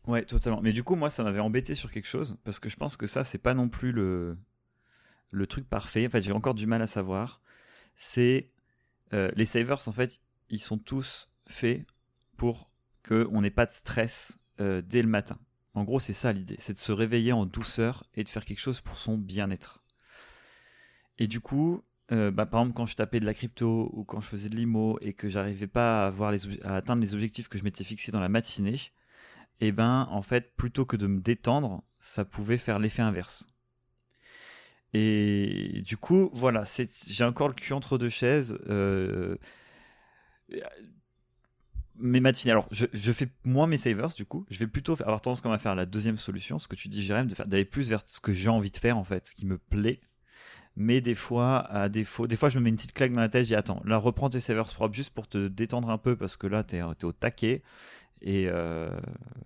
Ouais, 0.07 0.25
totalement. 0.25 0.61
Mais 0.61 0.73
du 0.73 0.83
coup, 0.83 0.95
moi, 0.95 1.09
ça 1.09 1.23
m'avait 1.23 1.39
embêté 1.39 1.75
sur 1.75 1.91
quelque 1.91 2.07
chose 2.07 2.37
parce 2.43 2.59
que 2.59 2.69
je 2.69 2.75
pense 2.75 2.97
que 2.97 3.07
ça, 3.07 3.23
c'est 3.23 3.37
pas 3.37 3.53
non 3.53 3.69
plus 3.69 3.91
le, 3.91 4.37
le 5.31 5.47
truc 5.47 5.67
parfait. 5.69 6.07
En 6.07 6.09
fait, 6.09 6.21
j'ai 6.21 6.33
encore 6.33 6.55
du 6.55 6.65
mal 6.65 6.81
à 6.81 6.87
savoir. 6.87 7.41
C'est 7.95 8.49
euh, 9.13 9.31
les 9.35 9.45
savers, 9.45 9.87
en 9.87 9.91
fait, 9.91 10.21
ils 10.49 10.61
sont 10.61 10.77
tous 10.77 11.29
faits 11.47 11.85
pour 12.37 12.71
qu'on 13.07 13.41
n'ait 13.41 13.51
pas 13.51 13.65
de 13.65 13.71
stress 13.71 14.39
euh, 14.59 14.81
dès 14.81 15.01
le 15.01 15.07
matin. 15.07 15.39
En 15.73 15.83
gros, 15.83 15.99
c'est 15.99 16.13
ça 16.13 16.33
l'idée, 16.33 16.57
c'est 16.59 16.73
de 16.73 16.77
se 16.77 16.91
réveiller 16.91 17.31
en 17.31 17.45
douceur 17.45 18.03
et 18.15 18.23
de 18.23 18.29
faire 18.29 18.43
quelque 18.43 18.59
chose 18.59 18.81
pour 18.81 18.97
son 18.97 19.17
bien-être. 19.17 19.83
Et 21.17 21.27
du 21.27 21.39
coup, 21.39 21.83
euh, 22.11 22.31
bah, 22.31 22.45
par 22.45 22.61
exemple, 22.61 22.75
quand 22.75 22.85
je 22.85 22.95
tapais 22.95 23.19
de 23.19 23.25
la 23.25 23.33
crypto 23.33 23.89
ou 23.93 24.03
quand 24.03 24.21
je 24.21 24.27
faisais 24.27 24.49
de 24.49 24.55
l'IMO 24.55 24.97
et 25.01 25.13
que 25.13 25.29
j'arrivais 25.29 25.67
pas 25.67 26.07
à, 26.07 26.75
atteindre 26.75 27.01
les 27.01 27.13
objectifs 27.13 27.47
que 27.47 27.57
je 27.57 27.63
m'étais 27.63 27.83
fixés 27.83 28.11
dans 28.11 28.19
la 28.19 28.29
matinée, 28.29 28.75
et 29.63 29.67
eh 29.67 29.71
ben, 29.71 30.07
en 30.09 30.21
fait, 30.23 30.55
plutôt 30.55 30.85
que 30.85 30.97
de 30.97 31.07
me 31.07 31.21
détendre, 31.21 31.83
ça 31.99 32.25
pouvait 32.25 32.57
faire 32.57 32.79
l'effet 32.79 33.03
inverse. 33.03 33.47
Et 34.93 35.81
du 35.85 35.97
coup, 35.97 36.29
voilà, 36.33 36.63
j'ai 37.07 37.23
encore 37.23 37.47
le 37.47 37.53
cul 37.53 37.73
entre 37.73 37.97
deux 37.97 38.09
chaises. 38.09 38.57
Euh, 38.67 39.37
mes 41.95 42.19
matinées. 42.19 42.51
Alors, 42.51 42.67
je, 42.71 43.11
fais 43.11 43.29
moins 43.45 43.67
mes 43.67 43.77
savers, 43.77 44.13
du 44.15 44.25
coup. 44.25 44.45
Je 44.49 44.59
vais 44.59 44.67
plutôt 44.67 44.93
avoir 45.01 45.21
tendance 45.21 45.41
quand 45.41 45.51
à 45.51 45.59
faire 45.59 45.75
la 45.75 45.85
deuxième 45.85 46.17
solution, 46.17 46.59
ce 46.59 46.67
que 46.67 46.75
tu 46.75 46.87
dis, 46.89 47.03
Jérém, 47.03 47.27
d'aller 47.27 47.65
plus 47.65 47.89
vers 47.89 48.01
ce 48.05 48.19
que 48.19 48.33
j'ai 48.33 48.49
envie 48.49 48.71
de 48.71 48.77
faire, 48.77 48.97
en 48.97 49.03
fait, 49.03 49.27
ce 49.27 49.35
qui 49.35 49.45
me 49.45 49.57
plaît. 49.57 50.01
Mais 50.77 51.01
des 51.01 51.15
fois, 51.15 51.69
des 51.89 52.03
fois, 52.03 52.49
je 52.49 52.57
me 52.57 52.63
mets 52.63 52.69
une 52.69 52.75
petite 52.75 52.93
claque 52.93 53.11
dans 53.11 53.21
la 53.21 53.29
tête, 53.29 53.43
je 53.43 53.49
dis, 53.49 53.55
attends, 53.55 53.81
là, 53.85 53.97
reprends 53.97 54.29
tes 54.29 54.39
savers 54.39 54.65
propres 54.65 54.95
juste 54.95 55.13
pour 55.13 55.27
te 55.27 55.47
détendre 55.47 55.89
un 55.89 55.97
peu, 55.97 56.15
parce 56.15 56.37
que 56.37 56.47
là, 56.47 56.63
t'es 56.63 56.77
es 56.77 57.03
au 57.03 57.11
taquet. 57.11 57.61
Et, 58.21 58.47
euh, 58.47 58.89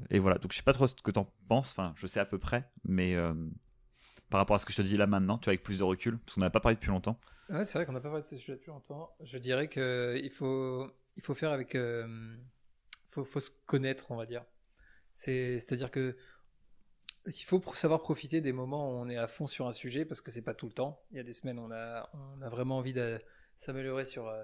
et, 0.09 0.19
voilà. 0.19 0.37
Donc, 0.37 0.51
je 0.51 0.57
sais 0.57 0.63
pas 0.63 0.73
trop 0.73 0.85
ce 0.85 0.95
que 0.95 1.11
t'en 1.11 1.31
penses. 1.47 1.71
Enfin, 1.71 1.93
je 1.95 2.07
sais 2.07 2.19
à 2.19 2.25
peu 2.25 2.37
près, 2.37 2.69
mais 2.83 3.15
euh, 3.15 3.33
par 4.29 4.39
rapport 4.39 4.55
à 4.55 4.59
ce 4.59 4.65
que 4.65 4.73
je 4.73 4.77
te 4.77 4.81
dis 4.81 4.97
là 4.97 5.07
maintenant, 5.07 5.37
tu 5.37 5.45
vois, 5.45 5.51
avec 5.51 5.63
plus 5.63 5.79
de 5.79 5.83
recul, 5.83 6.19
parce 6.19 6.35
qu'on 6.35 6.41
n'a 6.41 6.49
pas 6.49 6.59
parlé 6.59 6.75
depuis 6.75 6.89
longtemps. 6.89 7.19
Ouais, 7.49 7.65
c'est 7.65 7.77
vrai 7.77 7.85
qu'on 7.85 7.93
n'a 7.93 8.01
pas 8.01 8.09
parlé 8.09 8.21
de 8.21 8.27
ce 8.27 8.37
sujet 8.37 8.53
depuis 8.53 8.69
longtemps. 8.69 9.15
Je 9.23 9.37
dirais 9.37 9.69
qu'il 9.69 10.31
faut, 10.31 10.91
il 11.15 11.23
faut 11.23 11.35
faire 11.35 11.51
avec. 11.51 11.75
Euh, 11.75 12.35
faut, 13.09 13.23
faut 13.23 13.39
se 13.39 13.51
connaître, 13.65 14.11
on 14.11 14.15
va 14.15 14.25
dire. 14.25 14.43
C'est-à-dire 15.13 15.91
que 15.91 16.17
il 17.27 17.43
faut 17.43 17.61
savoir 17.73 18.01
profiter 18.01 18.41
des 18.41 18.53
moments 18.53 18.89
où 18.89 18.93
on 18.93 19.09
est 19.09 19.17
à 19.17 19.27
fond 19.27 19.47
sur 19.47 19.67
un 19.67 19.71
sujet 19.71 20.05
parce 20.05 20.21
que 20.21 20.31
c'est 20.31 20.41
pas 20.41 20.53
tout 20.53 20.67
le 20.67 20.73
temps. 20.73 21.03
Il 21.11 21.17
y 21.17 21.19
a 21.19 21.23
des 21.23 21.33
semaines 21.33 21.59
on 21.59 21.71
a, 21.71 22.09
on 22.13 22.41
a 22.41 22.49
vraiment 22.49 22.77
envie 22.77 22.93
de 22.93 23.19
s'améliorer 23.55 24.05
sur, 24.05 24.27
euh, 24.27 24.43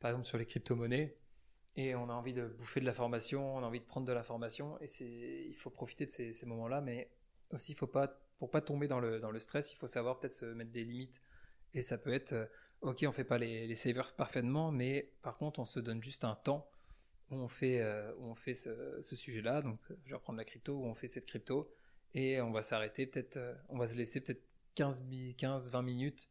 par 0.00 0.10
exemple, 0.10 0.26
sur 0.26 0.38
les 0.38 0.46
crypto-monnaies. 0.46 1.16
Et 1.76 1.94
on 1.94 2.10
a 2.10 2.12
envie 2.12 2.34
de 2.34 2.46
bouffer 2.46 2.80
de 2.80 2.84
la 2.84 2.92
formation, 2.92 3.56
on 3.56 3.60
a 3.60 3.66
envie 3.66 3.80
de 3.80 3.86
prendre 3.86 4.06
de 4.06 4.12
la 4.12 4.22
formation. 4.22 4.78
Et 4.80 4.86
c'est, 4.86 5.46
il 5.48 5.54
faut 5.54 5.70
profiter 5.70 6.06
de 6.06 6.10
ces, 6.10 6.46
moments-là, 6.46 6.80
mais 6.80 7.10
aussi 7.50 7.74
faut 7.74 7.86
pas, 7.86 8.20
pour 8.38 8.50
pas 8.50 8.60
tomber 8.60 8.88
dans 8.88 9.00
le, 9.00 9.20
dans 9.20 9.30
le 9.30 9.40
stress, 9.40 9.72
il 9.72 9.76
faut 9.76 9.86
savoir 9.86 10.18
peut-être 10.18 10.34
se 10.34 10.44
mettre 10.44 10.70
des 10.70 10.84
limites. 10.84 11.22
Et 11.74 11.82
ça 11.82 11.96
peut 11.96 12.12
être, 12.12 12.34
euh, 12.34 12.46
ok, 12.82 13.04
on 13.08 13.12
fait 13.12 13.24
pas 13.24 13.38
les, 13.38 13.66
les 13.66 13.74
savers 13.74 14.12
parfaitement, 14.14 14.70
mais 14.70 15.12
par 15.22 15.38
contre 15.38 15.60
on 15.60 15.64
se 15.64 15.80
donne 15.80 16.02
juste 16.02 16.24
un 16.24 16.34
temps 16.34 16.68
où 17.30 17.36
on 17.36 17.48
fait, 17.48 17.80
euh, 17.80 18.12
où 18.18 18.26
on 18.26 18.34
fait 18.34 18.54
ce, 18.54 19.00
ce 19.00 19.16
sujet-là. 19.16 19.62
Donc, 19.62 19.80
je 20.04 20.10
vais 20.10 20.16
reprendre 20.16 20.36
la 20.36 20.44
crypto, 20.44 20.74
où 20.74 20.84
on 20.84 20.94
fait 20.94 21.08
cette 21.08 21.24
crypto 21.24 21.72
et 22.14 22.40
on 22.40 22.50
va 22.50 22.62
s'arrêter 22.62 23.06
peut-être, 23.06 23.36
euh, 23.36 23.54
on 23.68 23.78
va 23.78 23.86
se 23.86 23.96
laisser 23.96 24.20
peut-être 24.20 24.42
15-20 24.76 25.82
minutes 25.82 26.28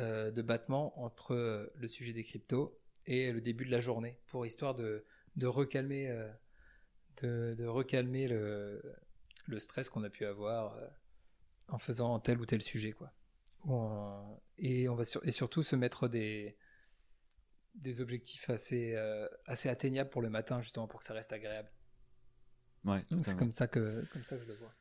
euh, 0.00 0.30
de 0.30 0.42
battement 0.42 1.00
entre 1.00 1.34
euh, 1.34 1.72
le 1.76 1.88
sujet 1.88 2.12
des 2.12 2.24
cryptos 2.24 2.78
et 3.06 3.32
le 3.32 3.40
début 3.40 3.64
de 3.64 3.70
la 3.70 3.80
journée 3.80 4.18
pour 4.26 4.46
histoire 4.46 4.74
de, 4.74 5.04
de 5.36 5.46
recalmer, 5.46 6.08
de, 7.22 7.54
de, 7.54 7.66
recalmer 7.66 8.28
le, 8.28 8.80
le 9.46 9.60
stress 9.60 9.90
qu'on 9.90 10.02
a 10.04 10.10
pu 10.10 10.24
avoir 10.24 10.78
en 11.68 11.76
faisant 11.76 12.18
tel 12.18 12.40
ou 12.40 12.46
tel 12.46 12.62
sujet. 12.62 12.92
Quoi. 12.92 13.12
et, 14.56 14.88
on 14.88 14.94
va 14.94 15.02
et 15.22 15.30
surtout 15.32 15.62
se 15.62 15.76
mettre 15.76 16.08
des, 16.08 16.56
des 17.74 18.00
objectifs 18.00 18.48
assez, 18.48 18.96
assez 19.44 19.68
atteignables 19.68 20.08
pour 20.08 20.22
le 20.22 20.30
matin, 20.30 20.62
justement, 20.62 20.88
pour 20.88 21.00
que 21.00 21.04
ça 21.04 21.12
reste 21.12 21.34
agréable. 21.34 21.70
Ouais, 22.86 23.04
c'est 23.22 23.36
comme 23.36 23.52
ça 23.52 23.66
que, 23.66 24.02
comme 24.14 24.24
ça 24.24 24.36
que 24.36 24.44
je 24.44 24.48
le 24.48 24.54
vois. 24.54 24.74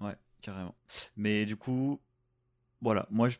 Ouais, 0.00 0.16
carrément. 0.42 0.74
Mais 1.16 1.46
du 1.46 1.56
coup, 1.56 2.00
voilà, 2.80 3.06
moi, 3.10 3.28
je 3.28 3.38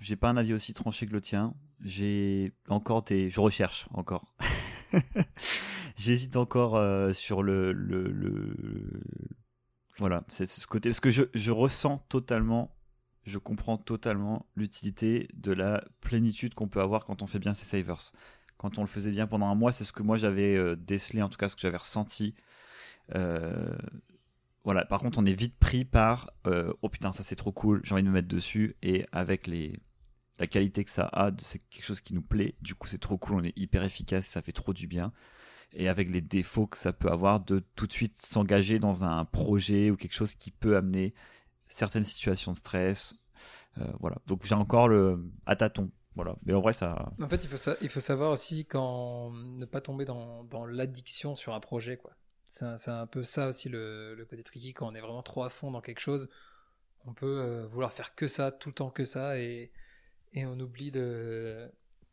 j'ai 0.00 0.16
pas 0.16 0.28
un 0.28 0.36
avis 0.36 0.52
aussi 0.52 0.74
tranché 0.74 1.06
que 1.06 1.12
le 1.12 1.20
tien. 1.20 1.54
J'ai 1.80 2.52
encore 2.68 3.02
des. 3.02 3.30
Je 3.30 3.40
recherche 3.40 3.86
encore. 3.92 4.34
J'hésite 5.96 6.36
encore 6.36 6.76
euh, 6.76 7.12
sur 7.12 7.42
le, 7.42 7.72
le. 7.72 8.56
Voilà, 9.98 10.24
c'est 10.28 10.46
ce 10.46 10.66
côté. 10.66 10.88
Parce 10.88 11.00
que 11.00 11.10
je, 11.10 11.24
je, 11.34 11.50
ressens 11.52 11.98
totalement, 12.08 12.74
je 13.24 13.38
comprends 13.38 13.76
totalement 13.76 14.46
l'utilité 14.56 15.28
de 15.34 15.52
la 15.52 15.84
plénitude 16.00 16.54
qu'on 16.54 16.68
peut 16.68 16.80
avoir 16.80 17.04
quand 17.04 17.22
on 17.22 17.26
fait 17.26 17.38
bien 17.38 17.54
ses 17.54 17.64
savers. 17.64 18.12
Quand 18.56 18.78
on 18.78 18.82
le 18.82 18.88
faisait 18.88 19.10
bien 19.10 19.26
pendant 19.26 19.46
un 19.46 19.54
mois, 19.54 19.72
c'est 19.72 19.84
ce 19.84 19.92
que 19.92 20.02
moi 20.02 20.16
j'avais 20.16 20.56
euh, 20.56 20.74
décelé, 20.74 21.22
en 21.22 21.28
tout 21.28 21.38
cas 21.38 21.48
ce 21.48 21.54
que 21.54 21.62
j'avais 21.62 21.76
ressenti. 21.76 22.34
Euh, 23.14 23.76
voilà, 24.64 24.86
par 24.86 25.00
contre, 25.00 25.18
on 25.18 25.26
est 25.26 25.34
vite 25.34 25.58
pris 25.58 25.84
par 25.84 26.30
euh, 26.46 26.72
oh 26.80 26.88
putain, 26.88 27.12
ça 27.12 27.22
c'est 27.22 27.36
trop 27.36 27.52
cool, 27.52 27.82
j'ai 27.84 27.92
envie 27.92 28.02
de 28.02 28.08
me 28.08 28.14
mettre 28.14 28.28
dessus. 28.28 28.76
Et 28.82 29.04
avec 29.12 29.46
la 29.46 30.46
qualité 30.46 30.84
que 30.84 30.90
ça 30.90 31.04
a, 31.12 31.30
c'est 31.38 31.58
quelque 31.68 31.84
chose 31.84 32.00
qui 32.00 32.14
nous 32.14 32.22
plaît. 32.22 32.54
Du 32.62 32.74
coup, 32.74 32.88
c'est 32.88 32.98
trop 32.98 33.18
cool, 33.18 33.36
on 33.36 33.44
est 33.44 33.56
hyper 33.56 33.84
efficace, 33.84 34.26
ça 34.26 34.40
fait 34.40 34.52
trop 34.52 34.72
du 34.72 34.86
bien. 34.86 35.12
Et 35.74 35.88
avec 35.88 36.10
les 36.10 36.22
défauts 36.22 36.66
que 36.66 36.78
ça 36.78 36.92
peut 36.92 37.10
avoir, 37.10 37.40
de 37.40 37.62
tout 37.76 37.86
de 37.86 37.92
suite 37.92 38.16
s'engager 38.16 38.78
dans 38.78 39.04
un 39.04 39.24
projet 39.26 39.90
ou 39.90 39.96
quelque 39.96 40.14
chose 40.14 40.34
qui 40.34 40.50
peut 40.50 40.76
amener 40.76 41.12
certaines 41.68 42.04
situations 42.04 42.52
de 42.52 42.56
stress. 42.56 43.16
Euh, 43.78 43.92
voilà, 44.00 44.16
donc 44.26 44.46
j'ai 44.46 44.54
encore 44.54 44.88
le 44.88 45.30
à 45.46 45.56
tâtons. 45.56 45.90
Voilà, 46.14 46.36
mais 46.44 46.54
en 46.54 46.60
vrai, 46.60 46.72
ça. 46.72 47.12
En 47.20 47.28
fait, 47.28 47.42
il 47.44 47.50
faut, 47.50 47.56
ça, 47.56 47.74
il 47.82 47.88
faut 47.88 48.00
savoir 48.00 48.30
aussi 48.30 48.64
quand 48.66 49.32
ne 49.32 49.64
pas 49.64 49.80
tomber 49.80 50.04
dans, 50.04 50.44
dans 50.44 50.64
l'addiction 50.64 51.34
sur 51.34 51.54
un 51.54 51.60
projet, 51.60 51.96
quoi. 51.96 52.12
C'est 52.54 52.90
un, 52.90 53.06
peu 53.08 53.24
ça 53.24 53.48
aussi 53.48 53.68
le, 53.68 54.24
côté 54.30 54.44
tricky 54.44 54.72
quand 54.74 54.86
on 54.86 54.94
est 54.94 55.00
vraiment 55.00 55.24
trop 55.24 55.42
à 55.42 55.48
fond 55.48 55.72
dans 55.72 55.80
quelque 55.80 55.98
chose. 55.98 56.28
On 57.04 57.12
peut 57.12 57.40
euh, 57.40 57.66
vouloir 57.66 57.92
faire 57.92 58.14
que 58.14 58.28
ça, 58.28 58.52
tout 58.52 58.68
le 58.68 58.74
temps 58.74 58.90
que 58.90 59.04
ça, 59.04 59.40
et, 59.40 59.72
et 60.34 60.46
on 60.46 60.60
oublie 60.60 60.92
de, 60.92 61.68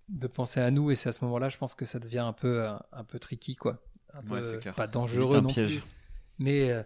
de 0.09 0.27
penser 0.27 0.59
à 0.59 0.71
nous. 0.71 0.89
Et 0.89 0.95
c'est 0.95 1.09
à 1.09 1.11
ce 1.11 1.23
moment-là, 1.25 1.49
je 1.49 1.57
pense 1.57 1.75
que 1.75 1.85
ça 1.85 1.99
devient 1.99 2.19
un 2.19 2.33
peu, 2.33 2.65
un, 2.91 3.03
peu 3.03 3.19
tricky, 3.19 3.55
quoi. 3.55 3.83
Un 4.15 4.23
peu, 4.23 4.59
pas 4.75 4.87
dangereux 4.87 5.41
non 5.41 5.49
piège. 5.49 5.79
plus. 5.79 5.89
Mais 6.39 6.71
euh, 6.71 6.81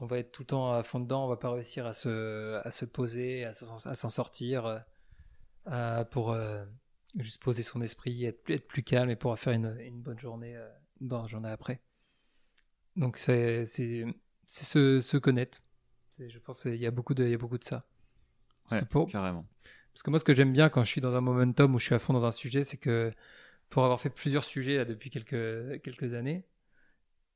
on 0.00 0.06
va 0.06 0.18
être 0.18 0.30
tout 0.30 0.42
le 0.42 0.48
temps 0.48 0.74
à 0.74 0.82
fond 0.82 1.00
dedans, 1.00 1.24
on 1.24 1.28
va 1.28 1.38
pas 1.38 1.50
réussir 1.50 1.86
à 1.86 1.94
se, 1.94 2.60
à 2.62 2.70
se 2.70 2.84
poser, 2.84 3.46
à 3.46 3.54
s'en 3.54 4.10
sortir, 4.10 4.82
euh, 5.66 6.04
pour 6.04 6.36
juste 7.16 7.42
poser 7.42 7.62
son 7.62 7.80
esprit, 7.80 8.26
être, 8.26 8.50
être 8.50 8.68
plus 8.68 8.82
calme 8.82 9.08
et 9.08 9.16
pouvoir 9.16 9.38
faire 9.38 9.54
une, 9.54 9.78
une 9.80 10.02
bonne 10.02 10.18
journée, 10.18 10.58
une 11.00 11.08
bonne 11.08 11.26
journée 11.26 11.48
après. 11.48 11.80
Donc 12.98 13.16
c'est 13.16 13.64
se, 13.64 15.00
se 15.00 15.16
connaître. 15.16 15.62
Je 16.18 16.38
pense 16.38 16.62
qu'il 16.62 16.76
y 16.76 16.86
a 16.86 16.90
beaucoup 16.90 17.14
de, 17.14 17.24
il 17.24 17.30
y 17.30 17.34
a 17.34 17.38
beaucoup 17.38 17.58
de 17.58 17.64
ça. 17.64 17.86
ouais, 18.72 18.82
carrément. 19.08 19.46
Parce 19.94 20.02
que 20.02 20.10
moi, 20.10 20.18
ce 20.18 20.24
que 20.24 20.32
j'aime 20.32 20.52
bien 20.52 20.68
quand 20.68 20.82
je 20.82 20.90
suis 20.90 21.00
dans 21.00 21.14
un 21.14 21.20
momentum 21.20 21.74
où 21.74 21.78
je 21.78 21.84
suis 21.86 21.94
à 21.94 21.98
fond 21.98 22.12
dans 22.12 22.24
un 22.24 22.30
sujet, 22.32 22.64
c'est 22.64 22.76
que 22.76 23.12
pour 23.68 23.84
avoir 23.84 24.00
fait 24.00 24.10
plusieurs 24.10 24.44
sujets 24.44 24.76
là, 24.76 24.84
depuis 24.84 25.10
quelques, 25.10 25.80
quelques 25.82 26.14
années, 26.14 26.44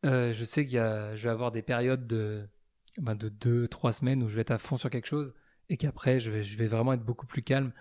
euh, 0.04 0.32
je 0.32 0.44
sais 0.44 0.64
qu'il 0.64 0.74
y 0.74 0.78
a, 0.78 1.14
je 1.14 1.22
vais 1.24 1.30
avoir 1.30 1.52
des 1.52 1.62
périodes 1.62 2.06
de, 2.06 2.48
ben 2.98 3.14
de 3.14 3.28
deux, 3.28 3.68
trois 3.68 3.92
semaines 3.92 4.22
où 4.22 4.28
je 4.28 4.34
vais 4.34 4.42
être 4.42 4.50
à 4.50 4.58
fond 4.58 4.76
sur 4.76 4.90
quelque 4.90 5.06
chose 5.06 5.34
et 5.68 5.76
qu'après, 5.76 6.18
je 6.18 6.30
vais, 6.30 6.44
je 6.44 6.56
vais 6.58 6.66
vraiment 6.66 6.92
être 6.92 7.04
beaucoup 7.04 7.26
plus 7.26 7.42
calme 7.42 7.72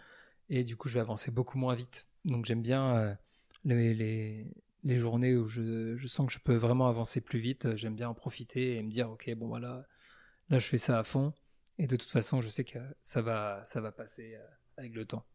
et 0.49 0.63
du 0.63 0.75
coup, 0.75 0.87
je 0.87 0.95
vais 0.95 0.99
avancer 0.99 1.31
beaucoup 1.31 1.57
moins 1.57 1.73
vite. 1.73 2.07
Donc, 2.25 2.45
j'aime 2.45 2.61
bien 2.61 2.95
euh, 2.95 3.15
les, 3.65 3.93
les, 3.93 4.47
les 4.83 4.97
journées 4.97 5.35
où 5.35 5.45
je, 5.47 5.95
je, 5.95 6.07
sens 6.07 6.27
que 6.27 6.33
je 6.33 6.39
peux 6.39 6.55
vraiment 6.55 6.87
avancer 6.87 7.21
plus 7.21 7.39
vite, 7.39 7.75
j'aime 7.75 7.95
bien 7.95 8.09
en 8.09 8.13
profiter 8.13 8.75
et 8.75 8.83
me 8.83 8.89
dire 8.89 9.09
ok 9.09 9.33
bon 9.35 9.47
voilà 9.47 9.85
là 10.49 10.59
je 10.59 10.65
fais 10.65 10.77
ça 10.77 10.99
à 10.99 11.03
fond 11.03 11.33
et 11.77 11.87
de 11.87 11.95
toute 11.95 12.09
façon 12.09 12.41
je 12.41 12.49
sais 12.49 12.63
que 12.63 12.79
ça 13.03 13.21
va 13.21 13.63
ça 13.65 13.81
va 13.81 13.91
passer 13.91 14.35
euh, 14.35 14.45
avec 14.77 14.93
le 14.95 15.05
temps. 15.05 15.25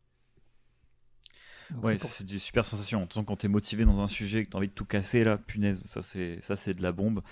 ouais, 1.82 1.98
c'est 1.98 2.30
une 2.30 2.38
super 2.38 2.64
sensation. 2.64 3.02
En 3.02 3.24
quand 3.24 3.36
tu 3.36 3.46
es 3.46 3.48
motivé 3.48 3.84
dans 3.84 4.00
un 4.00 4.06
sujet, 4.06 4.44
que 4.44 4.50
tu 4.50 4.56
as 4.56 4.58
envie 4.58 4.68
de 4.68 4.72
tout 4.72 4.84
casser, 4.84 5.24
là, 5.24 5.36
punaise, 5.36 5.82
ça 5.86 6.02
c'est, 6.02 6.40
ça 6.40 6.56
c'est 6.56 6.74
de 6.74 6.82
la 6.82 6.92
bombe. 6.92 7.22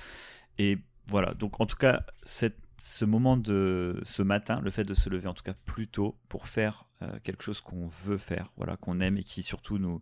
Et 0.59 0.79
voilà, 1.07 1.35
donc 1.35 1.61
en 1.61 1.67
tout 1.67 1.77
cas, 1.77 2.05
cette, 2.23 2.57
ce 2.81 3.05
moment 3.05 3.37
de 3.37 4.01
ce 4.05 4.23
matin, 4.23 4.61
le 4.61 4.71
fait 4.71 4.85
de 4.85 4.95
se 4.95 5.09
lever 5.09 5.29
en 5.29 5.35
tout 5.35 5.43
cas 5.43 5.55
plus 5.65 5.89
tôt 5.89 6.17
pour 6.29 6.49
faire 6.49 6.87
euh, 7.03 7.19
quelque 7.23 7.43
chose 7.43 7.61
qu'on 7.61 7.87
veut 7.87 8.19
faire, 8.19 8.53
voilà, 8.57 8.77
qu'on 8.77 9.01
aime 9.01 9.19
et 9.19 9.25
qui 9.25 9.43
surtout 9.43 9.79
nous, 9.79 10.01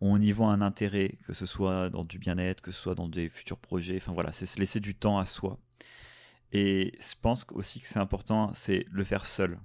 on 0.00 0.20
y 0.20 0.32
voit 0.32 0.48
un 0.48 0.62
intérêt, 0.62 1.18
que 1.26 1.32
ce 1.32 1.46
soit 1.46 1.90
dans 1.90 2.04
du 2.04 2.18
bien-être, 2.18 2.62
que 2.62 2.70
ce 2.70 2.80
soit 2.80 2.94
dans 2.94 3.08
des 3.08 3.28
futurs 3.28 3.58
projets. 3.58 3.96
Enfin 3.96 4.12
voilà, 4.12 4.32
c'est 4.32 4.46
se 4.46 4.58
laisser 4.58 4.80
du 4.80 4.94
temps 4.94 5.18
à 5.18 5.26
soi. 5.26 5.58
Et 6.52 6.94
je 6.98 7.14
pense 7.20 7.46
aussi 7.52 7.80
que 7.80 7.86
c'est 7.86 7.98
important, 7.98 8.50
c'est 8.54 8.86
le 8.90 9.04
faire 9.04 9.26
seul. 9.26 9.58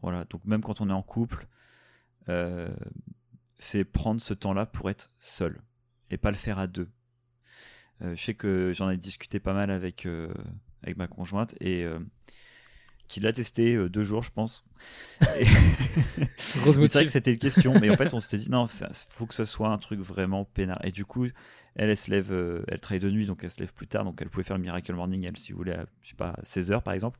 Voilà, 0.00 0.24
donc 0.24 0.44
même 0.44 0.62
quand 0.62 0.80
on 0.80 0.88
est 0.88 0.92
en 0.92 1.02
couple, 1.02 1.46
euh, 2.28 2.74
c'est 3.58 3.84
prendre 3.84 4.20
ce 4.20 4.34
temps-là 4.34 4.66
pour 4.66 4.90
être 4.90 5.10
seul 5.18 5.60
et 6.10 6.16
pas 6.16 6.30
le 6.30 6.36
faire 6.36 6.58
à 6.58 6.66
deux. 6.66 6.90
Euh, 8.02 8.14
je 8.16 8.22
sais 8.22 8.34
que 8.34 8.72
j'en 8.74 8.90
ai 8.90 8.96
discuté 8.96 9.38
pas 9.38 9.52
mal 9.52 9.70
avec, 9.70 10.06
euh, 10.06 10.32
avec 10.82 10.96
ma 10.96 11.08
conjointe 11.08 11.54
et 11.60 11.86
qui 13.12 13.20
l'a 13.20 13.32
testé 13.32 13.76
deux 13.88 14.04
jours, 14.04 14.22
je 14.22 14.30
pense. 14.30 14.64
c'est 15.20 16.58
vrai 16.58 17.04
que 17.04 17.10
c'était 17.10 17.32
une 17.32 17.38
question, 17.38 17.74
mais 17.80 17.90
en 17.90 17.96
fait, 17.96 18.14
on 18.14 18.20
s'était 18.20 18.38
dit 18.38 18.50
non, 18.50 18.66
il 18.66 18.86
faut 19.08 19.26
que 19.26 19.34
ce 19.34 19.44
soit 19.44 19.68
un 19.68 19.78
truc 19.78 20.00
vraiment 20.00 20.44
peinard. 20.44 20.80
Et 20.84 20.92
du 20.92 21.04
coup, 21.04 21.26
elle, 21.26 21.90
elle 21.90 21.96
se 21.96 22.10
lève, 22.10 22.32
elle 22.68 22.80
travaille 22.80 23.00
de 23.00 23.10
nuit, 23.10 23.26
donc 23.26 23.44
elle 23.44 23.50
se 23.50 23.60
lève 23.60 23.72
plus 23.72 23.86
tard, 23.86 24.04
donc 24.04 24.20
elle 24.22 24.28
pouvait 24.28 24.44
faire 24.44 24.56
le 24.56 24.62
Miracle 24.62 24.94
Morning, 24.94 25.24
elle, 25.26 25.36
si 25.36 25.52
vous 25.52 25.58
voulez, 25.58 25.72
à, 25.72 25.84
je 26.02 26.10
sais 26.10 26.16
pas, 26.16 26.34
16 26.42 26.72
heures 26.72 26.82
par 26.82 26.94
exemple. 26.94 27.18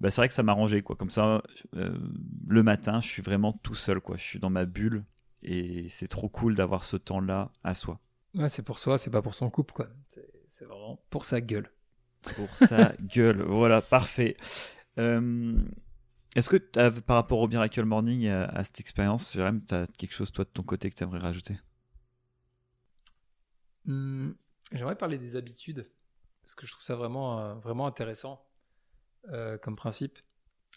Bah, 0.00 0.10
c'est 0.10 0.20
vrai 0.20 0.28
que 0.28 0.34
ça 0.34 0.42
m'arrangeait, 0.42 0.82
quoi. 0.82 0.96
Comme 0.96 1.10
ça, 1.10 1.42
le 1.72 2.62
matin, 2.62 3.00
je 3.00 3.08
suis 3.08 3.22
vraiment 3.22 3.52
tout 3.52 3.74
seul, 3.74 4.00
quoi. 4.00 4.16
Je 4.16 4.22
suis 4.22 4.38
dans 4.38 4.50
ma 4.50 4.64
bulle 4.64 5.04
et 5.42 5.86
c'est 5.88 6.08
trop 6.08 6.28
cool 6.28 6.54
d'avoir 6.54 6.84
ce 6.84 6.96
temps-là 6.96 7.50
à 7.64 7.74
soi. 7.74 8.00
Ouais, 8.34 8.48
c'est 8.48 8.62
pour 8.62 8.78
soi, 8.78 8.98
c'est 8.98 9.10
pas 9.10 9.22
pour 9.22 9.34
son 9.34 9.50
couple, 9.50 9.74
quoi. 9.74 9.88
C'est 10.48 10.64
vraiment 10.64 11.02
pour 11.10 11.24
sa 11.24 11.40
gueule. 11.40 11.70
Pour 12.36 12.48
sa 12.56 12.92
gueule, 13.02 13.42
voilà, 13.42 13.82
parfait. 13.82 14.36
Euh, 14.98 15.62
est-ce 16.34 16.48
que 16.48 16.56
par 17.00 17.16
rapport 17.16 17.38
au 17.38 17.48
Miracle 17.48 17.84
Morning, 17.84 18.28
à, 18.28 18.44
à 18.44 18.64
cette 18.64 18.80
expérience, 18.80 19.32
Jérém, 19.32 19.64
tu 19.64 19.74
as 19.74 19.86
quelque 19.86 20.12
chose, 20.12 20.30
toi, 20.32 20.44
de 20.44 20.50
ton 20.50 20.62
côté, 20.62 20.90
que 20.90 20.94
tu 20.94 21.02
aimerais 21.02 21.18
rajouter? 21.18 21.58
Hmm, 23.84 24.32
J'aimerais 24.72 24.96
parler 24.96 25.18
des 25.18 25.36
habitudes, 25.36 25.88
parce 26.42 26.54
que 26.54 26.66
je 26.66 26.72
trouve 26.72 26.84
ça 26.84 26.94
vraiment, 26.94 27.40
euh, 27.40 27.54
vraiment 27.54 27.86
intéressant 27.86 28.44
euh, 29.28 29.58
comme 29.58 29.76
principe. 29.76 30.18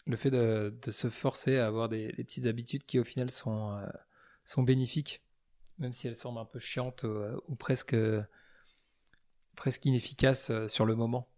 Le 0.06 0.16
fait 0.16 0.30
de, 0.30 0.72
se 0.90 1.10
forcer 1.10 1.58
à 1.58 1.66
avoir 1.66 1.88
des, 1.88 2.12
petites 2.12 2.46
habitudes 2.46 2.84
qui, 2.84 2.98
au 2.98 3.04
final, 3.04 3.30
sont, 3.30 3.80
sont 4.44 4.62
bénéfiques 4.62 5.22
même 5.78 5.92
si 5.92 6.06
elle 6.06 6.16
semble 6.16 6.38
un 6.38 6.44
peu 6.44 6.58
chiante 6.58 7.04
euh, 7.04 7.36
ou, 7.48 7.54
presque, 7.54 7.96
presque 9.54 9.84
inefficace 9.84 10.50
euh, 10.50 10.68
sur 10.68 10.86
le 10.86 10.94
moment. 10.94 11.28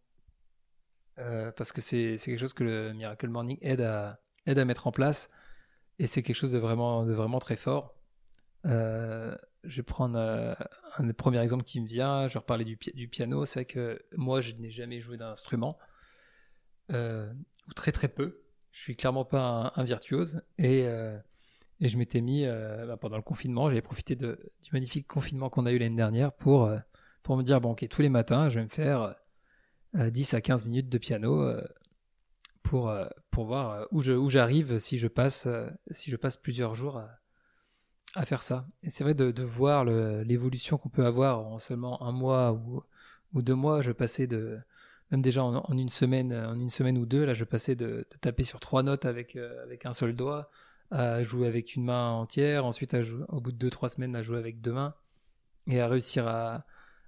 Euh, 1.19 1.51
parce 1.53 1.73
que 1.73 1.81
c'est 1.81 2.17
quelque 2.17 2.39
chose 2.39 2.53
que 2.53 2.65
le 2.65 2.93
Miracle 2.93 3.29
Morning 3.29 3.59
aide 3.61 3.81
à, 3.81 4.21
mettre 4.47 4.87
en 4.87 4.93
place 4.93 5.29
et 5.99 6.07
c'est 6.07 6.23
quelque 6.23 6.37
chose 6.37 6.53
de 6.53 6.59
vraiment, 6.59 7.39
très 7.39 7.57
fort. 7.57 7.95
je 8.65 9.37
vais 9.65 9.83
prendre 9.83 10.19
un, 10.19 11.13
premier 11.13 11.41
exemple 11.41 11.65
qui 11.65 11.81
me 11.81 11.87
vient. 11.87 12.29
Je 12.29 12.35
vais 12.35 12.39
reparler 12.41 12.65
du, 12.65 13.09
piano. 13.09 13.45
C'est 13.45 13.61
vrai 13.61 13.65
que 13.65 14.01
moi, 14.17 14.41
je 14.41 14.53
n'ai 14.55 14.71
jamais 14.71 15.01
joué 15.01 15.17
d'instrument, 15.17 15.79
ou 16.91 17.75
très 17.75 17.93
très 17.93 18.09
peu. 18.09 18.43
Je 18.71 18.81
suis 18.81 18.97
clairement 18.97 19.25
pas 19.25 19.73
un, 19.75 19.85
virtuose. 19.85 20.43
Et 20.59 20.87
je 21.89 21.97
m'étais 21.97 22.21
mis, 22.21 22.45
euh, 22.45 22.87
bah, 22.87 22.97
pendant 22.97 23.17
le 23.17 23.23
confinement, 23.23 23.69
j'avais 23.69 23.83
profité 23.83 24.17
du 24.17 24.37
magnifique 24.73 25.07
confinement 25.07 25.49
qu'on 25.49 25.67
a 25.67 25.73
eu 25.73 25.79
l'année 25.79 25.97
dernière 25.97 26.33
pour, 26.33 26.65
euh, 26.65 26.79
pour 27.23 27.37
me 27.37 27.43
dire, 27.43 27.61
bon, 27.61 27.73
ok, 27.73 27.87
tous 27.89 28.03
les 28.03 28.09
matins, 28.09 28.49
je 28.49 28.59
vais 28.59 28.65
me 28.65 28.71
faire 28.71 29.15
10 29.95 30.35
euh, 30.35 30.37
à 30.37 30.41
15 30.41 30.65
minutes 30.67 30.89
de 30.89 30.99
piano 30.99 31.51
pour, 32.63 32.93
pour 33.31 33.47
voir 33.47 33.87
où, 33.91 34.01
je, 34.01 34.13
où 34.13 34.29
j'arrive 34.29 34.79
si, 34.79 34.99
je 34.99 35.09
passe 35.09 35.49
si 35.91 36.11
je 36.11 36.17
passe 36.17 36.37
plusieurs 36.37 36.75
jours 36.75 37.03
à, 38.15 38.25
faire 38.25 38.43
ça. 38.43 38.67
Et 38.83 38.91
c'est 38.91 39.05
vrai 39.05 39.15
de, 39.15 39.31
de 39.31 39.43
voir 39.43 39.85
l'évolution 39.85 40.77
qu'on 40.77 40.89
peut 40.89 41.07
avoir 41.07 41.41
en 41.41 41.59
seulement 41.59 42.03
un 42.03 42.13
mois 42.13 42.53
ou, 42.53 42.83
ou 43.33 43.43
deux 43.43 43.55
mois. 43.55 43.81
Je 43.81 43.93
passais 43.93 44.27
de, 44.27 44.59
même 45.11 45.23
déjà 45.23 45.43
en, 45.43 45.73
une 45.73 45.89
semaine, 45.89 46.35
en 46.35 46.55
une 46.59 46.71
semaine 46.71 46.99
ou 46.99 47.07
deux, 47.07 47.25
là, 47.25 47.35
je 47.35 47.45
passais 47.45 47.77
de, 47.77 48.07
taper 48.21 48.45
sur 48.45 48.61
trois 48.61 48.83
notes 48.83 49.05
avec, 49.05 49.37
avec 49.37 49.87
un 49.87 49.93
seul 49.93 50.15
doigt 50.15 50.51
à 50.91 51.23
jouer 51.23 51.47
avec 51.47 51.75
une 51.75 51.85
main 51.85 52.11
entière, 52.13 52.65
ensuite 52.65 52.95
à 52.95 53.03
jouer, 53.03 53.25
au 53.29 53.41
bout 53.41 53.53
de 53.53 53.69
2-3 53.69 53.91
semaines 53.91 54.17
à 54.17 54.23
jouer 54.23 54.39
avec 54.39 54.61
deux 54.61 54.73
mains, 54.73 54.95
et 55.67 55.81
à 55.81 55.89
réussir 55.89 56.27
à, 56.27 56.65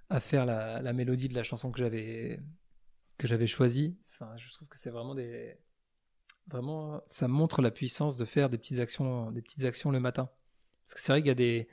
à 0.09 0.19
faire 0.19 0.45
la, 0.45 0.93
mélodie 0.93 1.29
de 1.29 1.35
la 1.35 1.43
chanson 1.43 1.71
que 1.71 1.79
j'avais 1.79 2.39
que 3.21 3.27
j'avais 3.27 3.45
choisie. 3.45 3.95
je 4.03 4.53
trouve 4.53 4.67
que 4.67 4.79
c'est 4.79 4.89
vraiment 4.89 5.13
des 5.13 5.55
vraiment 6.47 7.01
ça 7.05 7.27
montre 7.27 7.61
la 7.61 7.69
puissance 7.69 8.17
de 8.17 8.25
faire 8.25 8.49
des 8.49 8.57
petites 8.57 8.79
actions 8.79 9.31
des 9.31 9.43
petites 9.43 9.63
actions 9.63 9.91
le 9.91 9.99
matin. 9.99 10.27
Parce 10.83 10.95
que 10.95 11.01
c'est 11.01 11.11
vrai 11.11 11.21
qu'il 11.21 11.27
y 11.27 11.31
a 11.31 11.35
des 11.35 11.67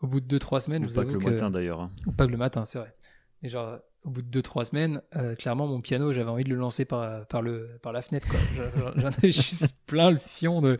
au 0.00 0.06
bout 0.06 0.20
de 0.20 0.38
2-3 0.38 0.60
semaines, 0.60 0.86
Ou 0.86 0.94
pas 0.94 1.04
que 1.04 1.10
le 1.10 1.18
matin 1.18 1.50
d'ailleurs. 1.50 1.80
Hein. 1.80 1.92
Ou 2.06 2.12
pas 2.12 2.26
que 2.26 2.30
le 2.30 2.38
matin, 2.38 2.64
c'est 2.64 2.78
vrai. 2.78 2.94
Mais 3.42 3.50
genre 3.50 3.78
au 4.04 4.10
bout 4.10 4.22
de 4.22 4.40
2-3 4.40 4.64
semaines, 4.64 5.02
euh, 5.16 5.34
clairement, 5.34 5.66
mon 5.66 5.82
piano, 5.82 6.12
j'avais 6.12 6.30
envie 6.30 6.44
de 6.44 6.48
le 6.48 6.56
lancer 6.56 6.86
par, 6.86 7.26
par, 7.26 7.42
le, 7.42 7.78
par 7.82 7.92
la 7.92 8.00
fenêtre. 8.00 8.28
J'en 8.76 9.04
avais 9.04 9.30
juste 9.32 9.84
plein 9.84 10.10
le 10.10 10.18
fion 10.18 10.62
de, 10.62 10.78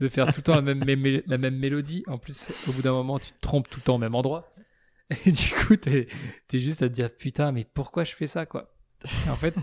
de 0.00 0.08
faire 0.08 0.32
tout 0.32 0.38
le 0.38 0.44
temps 0.44 0.54
la 0.54 0.62
même, 0.62 0.82
la 1.26 1.38
même 1.38 1.56
mélodie. 1.56 2.04
En 2.06 2.18
plus, 2.18 2.52
au 2.68 2.72
bout 2.72 2.82
d'un 2.82 2.92
moment, 2.92 3.18
tu 3.18 3.32
te 3.32 3.40
trompes 3.40 3.68
tout 3.68 3.80
le 3.80 3.84
temps 3.84 3.96
au 3.96 3.98
même 3.98 4.14
endroit. 4.14 4.50
Et 5.26 5.32
du 5.32 5.50
coup, 5.54 5.76
t'es 5.76 6.06
es 6.52 6.58
juste 6.58 6.82
à 6.82 6.88
te 6.88 6.94
dire 6.94 7.14
putain, 7.14 7.52
mais 7.52 7.64
pourquoi 7.64 8.04
je 8.04 8.14
fais 8.14 8.26
ça, 8.26 8.46
quoi? 8.46 8.77
En 9.28 9.36
fait, 9.36 9.54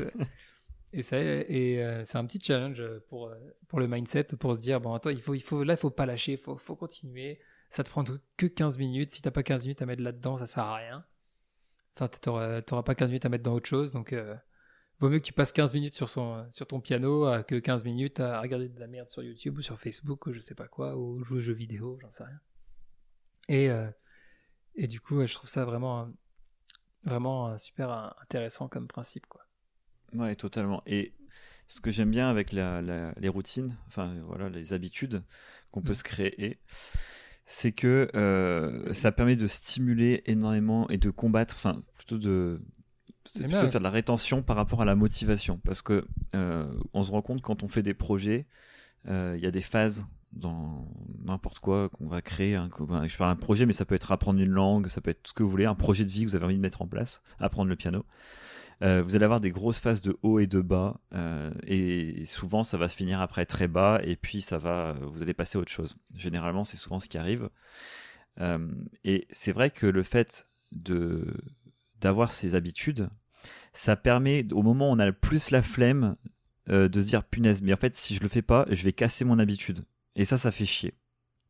et, 0.94 1.02
ça, 1.02 1.18
euh, 1.18 2.02
c'est 2.06 2.18
un 2.18 2.26
petit 2.26 2.40
challenge 2.40 2.82
pour, 3.10 3.32
pour 3.68 3.80
le 3.80 3.88
mindset, 3.88 4.28
pour 4.40 4.56
se 4.56 4.62
dire 4.62 4.80
bon, 4.80 4.94
attends, 4.94 5.10
il 5.10 5.22
faut, 5.22 5.34
il 5.34 5.42
faut, 5.42 5.64
là, 5.64 5.74
il 5.74 5.78
faut 5.78 5.90
pas 5.90 6.06
lâcher, 6.06 6.34
il 6.34 6.38
faut, 6.38 6.58
faut 6.58 6.76
continuer. 6.76 7.40
Ça 7.70 7.84
te 7.84 7.90
prend 7.90 8.04
que 8.38 8.46
15 8.46 8.78
minutes. 8.78 9.12
Si 9.12 9.22
t'as 9.22 9.32
pas 9.32 9.44
15 9.44 9.64
minutes 9.64 9.82
à 9.82 9.86
mettre 9.86 10.04
là-dedans, 10.04 10.38
ça 10.38 10.48
sert 10.48 10.64
à 10.64 10.76
rien. 10.76 11.06
Enfin, 11.98 12.62
t'auras 12.62 12.84
pas 12.84 12.96
15 12.96 13.10
minutes 13.10 13.26
à 13.26 13.30
mettre 13.30 13.44
dans 13.44 13.54
autre 13.54 13.68
chose, 13.70 13.94
donc 13.94 14.12
euh, 14.12 14.36
vaut 15.00 15.10
mieux 15.10 15.20
que 15.20 15.26
tu 15.26 15.34
passes 15.34 15.54
15 15.54 15.74
minutes 15.74 15.96
sur, 15.96 16.10
ton 16.68 16.82
piano 16.82 17.26
que 17.44 17.58
15 17.58 17.86
minutes 17.86 18.20
à 18.20 18.42
regarder 18.42 18.68
de 18.68 18.80
la 18.80 18.88
merde 18.88 19.10
sur 19.10 19.24
YouTube 19.24 19.58
ou 19.58 19.62
sur 19.62 19.80
Facebook 19.80 20.28
ou 20.28 20.34
je 20.34 20.42
sais 20.42 20.56
pas 20.56 20.68
quoi, 20.68 20.98
ou 20.98 21.24
jouer 21.24 21.38
aux 21.38 21.42
jeux 21.42 21.54
vidéo, 21.54 21.98
j'en 22.02 22.12
sais 22.12 22.24
rien. 22.24 22.40
Euh, 23.52 23.92
et 24.76 24.88
du 24.88 25.00
coup, 25.00 25.26
je 25.26 25.34
trouve 25.34 25.50
ça 25.50 25.66
vraiment, 25.66 26.12
vraiment 27.06 27.58
super 27.58 28.14
intéressant 28.22 28.68
comme 28.68 28.88
principe, 28.88 29.26
quoi. 29.28 29.46
Ouais, 30.14 30.36
totalement. 30.36 30.82
Et 30.86 31.14
ce 31.68 31.82
que 31.82 31.92
j'aime 31.92 32.12
bien 32.12 32.30
avec 32.30 32.52
la, 32.52 32.82
les 33.18 33.30
routines, 33.30 33.76
enfin 33.88 34.14
voilà, 34.28 34.50
les 34.50 34.74
habitudes 34.74 35.24
qu'on 35.72 35.82
peut 35.82 35.92
mm. 35.92 35.96
se 35.96 36.04
créer, 36.04 36.60
c'est 37.46 37.72
que 37.72 38.10
euh, 38.16 38.94
ça 38.94 39.12
permet 39.12 39.36
de 39.36 39.48
stimuler 39.48 40.24
énormément 40.26 40.90
et 40.90 40.98
de 40.98 41.10
combattre, 41.10 41.56
enfin 41.56 41.84
plutôt 41.98 42.18
de 42.18 42.62
c'est 43.28 43.44
plutôt 43.44 43.68
faire 43.68 43.80
de 43.80 43.84
la 43.84 43.90
rétention 43.90 44.44
par 44.44 44.56
rapport 44.56 44.82
à 44.82 44.86
la 44.86 44.96
motivation 44.96 45.60
parce 45.64 45.82
que 45.82 46.08
euh, 46.36 46.66
on 46.94 47.04
se 47.04 47.12
rend 47.12 47.22
compte 47.22 47.42
quand 47.42 47.64
on 47.64 47.68
fait 47.68 47.82
des 47.82 47.96
projets 47.96 48.46
euh, 49.08 49.34
il 49.36 49.44
y 49.44 49.48
a 49.48 49.52
des 49.52 49.62
phases 49.62 50.06
dans 50.36 50.88
n'importe 51.24 51.60
quoi 51.60 51.90
qu'on 51.90 52.08
va 52.08 52.22
créer 52.22 52.56
un, 52.56 52.70
je 53.08 53.18
parle 53.18 53.36
d'un 53.36 53.40
projet 53.40 53.66
mais 53.66 53.74
ça 53.74 53.86
peut 53.86 53.96
être 53.96 54.12
apprendre 54.12 54.40
une 54.40 54.52
langue 54.52 54.90
ça 54.90 55.02
peut 55.02 55.12
être 55.12 55.24
tout 55.24 55.30
ce 55.30 55.34
que 55.34 55.44
vous 55.44 55.50
voulez 55.50 55.66
un 55.66 55.76
projet 55.76 56.06
de 56.06 56.12
vie 56.12 56.26
que 56.26 56.30
vous 56.30 56.36
avez 56.36 56.46
envie 56.46 56.58
de 56.58 56.62
mettre 56.62 56.82
en 56.82 56.88
place 56.88 57.22
apprendre 57.40 57.70
le 57.70 57.76
piano 57.76 58.06
euh, 58.84 59.02
vous 59.02 59.16
allez 59.16 59.26
avoir 59.26 59.40
des 59.40 59.52
grosses 59.52 59.80
phases 59.80 60.02
de 60.02 60.18
haut 60.22 60.40
et 60.40 60.48
de 60.48 60.60
bas, 60.60 61.00
euh, 61.14 61.52
et 61.66 62.26
souvent 62.26 62.64
ça 62.64 62.78
va 62.78 62.88
se 62.88 62.96
finir 62.96 63.22
après 63.22 63.46
très 63.46 63.68
bas, 63.68 64.02
et 64.04 64.16
puis 64.16 64.42
ça 64.42 64.58
va, 64.58 64.94
vous 65.02 65.22
allez 65.22 65.34
passer 65.34 65.58
à 65.58 65.62
autre 65.62 65.72
chose. 65.72 65.96
Généralement, 66.14 66.64
c'est 66.64 66.78
souvent 66.78 67.00
ce 67.00 67.08
qui 67.08 67.18
arrive. 67.18 67.50
Euh, 68.42 68.70
et 69.04 69.28
c'est 69.32 69.54
vrai 69.54 69.72
que 69.72 69.86
le 69.86 70.04
fait 70.04 70.48
d'avoir 70.72 72.32
ces 72.32 72.56
habitudes, 72.56 73.10
ça 73.72 73.96
permet, 73.96 74.46
au 74.54 74.62
moment 74.62 74.90
où 74.90 74.94
on 74.94 75.00
a 75.00 75.06
le 75.06 75.14
plus 75.14 75.52
la 75.52 75.62
flemme, 75.62 76.16
de 76.68 77.00
se 77.00 77.08
dire 77.08 77.24
punaise, 77.24 77.62
mais 77.62 77.74
en 77.74 77.78
fait, 77.78 77.96
si 77.96 78.16
je 78.16 78.24
le 78.24 78.28
fais 78.28 78.42
pas, 78.42 78.66
je 78.72 78.84
vais 78.84 78.92
casser 78.92 79.24
mon 79.24 79.38
habitude. 79.38 79.86
Et 80.16 80.26
ça, 80.26 80.38
ça 80.38 80.52
fait 80.52 80.66
chier. 80.66 80.94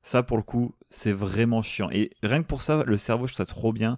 Ça, 0.02 0.24
pour 0.24 0.38
le 0.38 0.44
coup, 0.44 0.76
c'est 0.90 1.12
vraiment 1.12 1.62
chiant. 1.62 1.90
Et 1.92 2.12
rien 2.22 2.42
que 2.42 2.48
pour 2.48 2.62
ça, 2.62 2.84
le 2.86 2.98
cerveau, 2.98 3.28
je 3.28 3.34
trouve 3.34 3.46
ça 3.46 3.52
trop 3.52 3.74
bien 3.74 3.98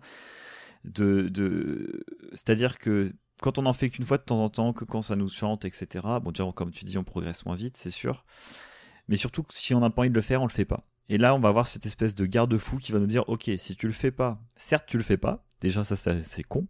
de, 0.86 1.28
de... 1.30 2.06
c'est-à-dire 2.32 2.80
que 2.80 3.14
quand 3.42 3.58
on 3.58 3.66
en 3.66 3.74
fait 3.74 3.90
qu'une 3.90 4.06
fois 4.06 4.18
de 4.18 4.24
temps 4.24 4.44
en 4.44 4.50
temps, 4.50 4.74
que 4.74 4.86
quand 4.86 5.02
ça 5.02 5.16
nous 5.16 5.30
chante, 5.30 5.66
etc. 5.66 6.06
Bon, 6.22 6.32
déjà, 6.32 6.50
comme 6.56 6.72
tu 6.72 6.86
dis, 6.86 6.98
on 6.98 7.04
progresse 7.04 7.46
moins 7.46 7.56
vite, 7.56 7.78
c'est 7.78 7.92
sûr. 7.92 8.26
Mais 9.08 9.18
surtout, 9.18 9.46
si 9.50 9.74
on 9.74 9.80
n'a 9.80 9.90
pas 9.90 10.02
envie 10.02 10.10
de 10.10 10.16
le 10.16 10.22
faire, 10.22 10.42
on 10.42 10.48
le 10.48 10.52
fait 10.52 10.66
pas. 10.66 10.88
Et 11.10 11.18
là, 11.18 11.36
on 11.36 11.40
va 11.40 11.50
avoir 11.50 11.68
cette 11.68 11.86
espèce 11.86 12.16
de 12.16 12.26
garde-fou 12.26 12.78
qui 12.78 12.92
va 12.92 13.00
nous 13.00 13.06
dire, 13.06 13.28
ok, 13.30 13.50
si 13.58 13.76
tu 13.76 13.88
le 13.88 13.94
fais 13.94 14.12
pas, 14.12 14.42
certes, 14.56 14.86
tu 14.88 14.98
le 14.98 15.04
fais 15.04 15.18
pas. 15.18 15.46
Déjà, 15.62 15.84
ça, 15.84 15.96
c'est 15.96 16.44
con. 16.44 16.68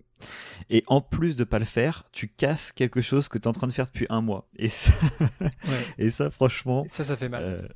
Et 0.70 0.84
en 0.88 1.02
plus 1.02 1.36
de 1.36 1.44
pas 1.44 1.60
le 1.60 1.66
faire, 1.66 2.06
tu 2.12 2.28
casses 2.28 2.72
quelque 2.72 3.02
chose 3.02 3.28
que 3.28 3.38
tu 3.38 3.44
es 3.44 3.48
en 3.48 3.52
train 3.52 3.68
de 3.68 3.72
faire 3.72 3.86
depuis 3.86 4.08
un 4.10 4.22
mois. 4.22 4.48
Et 4.56 4.70
ça, 4.70 4.92
et 5.98 6.10
ça 6.10 6.30
franchement. 6.32 6.84
ça, 6.88 7.04
ça 7.04 7.18
fait 7.18 7.30
mal. 7.30 7.44
Euh, 7.44 7.68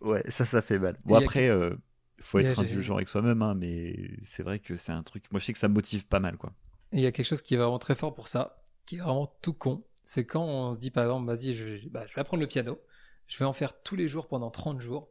ouais, 0.00 0.22
ça, 0.28 0.44
ça 0.44 0.62
fait 0.62 0.78
mal. 0.78 0.96
Bon, 1.04 1.16
après, 1.16 1.48
euh, 1.48 1.74
faut 2.20 2.38
être 2.38 2.58
indulgent 2.58 2.96
avec 2.96 3.08
soi-même, 3.08 3.42
hein, 3.42 3.54
mais 3.54 4.10
c'est 4.22 4.42
vrai 4.42 4.58
que 4.58 4.76
c'est 4.76 4.92
un 4.92 5.02
truc. 5.02 5.24
Moi, 5.30 5.40
je 5.40 5.46
sais 5.46 5.52
que 5.52 5.58
ça 5.58 5.68
me 5.68 5.74
motive 5.74 6.06
pas 6.06 6.20
mal, 6.20 6.36
quoi. 6.36 6.52
il 6.92 7.00
y 7.00 7.06
a 7.06 7.12
quelque 7.12 7.26
chose 7.26 7.42
qui 7.42 7.54
est 7.54 7.58
vraiment 7.58 7.78
très 7.78 7.94
fort 7.94 8.14
pour 8.14 8.28
ça, 8.28 8.62
qui 8.86 8.96
est 8.96 9.00
vraiment 9.00 9.34
tout 9.42 9.54
con. 9.54 9.84
C'est 10.04 10.24
quand 10.24 10.44
on 10.44 10.74
se 10.74 10.78
dit, 10.78 10.90
par 10.90 11.04
exemple, 11.04 11.26
vas-y, 11.26 11.52
je, 11.54 11.88
bah, 11.88 12.06
je 12.06 12.14
vais 12.14 12.20
apprendre 12.20 12.40
le 12.40 12.46
piano, 12.46 12.80
je 13.26 13.38
vais 13.38 13.44
en 13.44 13.52
faire 13.52 13.80
tous 13.82 13.96
les 13.96 14.08
jours 14.08 14.28
pendant 14.28 14.50
30 14.50 14.80
jours. 14.80 15.10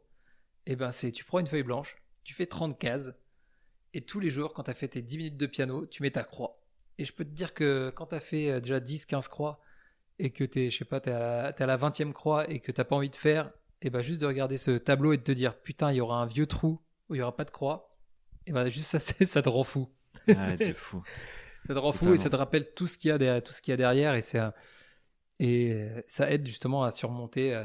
Et 0.66 0.76
ben, 0.76 0.92
c'est, 0.92 1.10
tu 1.10 1.24
prends 1.24 1.38
une 1.38 1.46
feuille 1.46 1.62
blanche, 1.62 1.96
tu 2.22 2.34
fais 2.34 2.46
30 2.46 2.78
cases, 2.78 3.12
et 3.94 4.02
tous 4.02 4.20
les 4.20 4.30
jours, 4.30 4.52
quand 4.52 4.64
tu 4.64 4.70
as 4.70 4.74
fait 4.74 4.88
tes 4.88 5.02
10 5.02 5.16
minutes 5.16 5.36
de 5.36 5.46
piano, 5.46 5.86
tu 5.86 6.02
mets 6.02 6.10
ta 6.10 6.22
croix. 6.22 6.60
Et 6.98 7.04
je 7.04 7.12
peux 7.12 7.24
te 7.24 7.30
dire 7.30 7.54
que 7.54 7.90
quand 7.96 8.06
tu 8.06 8.14
as 8.14 8.20
fait 8.20 8.50
euh, 8.50 8.60
déjà 8.60 8.78
10, 8.78 9.06
15 9.06 9.28
croix, 9.28 9.60
et 10.18 10.30
que 10.30 10.44
tu 10.44 10.66
es, 10.66 10.70
je 10.70 10.78
sais 10.78 10.84
pas, 10.84 11.00
tu 11.00 11.08
es, 11.08 11.12
à 11.12 11.66
la 11.66 11.76
20e 11.78 12.12
croix, 12.12 12.48
et 12.50 12.60
que 12.60 12.70
tu 12.70 12.84
pas 12.84 12.94
envie 12.94 13.10
de 13.10 13.16
faire, 13.16 13.50
et 13.82 13.90
ben 13.90 14.02
juste 14.02 14.20
de 14.20 14.26
regarder 14.26 14.56
ce 14.56 14.72
tableau 14.72 15.12
et 15.12 15.16
de 15.16 15.22
te 15.22 15.32
dire, 15.32 15.58
putain, 15.58 15.92
il 15.92 15.96
y 15.96 16.00
aura 16.00 16.20
un 16.20 16.26
vieux 16.26 16.46
trou 16.46 16.80
où 17.08 17.14
il 17.14 17.18
n'y 17.18 17.22
aura 17.22 17.36
pas 17.36 17.44
de 17.44 17.50
croix, 17.50 17.96
et 18.46 18.52
ben 18.52 18.68
juste 18.68 18.86
ça, 18.86 19.00
ça 19.26 19.42
te 19.42 19.48
rend 19.48 19.64
fou. 19.64 19.88
Ah, 20.28 20.56
de 20.56 20.72
fou. 20.72 21.02
ça 21.66 21.74
te 21.74 21.78
rend 21.78 21.92
fou 21.92 22.12
et 22.12 22.16
ça 22.16 22.30
te 22.30 22.36
rappelle 22.36 22.72
tout 22.74 22.86
ce 22.86 22.98
qu'il 22.98 23.08
y 23.08 23.12
a 23.12 23.18
derrière, 23.18 23.42
tout 23.42 23.52
ce 23.52 23.62
qu'il 23.62 23.72
y 23.72 23.74
a 23.74 23.76
derrière 23.76 24.14
et 24.14 24.20
c'est 24.20 24.40
et 25.40 25.88
ça 26.06 26.30
aide 26.30 26.46
justement 26.46 26.84
à 26.84 26.90
surmonter 26.90 27.54
euh, 27.54 27.64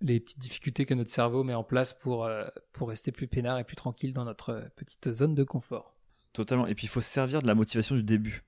les 0.00 0.20
petites 0.20 0.38
difficultés 0.38 0.86
que 0.86 0.94
notre 0.94 1.10
cerveau 1.10 1.44
met 1.44 1.52
en 1.52 1.62
place 1.62 1.92
pour, 1.92 2.24
euh, 2.24 2.44
pour 2.72 2.88
rester 2.88 3.12
plus 3.12 3.28
peinard 3.28 3.58
et 3.58 3.64
plus 3.64 3.76
tranquille 3.76 4.14
dans 4.14 4.24
notre 4.24 4.70
petite 4.74 5.12
zone 5.12 5.34
de 5.34 5.44
confort. 5.44 5.94
Totalement. 6.32 6.66
Et 6.66 6.74
puis 6.74 6.86
il 6.86 6.88
faut 6.88 7.02
se 7.02 7.10
servir 7.10 7.42
de 7.42 7.46
la 7.46 7.54
motivation 7.54 7.94
du 7.94 8.02
début. 8.02 8.42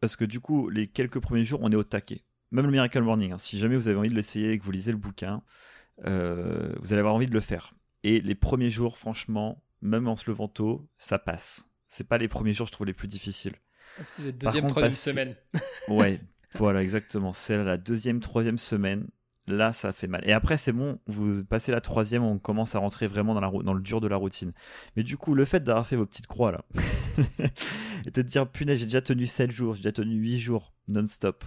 Parce 0.00 0.16
que 0.16 0.24
du 0.24 0.40
coup, 0.40 0.70
les 0.70 0.86
quelques 0.86 1.20
premiers 1.20 1.44
jours, 1.44 1.60
on 1.62 1.70
est 1.70 1.76
au 1.76 1.84
taquet. 1.84 2.24
Même 2.50 2.64
le 2.64 2.70
Miracle 2.70 3.02
Morning, 3.02 3.32
hein. 3.32 3.38
si 3.38 3.58
jamais 3.58 3.76
vous 3.76 3.88
avez 3.88 3.98
envie 3.98 4.08
de 4.08 4.14
l'essayer 4.14 4.52
et 4.52 4.58
que 4.58 4.64
vous 4.64 4.70
lisez 4.70 4.92
le 4.92 4.96
bouquin, 4.96 5.42
euh, 6.04 6.72
vous 6.80 6.92
allez 6.92 7.00
avoir 7.00 7.14
envie 7.14 7.28
de 7.28 7.34
le 7.34 7.40
faire. 7.40 7.74
Et 8.02 8.20
les 8.20 8.34
premiers 8.34 8.70
jours, 8.70 8.98
franchement, 8.98 9.62
même 9.80 10.08
en 10.08 10.16
se 10.16 10.30
levant 10.30 10.48
tôt, 10.48 10.88
ça 10.98 11.18
passe. 11.18 11.70
C'est 11.88 12.08
pas 12.08 12.18
les 12.18 12.28
premiers 12.28 12.52
jours, 12.52 12.66
je 12.66 12.72
trouve, 12.72 12.86
les 12.86 12.92
plus 12.92 13.08
difficiles. 13.08 13.54
Est-ce 14.00 14.10
que 14.10 14.22
vous 14.22 14.28
êtes 14.28 14.38
deuxième, 14.38 14.66
troisième 14.66 14.92
semaine 14.92 15.36
Ouais, 15.88 16.18
voilà, 16.54 16.82
exactement. 16.82 17.32
C'est 17.32 17.62
la 17.62 17.76
deuxième, 17.76 18.20
troisième 18.20 18.58
semaine. 18.58 19.06
Là, 19.46 19.74
ça 19.74 19.92
fait 19.92 20.06
mal. 20.06 20.22
Et 20.26 20.32
après, 20.32 20.56
c'est 20.56 20.72
bon, 20.72 20.98
vous 21.06 21.44
passez 21.44 21.70
la 21.70 21.82
troisième, 21.82 22.22
on 22.22 22.38
commence 22.38 22.74
à 22.74 22.78
rentrer 22.78 23.06
vraiment 23.06 23.34
dans, 23.34 23.42
la, 23.42 23.50
dans 23.62 23.74
le 23.74 23.82
dur 23.82 24.00
de 24.00 24.08
la 24.08 24.16
routine. 24.16 24.52
Mais 24.96 25.02
du 25.02 25.18
coup, 25.18 25.34
le 25.34 25.44
fait 25.44 25.62
d'avoir 25.62 25.86
fait 25.86 25.96
vos 25.96 26.06
petites 26.06 26.26
croix 26.26 26.50
là, 26.50 26.64
et 28.06 28.06
de 28.06 28.10
te 28.10 28.22
dire, 28.22 28.48
punaise, 28.48 28.78
j'ai 28.78 28.86
déjà 28.86 29.02
tenu 29.02 29.26
7 29.26 29.50
jours, 29.50 29.74
j'ai 29.74 29.82
déjà 29.82 29.92
tenu 29.92 30.14
8 30.14 30.38
jours 30.38 30.72
non-stop, 30.88 31.44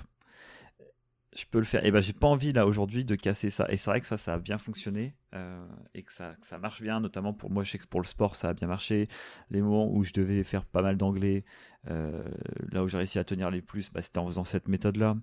je 1.38 1.46
peux 1.46 1.60
le 1.60 1.66
faire. 1.66 1.86
Et 1.86 1.92
ben, 1.92 2.00
j'ai 2.00 2.14
pas 2.14 2.28
envie 2.28 2.52
là 2.52 2.66
aujourd'hui 2.66 3.06
de 3.06 3.16
casser 3.16 3.52
ça. 3.52 3.68
Et 3.70 3.78
c'est 3.78 3.92
vrai 3.92 4.02
que 4.02 4.08
ça, 4.08 4.18
ça 4.18 4.34
a 4.34 4.40
bien 4.40 4.58
fonctionné 4.58 5.16
euh, 5.36 5.66
et 5.94 6.02
que 6.02 6.12
ça, 6.12 6.36
ça 6.42 6.58
marche 6.58 6.82
bien, 6.82 7.00
notamment 7.00 7.32
pour 7.32 7.52
moi. 7.52 7.62
Je 7.62 7.72
sais 7.72 7.78
que 7.78 7.86
pour 7.86 8.02
le 8.02 8.08
sport, 8.08 8.36
ça 8.36 8.50
a 8.50 8.54
bien 8.54 8.68
marché. 8.68 9.08
Les 9.52 9.62
moments 9.62 9.88
où 9.92 10.04
je 10.04 10.14
devais 10.14 10.44
faire 10.44 10.66
pas 10.66 10.82
mal 10.82 10.98
d'anglais, 10.98 11.46
euh, 11.92 12.24
là 12.72 12.84
où 12.84 12.88
j'ai 12.88 12.98
réussi 12.98 13.20
à 13.20 13.24
tenir 13.24 13.52
les 13.52 13.62
plus, 13.62 13.92
bah, 13.92 14.02
c'était 14.02 14.18
en 14.18 14.26
faisant 14.26 14.46
cette 14.46 14.68
méthode 14.68 14.98
là. 14.98 15.16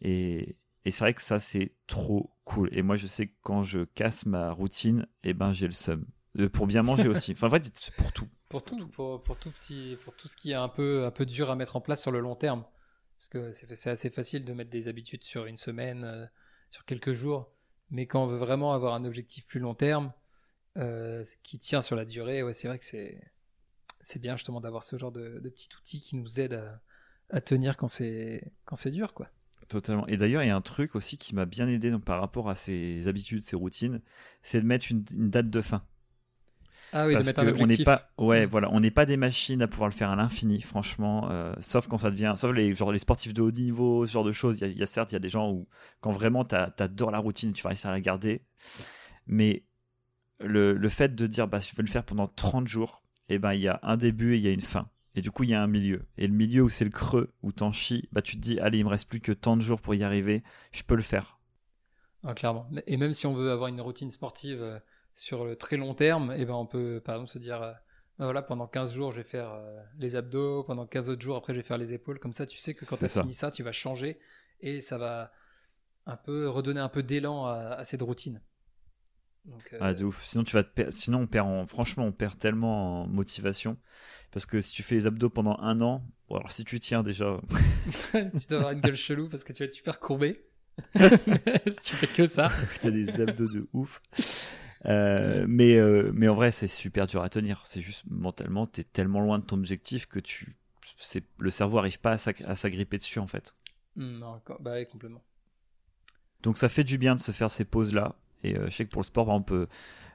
Et, 0.00 0.56
c'est 0.86 0.98
vrai 0.98 1.14
que 1.14 1.22
ça, 1.22 1.38
c'est 1.38 1.72
trop 1.86 2.34
cool. 2.44 2.68
Et 2.72 2.82
moi, 2.82 2.96
je 2.96 3.06
sais 3.06 3.28
que 3.28 3.34
quand 3.42 3.62
je 3.62 3.84
casse 3.84 4.26
ma 4.26 4.50
routine, 4.50 5.06
et 5.22 5.30
eh 5.30 5.34
ben, 5.34 5.52
j'ai 5.52 5.66
le 5.66 5.72
seum. 5.72 6.04
Euh, 6.38 6.48
pour 6.48 6.66
bien 6.66 6.82
manger 6.82 7.08
aussi. 7.08 7.32
Enfin, 7.32 7.46
en 7.46 7.50
fait, 7.50 7.92
pour 7.96 8.12
tout. 8.12 8.28
Pour 8.48 8.62
tout, 8.62 8.86
pour, 8.88 9.38
tout 9.38 9.50
petit, 9.50 9.96
pour 10.04 10.14
tout 10.14 10.28
ce 10.28 10.36
qui 10.36 10.50
est 10.50 10.54
un 10.54 10.68
peu, 10.68 11.06
un 11.06 11.10
peu 11.10 11.24
dur 11.24 11.50
à 11.50 11.56
mettre 11.56 11.76
en 11.76 11.80
place 11.80 12.02
sur 12.02 12.10
le 12.10 12.20
long 12.20 12.34
terme. 12.34 12.64
Parce 13.30 13.52
que 13.52 13.52
c'est 13.52 13.90
assez 13.90 14.10
facile 14.10 14.44
de 14.44 14.52
mettre 14.52 14.70
des 14.70 14.88
habitudes 14.88 15.24
sur 15.24 15.46
une 15.46 15.56
semaine, 15.56 16.04
euh, 16.04 16.26
sur 16.68 16.84
quelques 16.84 17.14
jours. 17.14 17.50
Mais 17.90 18.06
quand 18.06 18.22
on 18.22 18.26
veut 18.26 18.36
vraiment 18.36 18.74
avoir 18.74 18.94
un 18.94 19.04
objectif 19.04 19.46
plus 19.46 19.60
long 19.60 19.74
terme, 19.74 20.12
euh, 20.76 21.24
qui 21.42 21.58
tient 21.58 21.80
sur 21.80 21.96
la 21.96 22.04
durée, 22.04 22.42
ouais, 22.42 22.52
c'est 22.52 22.68
vrai 22.68 22.78
que 22.78 22.84
c'est 22.84 24.18
bien 24.18 24.36
justement 24.36 24.60
d'avoir 24.60 24.82
ce 24.82 24.96
genre 24.96 25.12
de, 25.12 25.38
de, 25.38 25.48
petit 25.48 25.68
outil 25.78 26.00
qui 26.00 26.16
nous 26.16 26.40
aide 26.40 26.60
à, 27.30 27.40
tenir 27.40 27.76
quand 27.78 27.88
c'est 27.88 28.50
dur, 28.86 29.14
quoi. 29.14 29.30
Totalement. 29.68 30.06
Et 30.06 30.18
d'ailleurs, 30.18 30.42
il 30.42 30.48
y 30.48 30.50
a 30.50 30.56
un 30.56 30.60
truc 30.60 30.94
aussi 30.94 31.16
qui 31.16 31.34
m'a 31.34 31.46
bien 31.46 31.66
aidé 31.66 31.90
par 31.98 32.20
rapport 32.20 32.50
à 32.50 32.54
ses 32.54 33.08
habitudes, 33.08 33.42
ses 33.42 33.56
routines, 33.56 34.02
c'est 34.42 34.60
de 34.60 34.66
mettre 34.66 34.86
une, 34.90 35.02
date 35.02 35.48
de 35.48 35.62
fin. 35.62 35.82
Ah 36.92 37.06
oui, 37.06 37.16
de 37.16 37.22
mettre 37.22 37.40
un 37.40 37.48
objectif. 37.48 37.62
On 37.62 37.66
n'est 37.66 37.84
pas, 37.84 38.10
ouais, 38.18 38.46
mm. 38.46 38.48
voilà, 38.48 38.68
on 38.72 38.80
n'est 38.80 38.90
pas 38.90 39.06
des 39.06 39.16
machines 39.16 39.62
à 39.62 39.68
pouvoir 39.68 39.88
le 39.88 39.94
faire 39.94 40.10
à 40.10 40.16
l'infini, 40.16 40.60
franchement. 40.60 41.28
Euh, 41.30 41.54
sauf 41.60 41.88
quand 41.88 41.98
ça 41.98 42.10
devient, 42.10 42.34
sauf 42.36 42.52
les, 42.52 42.74
genre 42.74 42.92
les 42.92 42.98
sportifs 42.98 43.34
de 43.34 43.42
haut 43.42 43.50
niveau, 43.50 44.06
ce 44.06 44.12
genre 44.12 44.24
de 44.24 44.32
choses. 44.32 44.58
Il 44.60 44.78
y, 44.78 44.82
a 44.82 44.86
certes, 44.86 45.12
il 45.12 45.14
y 45.14 45.16
a 45.16 45.20
des 45.20 45.28
gens 45.28 45.50
où, 45.50 45.66
quand 46.00 46.12
vraiment 46.12 46.44
tu 46.44 46.54
adores 46.54 47.10
la 47.10 47.18
routine, 47.18 47.52
tu 47.52 47.62
vas 47.62 47.70
réussir 47.70 47.90
à 47.90 47.92
la 47.92 48.00
garder. 48.00 48.42
Mais 49.26 49.64
le, 50.40 50.74
le 50.74 50.88
fait 50.88 51.14
de 51.14 51.26
dire, 51.26 51.48
bah, 51.48 51.58
je 51.58 51.74
vais 51.74 51.82
le 51.82 51.90
faire 51.90 52.04
pendant 52.04 52.28
30 52.28 52.68
jours, 52.68 53.02
et 53.28 53.34
eh 53.34 53.38
ben, 53.38 53.54
il 53.54 53.60
y 53.60 53.68
a 53.68 53.80
un 53.82 53.96
début 53.96 54.34
et 54.34 54.36
il 54.36 54.42
y 54.42 54.48
a 54.48 54.52
une 54.52 54.60
fin. 54.60 54.88
Et 55.14 55.22
du 55.22 55.30
coup, 55.30 55.44
il 55.44 55.50
y 55.50 55.54
a 55.54 55.62
un 55.62 55.66
milieu. 55.66 56.02
Et 56.18 56.26
le 56.26 56.34
milieu 56.34 56.62
où 56.62 56.68
c'est 56.68 56.84
le 56.84 56.90
creux, 56.90 57.32
où 57.42 57.52
t'en 57.52 57.72
chies, 57.72 58.08
bah, 58.12 58.20
tu 58.20 58.36
te 58.36 58.40
dis, 58.40 58.58
allez, 58.58 58.78
il 58.78 58.84
me 58.84 58.90
reste 58.90 59.08
plus 59.08 59.20
que 59.20 59.32
tant 59.32 59.56
de 59.56 59.62
jours 59.62 59.80
pour 59.80 59.94
y 59.94 60.02
arriver, 60.02 60.42
je 60.72 60.82
peux 60.82 60.96
le 60.96 61.02
faire. 61.02 61.38
Ah, 62.24 62.34
clairement. 62.34 62.68
Et 62.86 62.96
même 62.96 63.12
si 63.12 63.26
on 63.26 63.34
veut 63.34 63.50
avoir 63.50 63.68
une 63.68 63.80
routine 63.80 64.10
sportive 64.10 64.60
euh, 64.60 64.78
sur 65.14 65.44
le 65.44 65.56
très 65.56 65.76
long 65.76 65.94
terme, 65.94 66.34
eh 66.36 66.44
ben 66.44 66.54
on 66.54 66.66
peut 66.66 67.00
par 67.02 67.14
exemple 67.14 67.30
se 67.30 67.38
dire, 67.38 67.62
euh, 67.62 67.72
bah, 68.18 68.26
voilà, 68.26 68.42
pendant 68.42 68.66
15 68.66 68.92
jours, 68.92 69.12
je 69.12 69.18
vais 69.18 69.24
faire 69.24 69.52
euh, 69.52 69.80
les 69.98 70.16
abdos, 70.16 70.64
pendant 70.64 70.86
15 70.86 71.08
autres 71.08 71.22
jours, 71.22 71.36
après, 71.36 71.54
je 71.54 71.60
vais 71.60 71.64
faire 71.64 71.78
les 71.78 71.94
épaules. 71.94 72.18
Comme 72.18 72.32
ça, 72.32 72.46
tu 72.46 72.58
sais 72.58 72.74
que 72.74 72.84
quand 72.84 72.96
tu 72.96 73.04
as 73.04 73.08
fini 73.08 73.32
ça, 73.32 73.50
tu 73.50 73.62
vas 73.62 73.72
changer 73.72 74.18
et 74.60 74.80
ça 74.80 74.98
va 74.98 75.32
un 76.06 76.16
peu 76.16 76.48
redonner 76.48 76.80
un 76.80 76.88
peu 76.88 77.02
d'élan 77.02 77.46
à, 77.46 77.84
cette 77.84 78.02
routine. 78.02 78.42
Ah, 79.80 79.94
de 79.94 80.04
ouf. 80.04 80.24
Sinon, 80.24 80.44
tu 80.44 80.56
vas 80.56 80.64
Sinon 80.90 81.20
on 81.22 81.26
perd 81.26 81.68
franchement, 81.68 82.06
on 82.06 82.12
perd 82.12 82.38
tellement 82.38 83.02
en 83.02 83.06
motivation. 83.06 83.76
Parce 84.30 84.46
que 84.46 84.60
si 84.60 84.72
tu 84.72 84.82
fais 84.82 84.94
les 84.94 85.06
abdos 85.06 85.28
pendant 85.28 85.58
un 85.60 85.80
an, 85.82 86.02
bon, 86.28 86.36
alors 86.36 86.50
si 86.50 86.64
tu 86.64 86.80
tiens 86.80 87.02
déjà. 87.02 87.40
tu 88.12 88.46
dois 88.48 88.58
avoir 88.58 88.72
une 88.72 88.80
gueule 88.80 88.96
chelou 88.96 89.28
parce 89.28 89.44
que 89.44 89.52
tu 89.52 89.62
vas 89.62 89.66
être 89.66 89.72
super 89.72 90.00
courbé. 90.00 90.46
si 90.96 91.80
tu 91.82 91.94
fais 91.94 92.06
que 92.06 92.26
ça. 92.26 92.50
tu 92.80 92.86
as 92.86 92.90
des 92.90 93.20
abdos 93.20 93.48
de 93.48 93.68
ouf. 93.74 94.00
Euh, 94.86 95.46
mais, 95.48 95.76
euh, 95.76 96.10
mais 96.14 96.28
en 96.28 96.34
vrai, 96.34 96.50
c'est 96.50 96.68
super 96.68 97.06
dur 97.06 97.22
à 97.22 97.28
tenir. 97.28 97.62
C'est 97.64 97.80
juste 97.80 98.04
mentalement, 98.08 98.66
tu 98.66 98.80
es 98.80 98.84
tellement 98.84 99.20
loin 99.20 99.38
de 99.38 99.44
ton 99.44 99.56
objectif 99.56 100.06
que 100.06 100.20
tu, 100.20 100.56
le 101.38 101.50
cerveau 101.50 101.76
n'arrive 101.76 102.00
pas 102.00 102.16
à 102.44 102.54
s'agripper 102.54 102.98
dessus 102.98 103.18
en 103.18 103.26
fait. 103.26 103.54
Hmm, 103.96 104.18
non, 104.18 104.40
bah 104.60 104.74
oui, 104.74 104.86
complètement. 104.86 105.22
Donc 106.42 106.58
ça 106.58 106.68
fait 106.68 106.84
du 106.84 106.98
bien 106.98 107.14
de 107.14 107.20
se 107.20 107.32
faire 107.32 107.50
ces 107.50 107.64
pauses-là. 107.64 108.16
Et 108.42 108.58
euh, 108.58 108.66
je 108.66 108.76
sais 108.76 108.84
que 108.84 108.90
pour 108.90 109.00
le 109.00 109.06
sport, 109.06 109.28
on 109.28 109.42
peut 109.42 109.66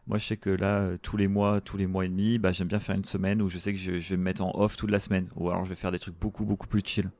moi, 0.09 0.17
je 0.17 0.25
sais 0.25 0.37
que 0.37 0.49
là, 0.49 0.97
tous 1.03 1.17
les 1.17 1.27
mois, 1.27 1.61
tous 1.61 1.77
les 1.77 1.85
mois 1.85 2.03
et 2.03 2.09
demi, 2.09 2.39
bah, 2.39 2.51
j'aime 2.51 2.67
bien 2.67 2.79
faire 2.79 2.95
une 2.95 3.05
semaine 3.05 3.43
où 3.43 3.47
je 3.47 3.59
sais 3.59 3.73
que 3.73 3.77
je, 3.77 3.91
vais 3.91 4.17
me 4.17 4.23
mettre 4.23 4.41
en 4.43 4.51
off 4.59 4.75
toute 4.75 4.89
la 4.89 4.99
semaine. 4.99 5.29
Ou 5.35 5.51
alors 5.51 5.65
je 5.65 5.69
vais 5.69 5.75
faire 5.75 5.91
des 5.91 5.99
trucs 5.99 6.19
beaucoup, 6.19 6.45
beaucoup 6.45 6.67
plus 6.67 6.81
chill. 6.83 7.11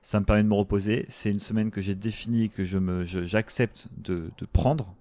Ça 0.00 0.18
me 0.18 0.24
permet 0.24 0.42
de 0.42 0.48
me 0.48 0.54
reposer. 0.54 1.04
C'est 1.08 1.30
une 1.30 1.38
semaine 1.38 1.70
que 1.70 1.82
j'ai 1.82 1.94
définie, 1.94 2.48
que 2.48 2.64
je 2.64 2.78
me, 2.78 3.04
j'accepte 3.04 3.88
de, 3.98 4.30
de, 4.38 4.46
prendre. 4.46 4.94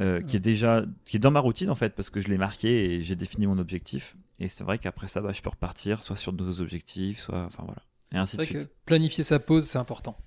Euh, 0.00 0.20
qui 0.22 0.34
est 0.34 0.40
déjà 0.40 0.84
qui 1.04 1.18
est 1.18 1.20
dans 1.20 1.30
ma 1.30 1.38
routine 1.38 1.70
en 1.70 1.76
fait 1.76 1.94
parce 1.94 2.10
que 2.10 2.20
je 2.20 2.26
l'ai 2.26 2.36
marqué 2.36 2.96
et 2.96 3.02
j'ai 3.04 3.14
défini 3.14 3.46
mon 3.46 3.58
objectif 3.58 4.16
et 4.40 4.48
c'est 4.48 4.64
vrai 4.64 4.78
qu'après 4.78 5.06
ça 5.06 5.20
bah, 5.20 5.30
je 5.30 5.40
peux 5.40 5.50
repartir 5.50 6.02
soit 6.02 6.16
sur 6.16 6.32
d'autres 6.32 6.60
objectifs 6.60 7.20
soit 7.20 7.44
enfin 7.44 7.62
voilà 7.64 7.80
et 8.12 8.16
ainsi 8.16 8.36
de 8.36 8.42
suite 8.42 8.70
planifier 8.86 9.22
sa 9.22 9.38
pause 9.38 9.66
c'est 9.66 9.78
important 9.78 10.18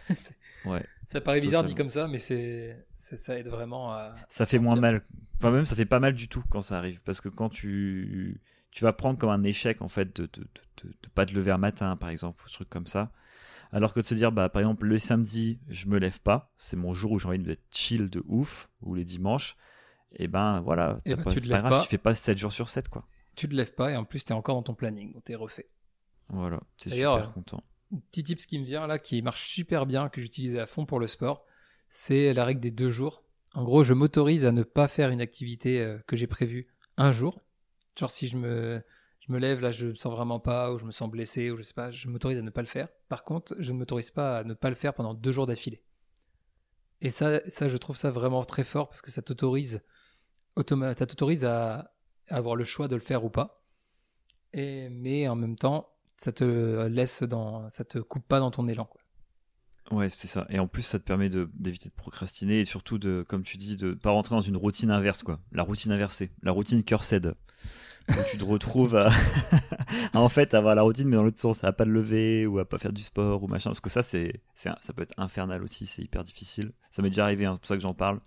ouais 0.66 0.84
ça 1.06 1.20
paraît 1.20 1.40
bizarre 1.40 1.64
dit 1.64 1.74
comme 1.74 1.88
ça, 1.88 2.08
mais 2.08 2.18
c'est, 2.18 2.84
ça 2.96 3.38
aide 3.38 3.48
vraiment 3.48 3.92
à. 3.92 4.14
Ça 4.28 4.44
fait 4.44 4.58
moins 4.58 4.76
mal. 4.76 5.02
Enfin, 5.38 5.50
même, 5.50 5.66
ça 5.66 5.76
fait 5.76 5.86
pas 5.86 6.00
mal 6.00 6.14
du 6.14 6.28
tout 6.28 6.42
quand 6.50 6.62
ça 6.62 6.78
arrive. 6.78 7.00
Parce 7.04 7.20
que 7.20 7.28
quand 7.28 7.48
tu, 7.48 8.40
tu 8.72 8.84
vas 8.84 8.92
prendre 8.92 9.16
comme 9.18 9.30
un 9.30 9.44
échec, 9.44 9.82
en 9.82 9.88
fait, 9.88 10.16
de 10.16 10.28
de, 10.32 10.40
de, 10.42 10.88
de, 10.88 11.08
pas 11.14 11.24
te 11.24 11.32
lever 11.32 11.52
un 11.52 11.58
matin, 11.58 11.96
par 11.96 12.10
exemple, 12.10 12.42
ou 12.42 12.48
un 12.48 12.52
truc 12.52 12.68
comme 12.68 12.86
ça. 12.86 13.12
Alors 13.76 13.92
que 13.92 14.00
de 14.00 14.04
se 14.06 14.14
dire, 14.14 14.32
bah, 14.32 14.48
par 14.48 14.60
exemple, 14.60 14.86
le 14.86 14.98
samedi, 14.98 15.60
je 15.68 15.86
me 15.86 15.98
lève 15.98 16.20
pas, 16.20 16.50
c'est 16.56 16.76
mon 16.76 16.94
jour 16.94 17.12
où 17.12 17.18
j'ai 17.18 17.28
envie 17.28 17.38
d'être 17.38 17.64
chill 17.70 18.08
de 18.08 18.22
ouf, 18.26 18.70
ou 18.80 18.94
les 18.94 19.04
dimanches, 19.04 19.56
et 20.12 20.24
eh 20.24 20.28
ben 20.28 20.60
voilà, 20.60 20.96
et 21.04 21.10
eh 21.10 21.14
ben, 21.14 21.22
pas, 21.22 21.30
tu 21.30 21.46
pas 21.46 21.60
grave, 21.60 21.82
tu 21.82 21.88
fais 21.88 21.98
pas 21.98 22.14
7 22.14 22.38
jours 22.38 22.52
sur 22.52 22.70
7, 22.70 22.88
quoi. 22.88 23.04
Tu 23.34 23.48
te 23.48 23.54
lèves 23.54 23.74
pas, 23.74 23.92
et 23.92 23.96
en 23.96 24.04
plus, 24.04 24.24
tu 24.24 24.32
es 24.32 24.34
encore 24.34 24.54
dans 24.54 24.62
ton 24.62 24.74
planning, 24.74 25.12
donc 25.12 25.24
tu 25.24 25.32
es 25.32 25.34
refait. 25.34 25.68
Voilà, 26.30 26.60
tu 26.78 26.88
es 26.88 26.92
super 26.92 27.32
content 27.34 27.62
petit 28.10 28.22
tip 28.22 28.38
qui 28.38 28.58
me 28.58 28.64
vient 28.64 28.86
là, 28.86 28.98
qui 28.98 29.22
marche 29.22 29.46
super 29.46 29.86
bien, 29.86 30.08
que 30.08 30.20
j'utilisais 30.20 30.60
à 30.60 30.66
fond 30.66 30.86
pour 30.86 30.98
le 30.98 31.06
sport, 31.06 31.44
c'est 31.88 32.34
la 32.34 32.44
règle 32.44 32.60
des 32.60 32.70
deux 32.70 32.88
jours. 32.88 33.22
En 33.54 33.64
gros, 33.64 33.84
je 33.84 33.94
m'autorise 33.94 34.44
à 34.44 34.52
ne 34.52 34.62
pas 34.62 34.88
faire 34.88 35.10
une 35.10 35.20
activité 35.20 35.80
euh, 35.80 35.98
que 36.06 36.16
j'ai 36.16 36.26
prévue 36.26 36.68
un 36.96 37.10
jour. 37.10 37.42
Genre 37.98 38.10
si 38.10 38.28
je 38.28 38.36
me, 38.36 38.82
je 39.26 39.32
me 39.32 39.38
lève 39.38 39.60
là, 39.60 39.70
je 39.70 39.86
me 39.86 39.94
sens 39.94 40.12
vraiment 40.12 40.38
pas, 40.38 40.72
ou 40.72 40.78
je 40.78 40.84
me 40.84 40.92
sens 40.92 41.10
blessé, 41.10 41.50
ou 41.50 41.56
je 41.56 41.62
sais 41.62 41.74
pas, 41.74 41.90
je 41.90 42.08
m'autorise 42.08 42.38
à 42.38 42.42
ne 42.42 42.50
pas 42.50 42.60
le 42.60 42.66
faire. 42.68 42.88
Par 43.08 43.24
contre, 43.24 43.56
je 43.58 43.72
ne 43.72 43.78
m'autorise 43.78 44.10
pas 44.10 44.38
à 44.38 44.44
ne 44.44 44.54
pas 44.54 44.68
le 44.68 44.76
faire 44.76 44.94
pendant 44.94 45.14
deux 45.14 45.32
jours 45.32 45.46
d'affilée. 45.46 45.82
Et 47.00 47.10
ça, 47.10 47.40
ça, 47.50 47.68
je 47.68 47.76
trouve 47.76 47.96
ça 47.96 48.10
vraiment 48.10 48.44
très 48.44 48.64
fort 48.64 48.88
parce 48.88 49.02
que 49.02 49.10
ça 49.10 49.22
t'autorise, 49.22 49.82
à, 51.44 51.92
avoir 52.28 52.56
le 52.56 52.64
choix 52.64 52.88
de 52.88 52.94
le 52.94 53.00
faire 53.00 53.24
ou 53.24 53.30
pas. 53.30 53.62
Mais 54.54 55.28
en 55.28 55.36
même 55.36 55.56
temps, 55.56 55.92
ça 56.16 56.32
te 56.32 56.86
laisse 56.86 57.22
dans, 57.22 57.68
ça 57.68 57.84
te 57.84 57.98
coupe 57.98 58.26
pas 58.26 58.40
dans 58.40 58.50
ton 58.50 58.68
élan. 58.68 58.88
Ouais, 59.90 60.08
c'est 60.08 60.26
ça. 60.26 60.46
Et 60.50 60.58
en 60.58 60.66
plus, 60.66 60.82
ça 60.82 60.98
te 60.98 61.04
permet 61.04 61.28
d'éviter 61.28 61.88
de, 61.88 61.94
procrastiner 61.94 62.60
et 62.60 62.64
surtout 62.64 62.98
de, 62.98 63.24
comme 63.28 63.42
tu 63.42 63.56
dis, 63.56 63.76
de 63.76 63.92
pas 63.92 64.10
rentrer 64.10 64.34
dans 64.34 64.40
une 64.40 64.56
routine 64.56 64.90
inverse, 64.90 65.22
quoi. 65.22 65.40
La 65.52 65.62
routine 65.62 65.92
inversée, 65.92 66.30
la 66.42 66.52
routine 66.52 66.82
cursed. 66.82 67.34
Où 68.08 68.12
tu 68.30 68.38
te 68.38 68.44
retrouves 68.44 68.96
à, 70.12 70.20
en 70.20 70.28
fait 70.28 70.54
avoir 70.54 70.76
la 70.76 70.82
routine 70.82 71.08
mais 71.08 71.16
dans 71.16 71.24
l'autre 71.24 71.40
sens, 71.40 71.64
à 71.64 71.72
pas 71.72 71.84
te 71.84 71.90
lever 71.90 72.46
ou 72.46 72.60
à 72.60 72.64
pas 72.64 72.78
faire 72.78 72.92
du 72.92 73.02
sport 73.02 73.42
ou 73.42 73.48
machin. 73.48 73.70
Parce 73.70 73.80
que 73.80 73.90
ça, 73.90 74.02
c'est, 74.02 74.40
ça 74.54 74.76
peut 74.94 75.02
être 75.02 75.14
infernal 75.18 75.62
aussi, 75.62 75.86
c'est 75.86 76.02
hyper 76.02 76.22
difficile. 76.24 76.72
Ça 76.90 77.02
m'est 77.02 77.10
déjà 77.10 77.24
arrivé, 77.24 77.46
hein, 77.46 77.54
c'est 77.54 77.60
pour 77.60 77.68
ça 77.68 77.76
que 77.76 77.82
j'en 77.82 77.94
parle. 77.94 78.20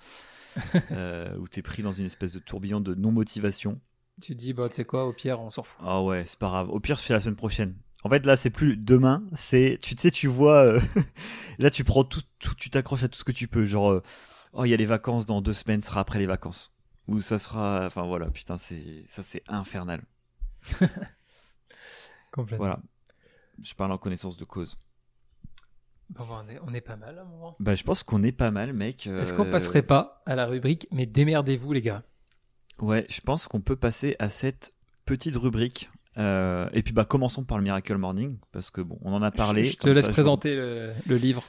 euh, 0.91 1.37
où 1.37 1.47
t'es 1.47 1.61
pris 1.61 1.83
dans 1.83 1.91
une 1.91 2.05
espèce 2.05 2.33
de 2.33 2.39
tourbillon 2.39 2.81
de 2.81 2.95
non-motivation 2.95 3.79
tu 4.19 4.35
dis, 4.35 4.53
bah, 4.53 4.67
tu 4.69 4.75
sais 4.75 4.85
quoi, 4.85 5.05
au 5.05 5.13
pire, 5.13 5.39
on 5.39 5.49
s'en 5.49 5.63
fout. 5.63 5.79
Ah 5.81 6.01
ouais, 6.01 6.23
c'est 6.25 6.39
pas 6.39 6.47
grave. 6.47 6.69
Au 6.69 6.79
pire, 6.79 6.97
je 6.97 7.03
fais 7.03 7.13
la 7.13 7.19
semaine 7.19 7.35
prochaine. 7.35 7.75
En 8.03 8.09
fait, 8.09 8.25
là, 8.25 8.35
c'est 8.37 8.49
plus 8.49 8.77
demain, 8.77 9.23
c'est, 9.35 9.77
tu 9.81 9.95
sais, 9.97 10.09
tu 10.11 10.27
vois, 10.27 10.63
euh, 10.63 10.79
là, 11.59 11.69
tu 11.69 11.83
prends 11.83 12.03
tout, 12.05 12.21
tu 12.57 12.69
t'accroches 12.69 13.03
à 13.03 13.09
tout 13.09 13.19
ce 13.19 13.23
que 13.25 13.31
tu 13.33 13.47
peux. 13.47 13.65
Genre, 13.65 13.91
euh, 13.91 14.03
oh, 14.53 14.63
il 14.65 14.69
y 14.69 14.73
a 14.73 14.77
les 14.77 14.85
vacances 14.85 15.25
dans 15.25 15.41
deux 15.41 15.53
semaines, 15.53 15.81
ce 15.81 15.87
sera 15.87 15.99
après 16.01 16.17
les 16.19 16.25
vacances. 16.25 16.71
où 17.07 17.19
ça 17.19 17.39
sera. 17.39 17.85
Enfin 17.85 18.03
voilà, 18.05 18.27
putain, 18.29 18.57
c'est 18.57 19.03
ça 19.07 19.21
c'est 19.23 19.43
infernal. 19.47 20.01
Complètement. 22.31 22.65
Voilà. 22.65 22.79
Je 23.61 23.73
parle 23.73 23.91
en 23.91 23.97
connaissance 23.97 24.37
de 24.37 24.45
cause. 24.45 24.75
Bon, 26.11 26.25
on, 26.29 26.47
est, 26.49 26.59
on 26.65 26.73
est 26.73 26.81
pas 26.81 26.95
mal 26.95 27.17
à 27.19 27.21
un 27.21 27.25
moment. 27.25 27.55
Bah, 27.59 27.75
je 27.75 27.83
pense 27.83 28.03
qu'on 28.03 28.23
est 28.23 28.31
pas 28.31 28.49
mal, 28.51 28.73
mec. 28.73 29.07
Est-ce 29.07 29.33
qu'on 29.33 29.45
Euh, 29.45 29.51
passerait 29.51 29.83
pas 29.83 30.21
à 30.25 30.35
la 30.35 30.45
rubrique 30.45 30.87
Mais 30.91 31.05
démerdez-vous, 31.05 31.71
les 31.73 31.81
gars? 31.81 32.03
Ouais, 32.79 33.05
je 33.09 33.21
pense 33.21 33.47
qu'on 33.47 33.61
peut 33.61 33.75
passer 33.75 34.15
à 34.19 34.29
cette 34.29 34.73
petite 35.05 35.35
rubrique. 35.35 35.89
Euh, 36.19 36.69
et 36.73 36.83
puis, 36.83 36.93
bah, 36.93 37.05
commençons 37.05 37.43
par 37.43 37.57
le 37.57 37.63
Miracle 37.63 37.95
Morning, 37.97 38.37
parce 38.51 38.71
que 38.71 38.81
bon, 38.81 38.99
on 39.01 39.13
en 39.13 39.21
a 39.21 39.31
parlé. 39.31 39.63
Je, 39.63 39.71
je 39.71 39.77
te 39.77 39.89
laisse 39.89 40.05
ça, 40.05 40.11
je- 40.11 40.13
présenter 40.13 40.53
le, 40.55 40.91
le 41.07 41.15
livre. 41.17 41.43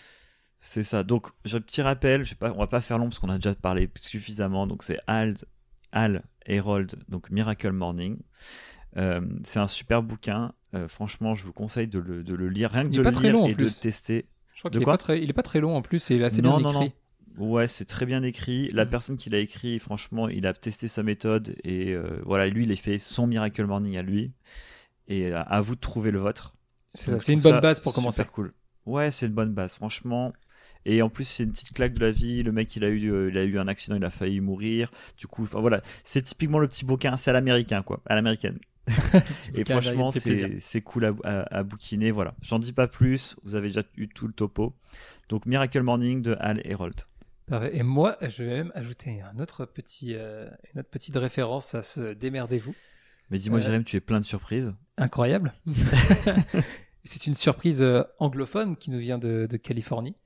C'est 0.60 0.82
ça. 0.82 1.02
Donc, 1.02 1.28
j'ai 1.44 1.56
un 1.56 1.60
petit 1.60 1.82
rappel. 1.82 2.22
Je 2.22 2.30
sais 2.30 2.34
pas, 2.34 2.52
on 2.54 2.58
va 2.58 2.66
pas 2.66 2.80
faire 2.80 2.98
long 2.98 3.06
parce 3.06 3.18
qu'on 3.18 3.30
a 3.30 3.36
déjà 3.36 3.54
parlé 3.54 3.90
suffisamment. 4.00 4.66
Donc, 4.66 4.82
c'est 4.82 4.98
Al, 5.06 5.34
Al 5.92 6.22
Herold, 6.46 6.96
donc 7.08 7.30
Miracle 7.30 7.72
Morning. 7.72 8.18
Euh, 8.96 9.20
c'est 9.44 9.58
un 9.58 9.68
super 9.68 10.02
bouquin. 10.02 10.52
Euh, 10.74 10.86
franchement, 10.86 11.34
je 11.34 11.44
vous 11.44 11.52
conseille 11.52 11.88
de 11.88 11.98
le, 11.98 12.22
de 12.22 12.34
le 12.34 12.48
lire, 12.48 12.70
rien 12.70 12.84
que 12.84 12.88
de 12.90 13.00
le 13.02 13.10
lire 13.10 13.46
et 13.46 13.54
de 13.54 13.64
le 13.64 13.70
tester. 13.70 14.26
Je 14.54 14.60
crois 14.60 14.70
qu'il 14.70 14.82
est 14.82 14.84
pas 14.84 14.98
très, 14.98 15.22
il 15.22 15.30
est 15.30 15.34
pas 15.34 15.42
très 15.42 15.60
long 15.60 15.76
en 15.76 15.82
plus 15.82 16.10
et 16.10 16.16
il 16.16 16.22
est 16.22 16.24
assez 16.26 16.42
Non, 16.42 16.58
bien 16.58 16.72
non, 16.72 16.80
écrit. 16.82 16.92
Ouais, 17.38 17.68
c'est 17.68 17.84
très 17.84 18.06
bien 18.06 18.22
écrit. 18.22 18.68
La 18.72 18.84
Mm. 18.84 18.90
personne 18.90 19.16
qui 19.16 19.30
l'a 19.30 19.38
écrit, 19.38 19.78
franchement, 19.78 20.28
il 20.28 20.46
a 20.46 20.52
testé 20.52 20.88
sa 20.88 21.02
méthode 21.02 21.54
et 21.64 21.92
euh, 21.92 22.20
voilà, 22.24 22.48
lui, 22.48 22.64
il 22.64 22.72
a 22.72 22.76
fait 22.76 22.98
son 22.98 23.26
Miracle 23.26 23.64
Morning 23.66 23.96
à 23.96 24.02
lui. 24.02 24.32
Et 25.08 25.26
euh, 25.32 25.42
à 25.44 25.60
vous 25.60 25.74
de 25.74 25.80
trouver 25.80 26.10
le 26.10 26.20
vôtre. 26.20 26.54
C'est 26.94 27.10
ça, 27.10 27.18
c'est 27.18 27.32
une 27.32 27.40
bonne 27.40 27.60
base 27.60 27.80
pour 27.80 27.92
commencer. 27.94 28.18
Super 28.22 28.32
cool. 28.32 28.52
Ouais, 28.86 29.10
c'est 29.10 29.26
une 29.26 29.32
bonne 29.32 29.52
base, 29.52 29.74
franchement. 29.74 30.32
Et 30.86 31.02
en 31.02 31.08
plus, 31.10 31.24
c'est 31.24 31.42
une 31.44 31.50
petite 31.50 31.72
claque 31.72 31.94
de 31.94 32.00
la 32.00 32.10
vie. 32.10 32.42
Le 32.42 32.52
mec, 32.52 32.74
il 32.76 32.84
a 32.84 32.88
eu, 32.88 33.12
euh, 33.12 33.28
il 33.30 33.36
a 33.36 33.44
eu 33.44 33.58
un 33.58 33.68
accident, 33.68 33.96
il 33.96 34.04
a 34.04 34.10
failli 34.10 34.40
mourir. 34.40 34.90
Du 35.18 35.26
coup, 35.26 35.44
voilà, 35.44 35.82
c'est 36.04 36.22
typiquement 36.22 36.58
le 36.58 36.68
petit 36.68 36.84
bouquin, 36.84 37.16
c'est 37.16 37.30
à 37.30 37.32
l'américain, 37.32 37.82
quoi, 37.82 38.00
à 38.06 38.14
l'américaine. 38.14 38.58
Et 39.54 39.64
franchement, 39.64 40.10
c'est 40.20 40.60
c'est 40.60 40.80
cool 40.80 41.04
à, 41.04 41.14
à- 41.24 41.58
à 41.58 41.62
bouquiner. 41.62 42.10
Voilà, 42.12 42.34
j'en 42.42 42.58
dis 42.58 42.72
pas 42.72 42.88
plus. 42.88 43.36
Vous 43.44 43.54
avez 43.56 43.68
déjà 43.68 43.82
eu 43.96 44.08
tout 44.08 44.26
le 44.26 44.32
topo. 44.32 44.74
Donc, 45.28 45.44
Miracle 45.46 45.82
Morning 45.82 46.22
de 46.22 46.36
Al 46.40 46.60
Herold. 46.64 46.94
Et 47.72 47.82
moi, 47.82 48.16
je 48.20 48.44
vais 48.44 48.54
même 48.54 48.72
ajouter 48.74 49.20
un 49.22 49.38
autre 49.40 49.64
petit, 49.66 50.14
euh, 50.14 50.48
une 50.72 50.80
autre 50.80 50.90
petite 50.90 51.16
référence 51.16 51.74
à 51.74 51.82
ce 51.82 52.12
démerdez-vous. 52.14 52.74
Mais 53.30 53.38
dis-moi, 53.38 53.58
Euh, 53.58 53.62
Jérém, 53.62 53.84
tu 53.84 53.96
es 53.96 54.00
plein 54.00 54.18
de 54.20 54.24
surprises. 54.24 54.72
Incroyable. 54.96 55.52
c'est 57.04 57.26
une 57.26 57.34
surprise 57.34 57.82
euh, 57.82 58.02
anglophone 58.18 58.76
qui 58.76 58.90
nous 58.90 58.98
vient 58.98 59.18
de, 59.18 59.46
de 59.50 59.56
Californie, 59.56 60.16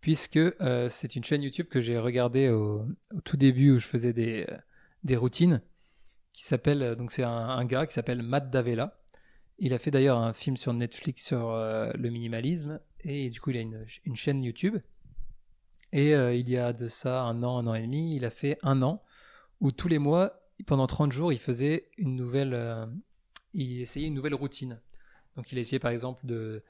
puisque 0.00 0.36
euh, 0.36 0.88
c'est 0.88 1.16
une 1.16 1.24
chaîne 1.24 1.42
YouTube 1.42 1.66
que 1.68 1.80
j'ai 1.80 1.98
regardée 1.98 2.48
au, 2.48 2.84
au 3.14 3.20
tout 3.24 3.36
début 3.36 3.72
où 3.72 3.78
je 3.78 3.86
faisais 3.86 4.12
des, 4.12 4.46
des 5.04 5.16
routines, 5.16 5.62
qui 6.32 6.44
s'appelle, 6.44 6.94
donc 6.96 7.10
c'est 7.10 7.24
un, 7.24 7.30
un 7.30 7.64
gars 7.64 7.86
qui 7.86 7.94
s'appelle 7.94 8.22
Matt 8.22 8.50
Davella. 8.50 9.00
Il 9.58 9.72
a 9.72 9.78
fait 9.78 9.90
d'ailleurs 9.90 10.18
un 10.18 10.32
film 10.32 10.56
sur 10.56 10.72
Netflix 10.72 11.24
sur 11.24 11.50
le 11.52 12.10
minimalisme, 12.10 12.78
et 13.00 13.28
du 13.28 13.40
coup 13.40 13.50
il 13.50 13.56
a 13.56 13.60
une, 13.60 13.84
une 14.04 14.14
chaîne 14.14 14.44
YouTube. 14.44 14.76
Et 15.92 16.14
euh, 16.14 16.34
il 16.34 16.48
y 16.48 16.56
a 16.56 16.72
de 16.72 16.88
ça 16.88 17.22
un 17.22 17.42
an, 17.42 17.58
un 17.58 17.66
an 17.66 17.74
et 17.74 17.82
demi, 17.82 18.16
il 18.16 18.24
a 18.24 18.30
fait 18.30 18.58
un 18.62 18.82
an 18.82 19.02
où 19.60 19.72
tous 19.72 19.88
les 19.88 19.98
mois, 19.98 20.40
pendant 20.66 20.86
30 20.86 21.12
jours, 21.12 21.32
il 21.32 21.38
faisait 21.38 21.88
une 21.96 22.14
nouvelle, 22.14 22.54
euh, 22.54 22.86
il 23.54 23.80
essayait 23.80 24.08
une 24.08 24.14
nouvelle 24.14 24.34
routine. 24.34 24.80
Donc 25.36 25.52
il 25.52 25.58
a 25.58 25.60
essayé 25.60 25.78
par 25.78 25.90
exemple 25.90 26.26
de, 26.26 26.62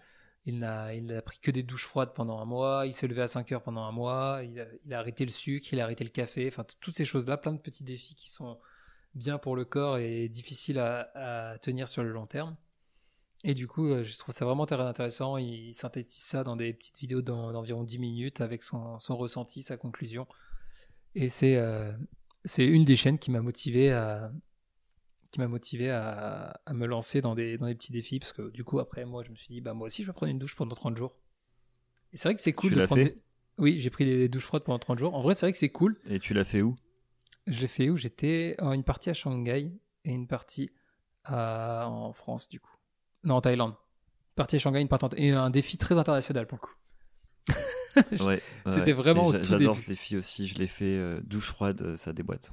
il 0.44 0.58
n'a, 0.58 0.94
il 0.94 1.06
n'a 1.06 1.22
pris 1.22 1.38
que 1.40 1.50
des 1.50 1.62
douches 1.62 1.86
froides 1.86 2.14
pendant 2.14 2.38
un 2.38 2.44
mois, 2.44 2.86
il 2.86 2.94
s'est 2.94 3.08
levé 3.08 3.22
à 3.22 3.28
5 3.28 3.50
heures 3.52 3.62
pendant 3.62 3.82
un 3.82 3.92
mois, 3.92 4.40
il 4.44 4.60
a, 4.60 4.96
a 4.96 4.98
arrêté 4.98 5.24
le 5.24 5.32
sucre, 5.32 5.66
il 5.72 5.80
a 5.80 5.84
arrêté 5.84 6.04
le 6.04 6.10
café, 6.10 6.46
enfin 6.46 6.64
toutes 6.80 6.96
ces 6.96 7.04
choses-là, 7.04 7.36
plein 7.38 7.52
de 7.52 7.58
petits 7.58 7.84
défis 7.84 8.14
qui 8.14 8.30
sont 8.30 8.58
bien 9.14 9.38
pour 9.38 9.56
le 9.56 9.64
corps 9.64 9.98
et 9.98 10.28
difficiles 10.28 10.78
à 10.78 11.56
tenir 11.60 11.88
sur 11.88 12.02
le 12.02 12.10
long 12.12 12.26
terme. 12.26 12.56
Et 13.44 13.54
du 13.54 13.68
coup, 13.68 13.86
euh, 13.86 14.02
je 14.02 14.16
trouve 14.18 14.34
ça 14.34 14.44
vraiment 14.44 14.66
très 14.66 14.80
intéressant. 14.80 15.36
Il 15.36 15.74
synthétise 15.74 16.22
ça 16.24 16.42
dans 16.44 16.56
des 16.56 16.72
petites 16.74 16.98
vidéos 16.98 17.22
d'en- 17.22 17.52
d'environ 17.52 17.84
10 17.84 17.98
minutes 17.98 18.40
avec 18.40 18.62
son, 18.64 18.98
son 18.98 19.16
ressenti, 19.16 19.62
sa 19.62 19.76
conclusion. 19.76 20.26
Et 21.14 21.28
c'est 21.28 21.56
euh, 21.56 21.92
c'est 22.44 22.66
une 22.66 22.84
des 22.84 22.96
chaînes 22.96 23.18
qui 23.18 23.30
m'a 23.30 23.40
motivé 23.40 23.92
à 23.92 24.32
qui 25.30 25.40
m'a 25.40 25.48
motivé 25.48 25.90
à, 25.90 26.60
à 26.64 26.72
me 26.72 26.86
lancer 26.86 27.20
dans 27.20 27.34
des, 27.34 27.58
dans 27.58 27.66
des 27.66 27.74
petits 27.74 27.92
défis 27.92 28.18
parce 28.18 28.32
que 28.32 28.50
du 28.50 28.64
coup 28.64 28.78
après 28.80 29.04
moi 29.04 29.22
je 29.22 29.30
me 29.30 29.36
suis 29.36 29.48
dit 29.52 29.60
bah 29.60 29.74
moi 29.74 29.86
aussi 29.88 30.02
je 30.02 30.06
vais 30.08 30.12
prendre 30.14 30.30
une 30.30 30.38
douche 30.38 30.56
pendant 30.56 30.74
30 30.74 30.96
jours. 30.96 31.14
Et 32.12 32.16
c'est 32.16 32.28
vrai 32.28 32.34
que 32.34 32.40
c'est 32.40 32.54
cool 32.54 32.70
Tu 32.70 32.74
de 32.76 32.80
l'as 32.80 32.86
prendre 32.86 33.02
fait? 33.04 33.10
des- 33.10 33.18
Oui, 33.58 33.78
j'ai 33.78 33.90
pris 33.90 34.04
des 34.06 34.28
douches 34.28 34.44
froides 34.46 34.64
pendant 34.64 34.78
30 34.78 34.98
jours. 34.98 35.14
En 35.14 35.20
vrai, 35.22 35.34
c'est 35.34 35.44
vrai 35.46 35.52
que 35.52 35.58
c'est 35.58 35.68
cool. 35.68 35.98
Et 36.06 36.18
tu 36.18 36.32
l'as 36.32 36.44
fait 36.44 36.62
où? 36.62 36.76
Je 37.46 37.60
l'ai 37.60 37.66
fait 37.68 37.90
où? 37.90 37.96
J'étais 37.96 38.56
en 38.60 38.72
une 38.72 38.84
partie 38.84 39.10
à 39.10 39.14
Shanghai 39.14 39.70
et 40.04 40.10
une 40.12 40.26
partie 40.28 40.70
à- 41.24 41.86
en 41.88 42.12
France 42.12 42.48
du 42.48 42.60
coup. 42.60 42.72
Non, 43.24 43.36
en 43.36 43.40
Thaïlande. 43.40 43.74
Partie 44.34 44.56
à 44.56 44.58
Shanghai, 44.58 44.80
une 44.80 44.88
partie 44.88 45.04
en... 45.06 45.10
et 45.16 45.32
un 45.32 45.50
défi 45.50 45.78
très 45.78 45.98
international 45.98 46.46
pour 46.46 46.58
le 46.62 46.66
coup. 46.66 46.74
Ouais. 48.24 48.40
C'était 48.68 48.92
vraiment 48.92 49.26
au 49.26 49.32
tout 49.32 49.42
J'adore 49.44 49.76
ce 49.76 49.86
défi 49.86 50.16
aussi. 50.16 50.46
Je 50.46 50.56
l'ai 50.56 50.68
fait 50.68 50.84
euh, 50.96 51.20
douche 51.24 51.46
froide, 51.48 51.82
euh, 51.82 51.96
ça 51.96 52.12
déboîte. 52.12 52.52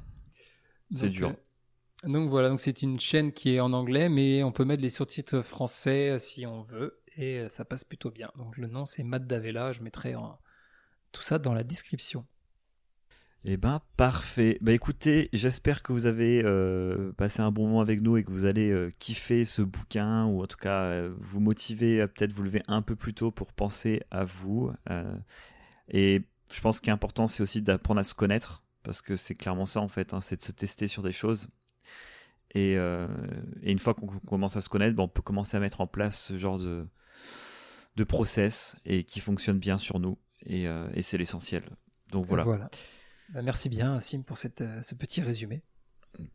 C'est 0.96 1.10
dur. 1.10 1.30
euh, 1.30 2.10
donc 2.10 2.30
voilà, 2.30 2.50
donc 2.50 2.60
c'est 2.60 2.82
une 2.82 3.00
chaîne 3.00 3.32
qui 3.32 3.54
est 3.56 3.60
en 3.60 3.72
anglais, 3.74 4.10
mais 4.10 4.42
on 4.44 4.52
peut 4.52 4.66
mettre 4.66 4.82
les 4.82 4.90
sous-titres 4.90 5.42
français 5.44 6.10
euh, 6.12 6.20
si 6.20 6.48
on 6.48 6.64
veut, 6.64 7.00
et 7.16 7.48
ça 7.50 7.64
passe 7.64 7.84
plutôt 7.84 8.10
bien. 8.10 8.32
Donc 8.38 8.58
le 8.58 8.68
nom 8.68 8.86
c'est 8.88 9.04
Matt 9.04 9.28
Davella, 9.28 9.72
je 9.72 9.82
mettrai 9.82 10.16
en- 10.16 10.40
tout 11.12 11.22
ça 11.22 11.38
dans 11.38 11.54
la 11.54 11.64
description. 11.64 12.26
Eh 13.48 13.58
ben 13.58 13.80
parfait. 13.96 14.58
Bah 14.62 14.72
écoutez, 14.72 15.30
j'espère 15.32 15.84
que 15.84 15.94
vous 15.94 16.08
avez 16.08 16.42
euh, 16.44 17.12
passé 17.12 17.42
un 17.42 17.52
bon 17.52 17.68
moment 17.68 17.80
avec 17.82 18.02
nous 18.02 18.18
et 18.18 18.24
que 18.24 18.32
vous 18.32 18.46
allez 18.46 18.72
euh, 18.72 18.90
kiffer 18.98 19.46
ce 19.46 19.62
bouquin 19.62 20.26
ou 20.26 20.42
en 20.42 20.48
tout 20.48 20.58
cas 20.58 20.86
euh, 20.86 21.14
vous 21.20 21.40
motiver 21.40 22.02
à 22.02 22.08
peut-être 22.08 22.34
vous 22.34 22.42
lever 22.42 22.64
un 22.68 22.82
peu 22.82 22.96
plus 22.96 23.14
tôt 23.14 23.30
pour 23.30 23.54
penser 23.54 24.02
à 24.10 24.24
vous. 24.26 24.72
et 25.90 26.24
je 26.52 26.62
pense 26.62 26.80
qu'il 26.80 26.90
est 26.90 26.94
important, 26.94 27.28
c'est 27.28 27.44
aussi 27.44 27.62
d'apprendre 27.62 28.00
à 28.00 28.04
se 28.04 28.16
connaître 28.16 28.64
parce 28.82 29.04
que 29.04 29.16
c'est 29.16 29.36
clairement 29.36 29.68
ça 29.68 29.80
en 29.80 29.88
fait, 29.88 30.16
hein, 30.16 30.22
c'est 30.22 30.38
de 30.38 30.42
se 30.42 30.52
tester 30.52 30.88
sur 30.88 31.04
des 31.04 31.12
choses. 31.12 31.48
Et, 32.56 32.78
une 33.62 33.80
fois 33.80 33.94
qu'on 33.94 34.08
commence 34.08 34.58
à 34.58 34.62
se 34.62 34.70
connaître, 34.70 34.96
bah, 34.96 35.04
on 35.04 35.08
peut 35.08 35.22
commencer 35.22 35.56
à 35.56 35.60
mettre 35.60 35.82
en 35.82 35.88
place 35.88 36.20
ce 36.20 36.38
genre 36.38 36.58
de, 36.58 36.88
de 37.96 38.04
process 38.04 38.76
et 38.86 39.04
qui 39.04 39.20
fonctionne 39.20 39.60
bien 39.60 39.78
sur 39.78 40.00
nous. 40.00 40.18
Et, 40.48 40.68
c'est 41.04 41.20
l'essentiel. 41.20 41.64
Donc 42.12 42.26
voilà. 42.26 42.70
Merci 43.34 43.70
bien, 43.70 44.00
Sim, 44.02 44.22
pour 44.22 44.38
cette, 44.38 44.62
euh, 44.62 44.82
ce 44.82 44.96
petit 44.96 45.22
résumé. 45.22 45.64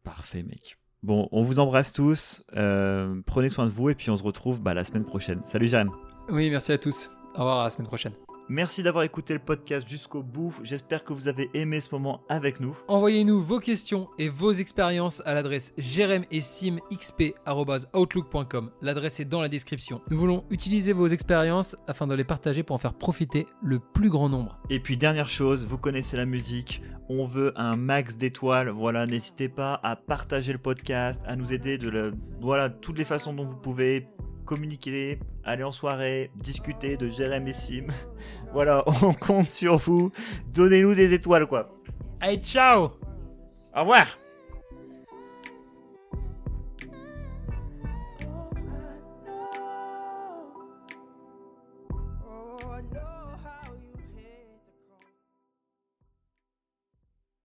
Parfait, 0.03 0.43
mec. 0.43 0.76
Bon, 1.03 1.28
on 1.32 1.43
vous 1.43 1.59
embrasse 1.61 1.93
tous. 1.93 2.43
euh, 2.57 3.20
prenez 3.24 3.49
soin 3.49 3.64
de 3.64 3.70
vous 3.70 3.88
et 3.88 3.95
puis 3.95 4.11
on 4.11 4.16
se 4.16 4.22
retrouve 4.22 4.61
bah, 4.61 4.74
la 4.74 4.84
semaine 4.84 5.05
prochaine. 5.05 5.41
Salut, 5.45 5.68
Jérém. 5.68 5.91
Oui, 6.28 6.51
merci 6.51 6.72
à 6.72 6.78
tous. 6.78 7.11
Au 7.34 7.38
revoir, 7.38 7.61
à 7.61 7.64
la 7.64 7.70
semaine 7.70 7.86
prochaine. 7.86 8.12
Merci 8.53 8.82
d'avoir 8.82 9.05
écouté 9.05 9.32
le 9.32 9.38
podcast 9.38 9.88
jusqu'au 9.88 10.24
bout. 10.24 10.53
J'espère 10.64 11.05
que 11.05 11.12
vous 11.12 11.28
avez 11.28 11.48
aimé 11.55 11.78
ce 11.78 11.88
moment 11.92 12.22
avec 12.28 12.59
nous. 12.59 12.76
Envoyez-nous 12.88 13.44
vos 13.44 13.61
questions 13.61 14.09
et 14.18 14.28
vos 14.28 14.51
expériences 14.51 15.22
à 15.24 15.34
l'adresse 15.34 15.72
jeremessimxp.outlook.com. 15.78 18.70
L'adresse 18.82 19.20
est 19.20 19.24
dans 19.24 19.40
la 19.40 19.48
description. 19.48 20.01
Nous 20.11 20.18
voulons 20.18 20.42
utiliser 20.51 20.92
vos 20.92 21.07
expériences 21.07 21.76
afin 21.86 22.09
de 22.09 22.14
les 22.14 22.24
partager 22.24 22.64
pour 22.64 22.74
en 22.74 22.80
faire 22.80 22.94
profiter 22.94 23.46
le 23.62 23.78
plus 23.78 24.11
grand 24.11 24.28
nombre. 24.28 24.59
Et 24.68 24.80
puis, 24.80 24.96
dernière 24.96 25.28
chose, 25.28 25.64
vous 25.64 25.78
connaissez 25.78 26.16
la 26.16 26.26
musique. 26.26 26.82
On 27.09 27.26
veut 27.26 27.53
un 27.55 27.76
max 27.76 28.16
d'étoiles. 28.16 28.70
Voilà, 28.70 29.07
n'hésitez 29.07 29.48
pas 29.48 29.78
à 29.84 29.94
partager 29.94 30.53
le 30.53 30.59
podcast, 30.59 31.22
à 31.24 31.36
nous 31.36 31.53
aider 31.53 31.78
de 31.78 31.88
le, 31.88 32.14
voilà, 32.40 32.68
toutes 32.68 32.98
les 32.98 33.05
façons 33.05 33.32
dont 33.32 33.44
vous 33.44 33.59
pouvez 33.59 34.09
communiquer, 34.51 35.20
aller 35.44 35.62
en 35.62 35.70
soirée, 35.70 36.32
discuter 36.34 36.96
de 36.96 37.09
Jérém 37.09 37.46
et 37.46 37.53
Sim. 37.53 37.86
Voilà, 38.53 38.82
on 39.03 39.14
compte 39.14 39.46
sur 39.46 39.76
vous. 39.76 40.11
Donnez-nous 40.53 40.96
des 40.96 41.14
étoiles, 41.14 41.46
quoi. 41.46 41.70
Allez, 42.20 42.38
ciao 42.38 42.90
Au 43.74 43.80
revoir. 43.80 44.07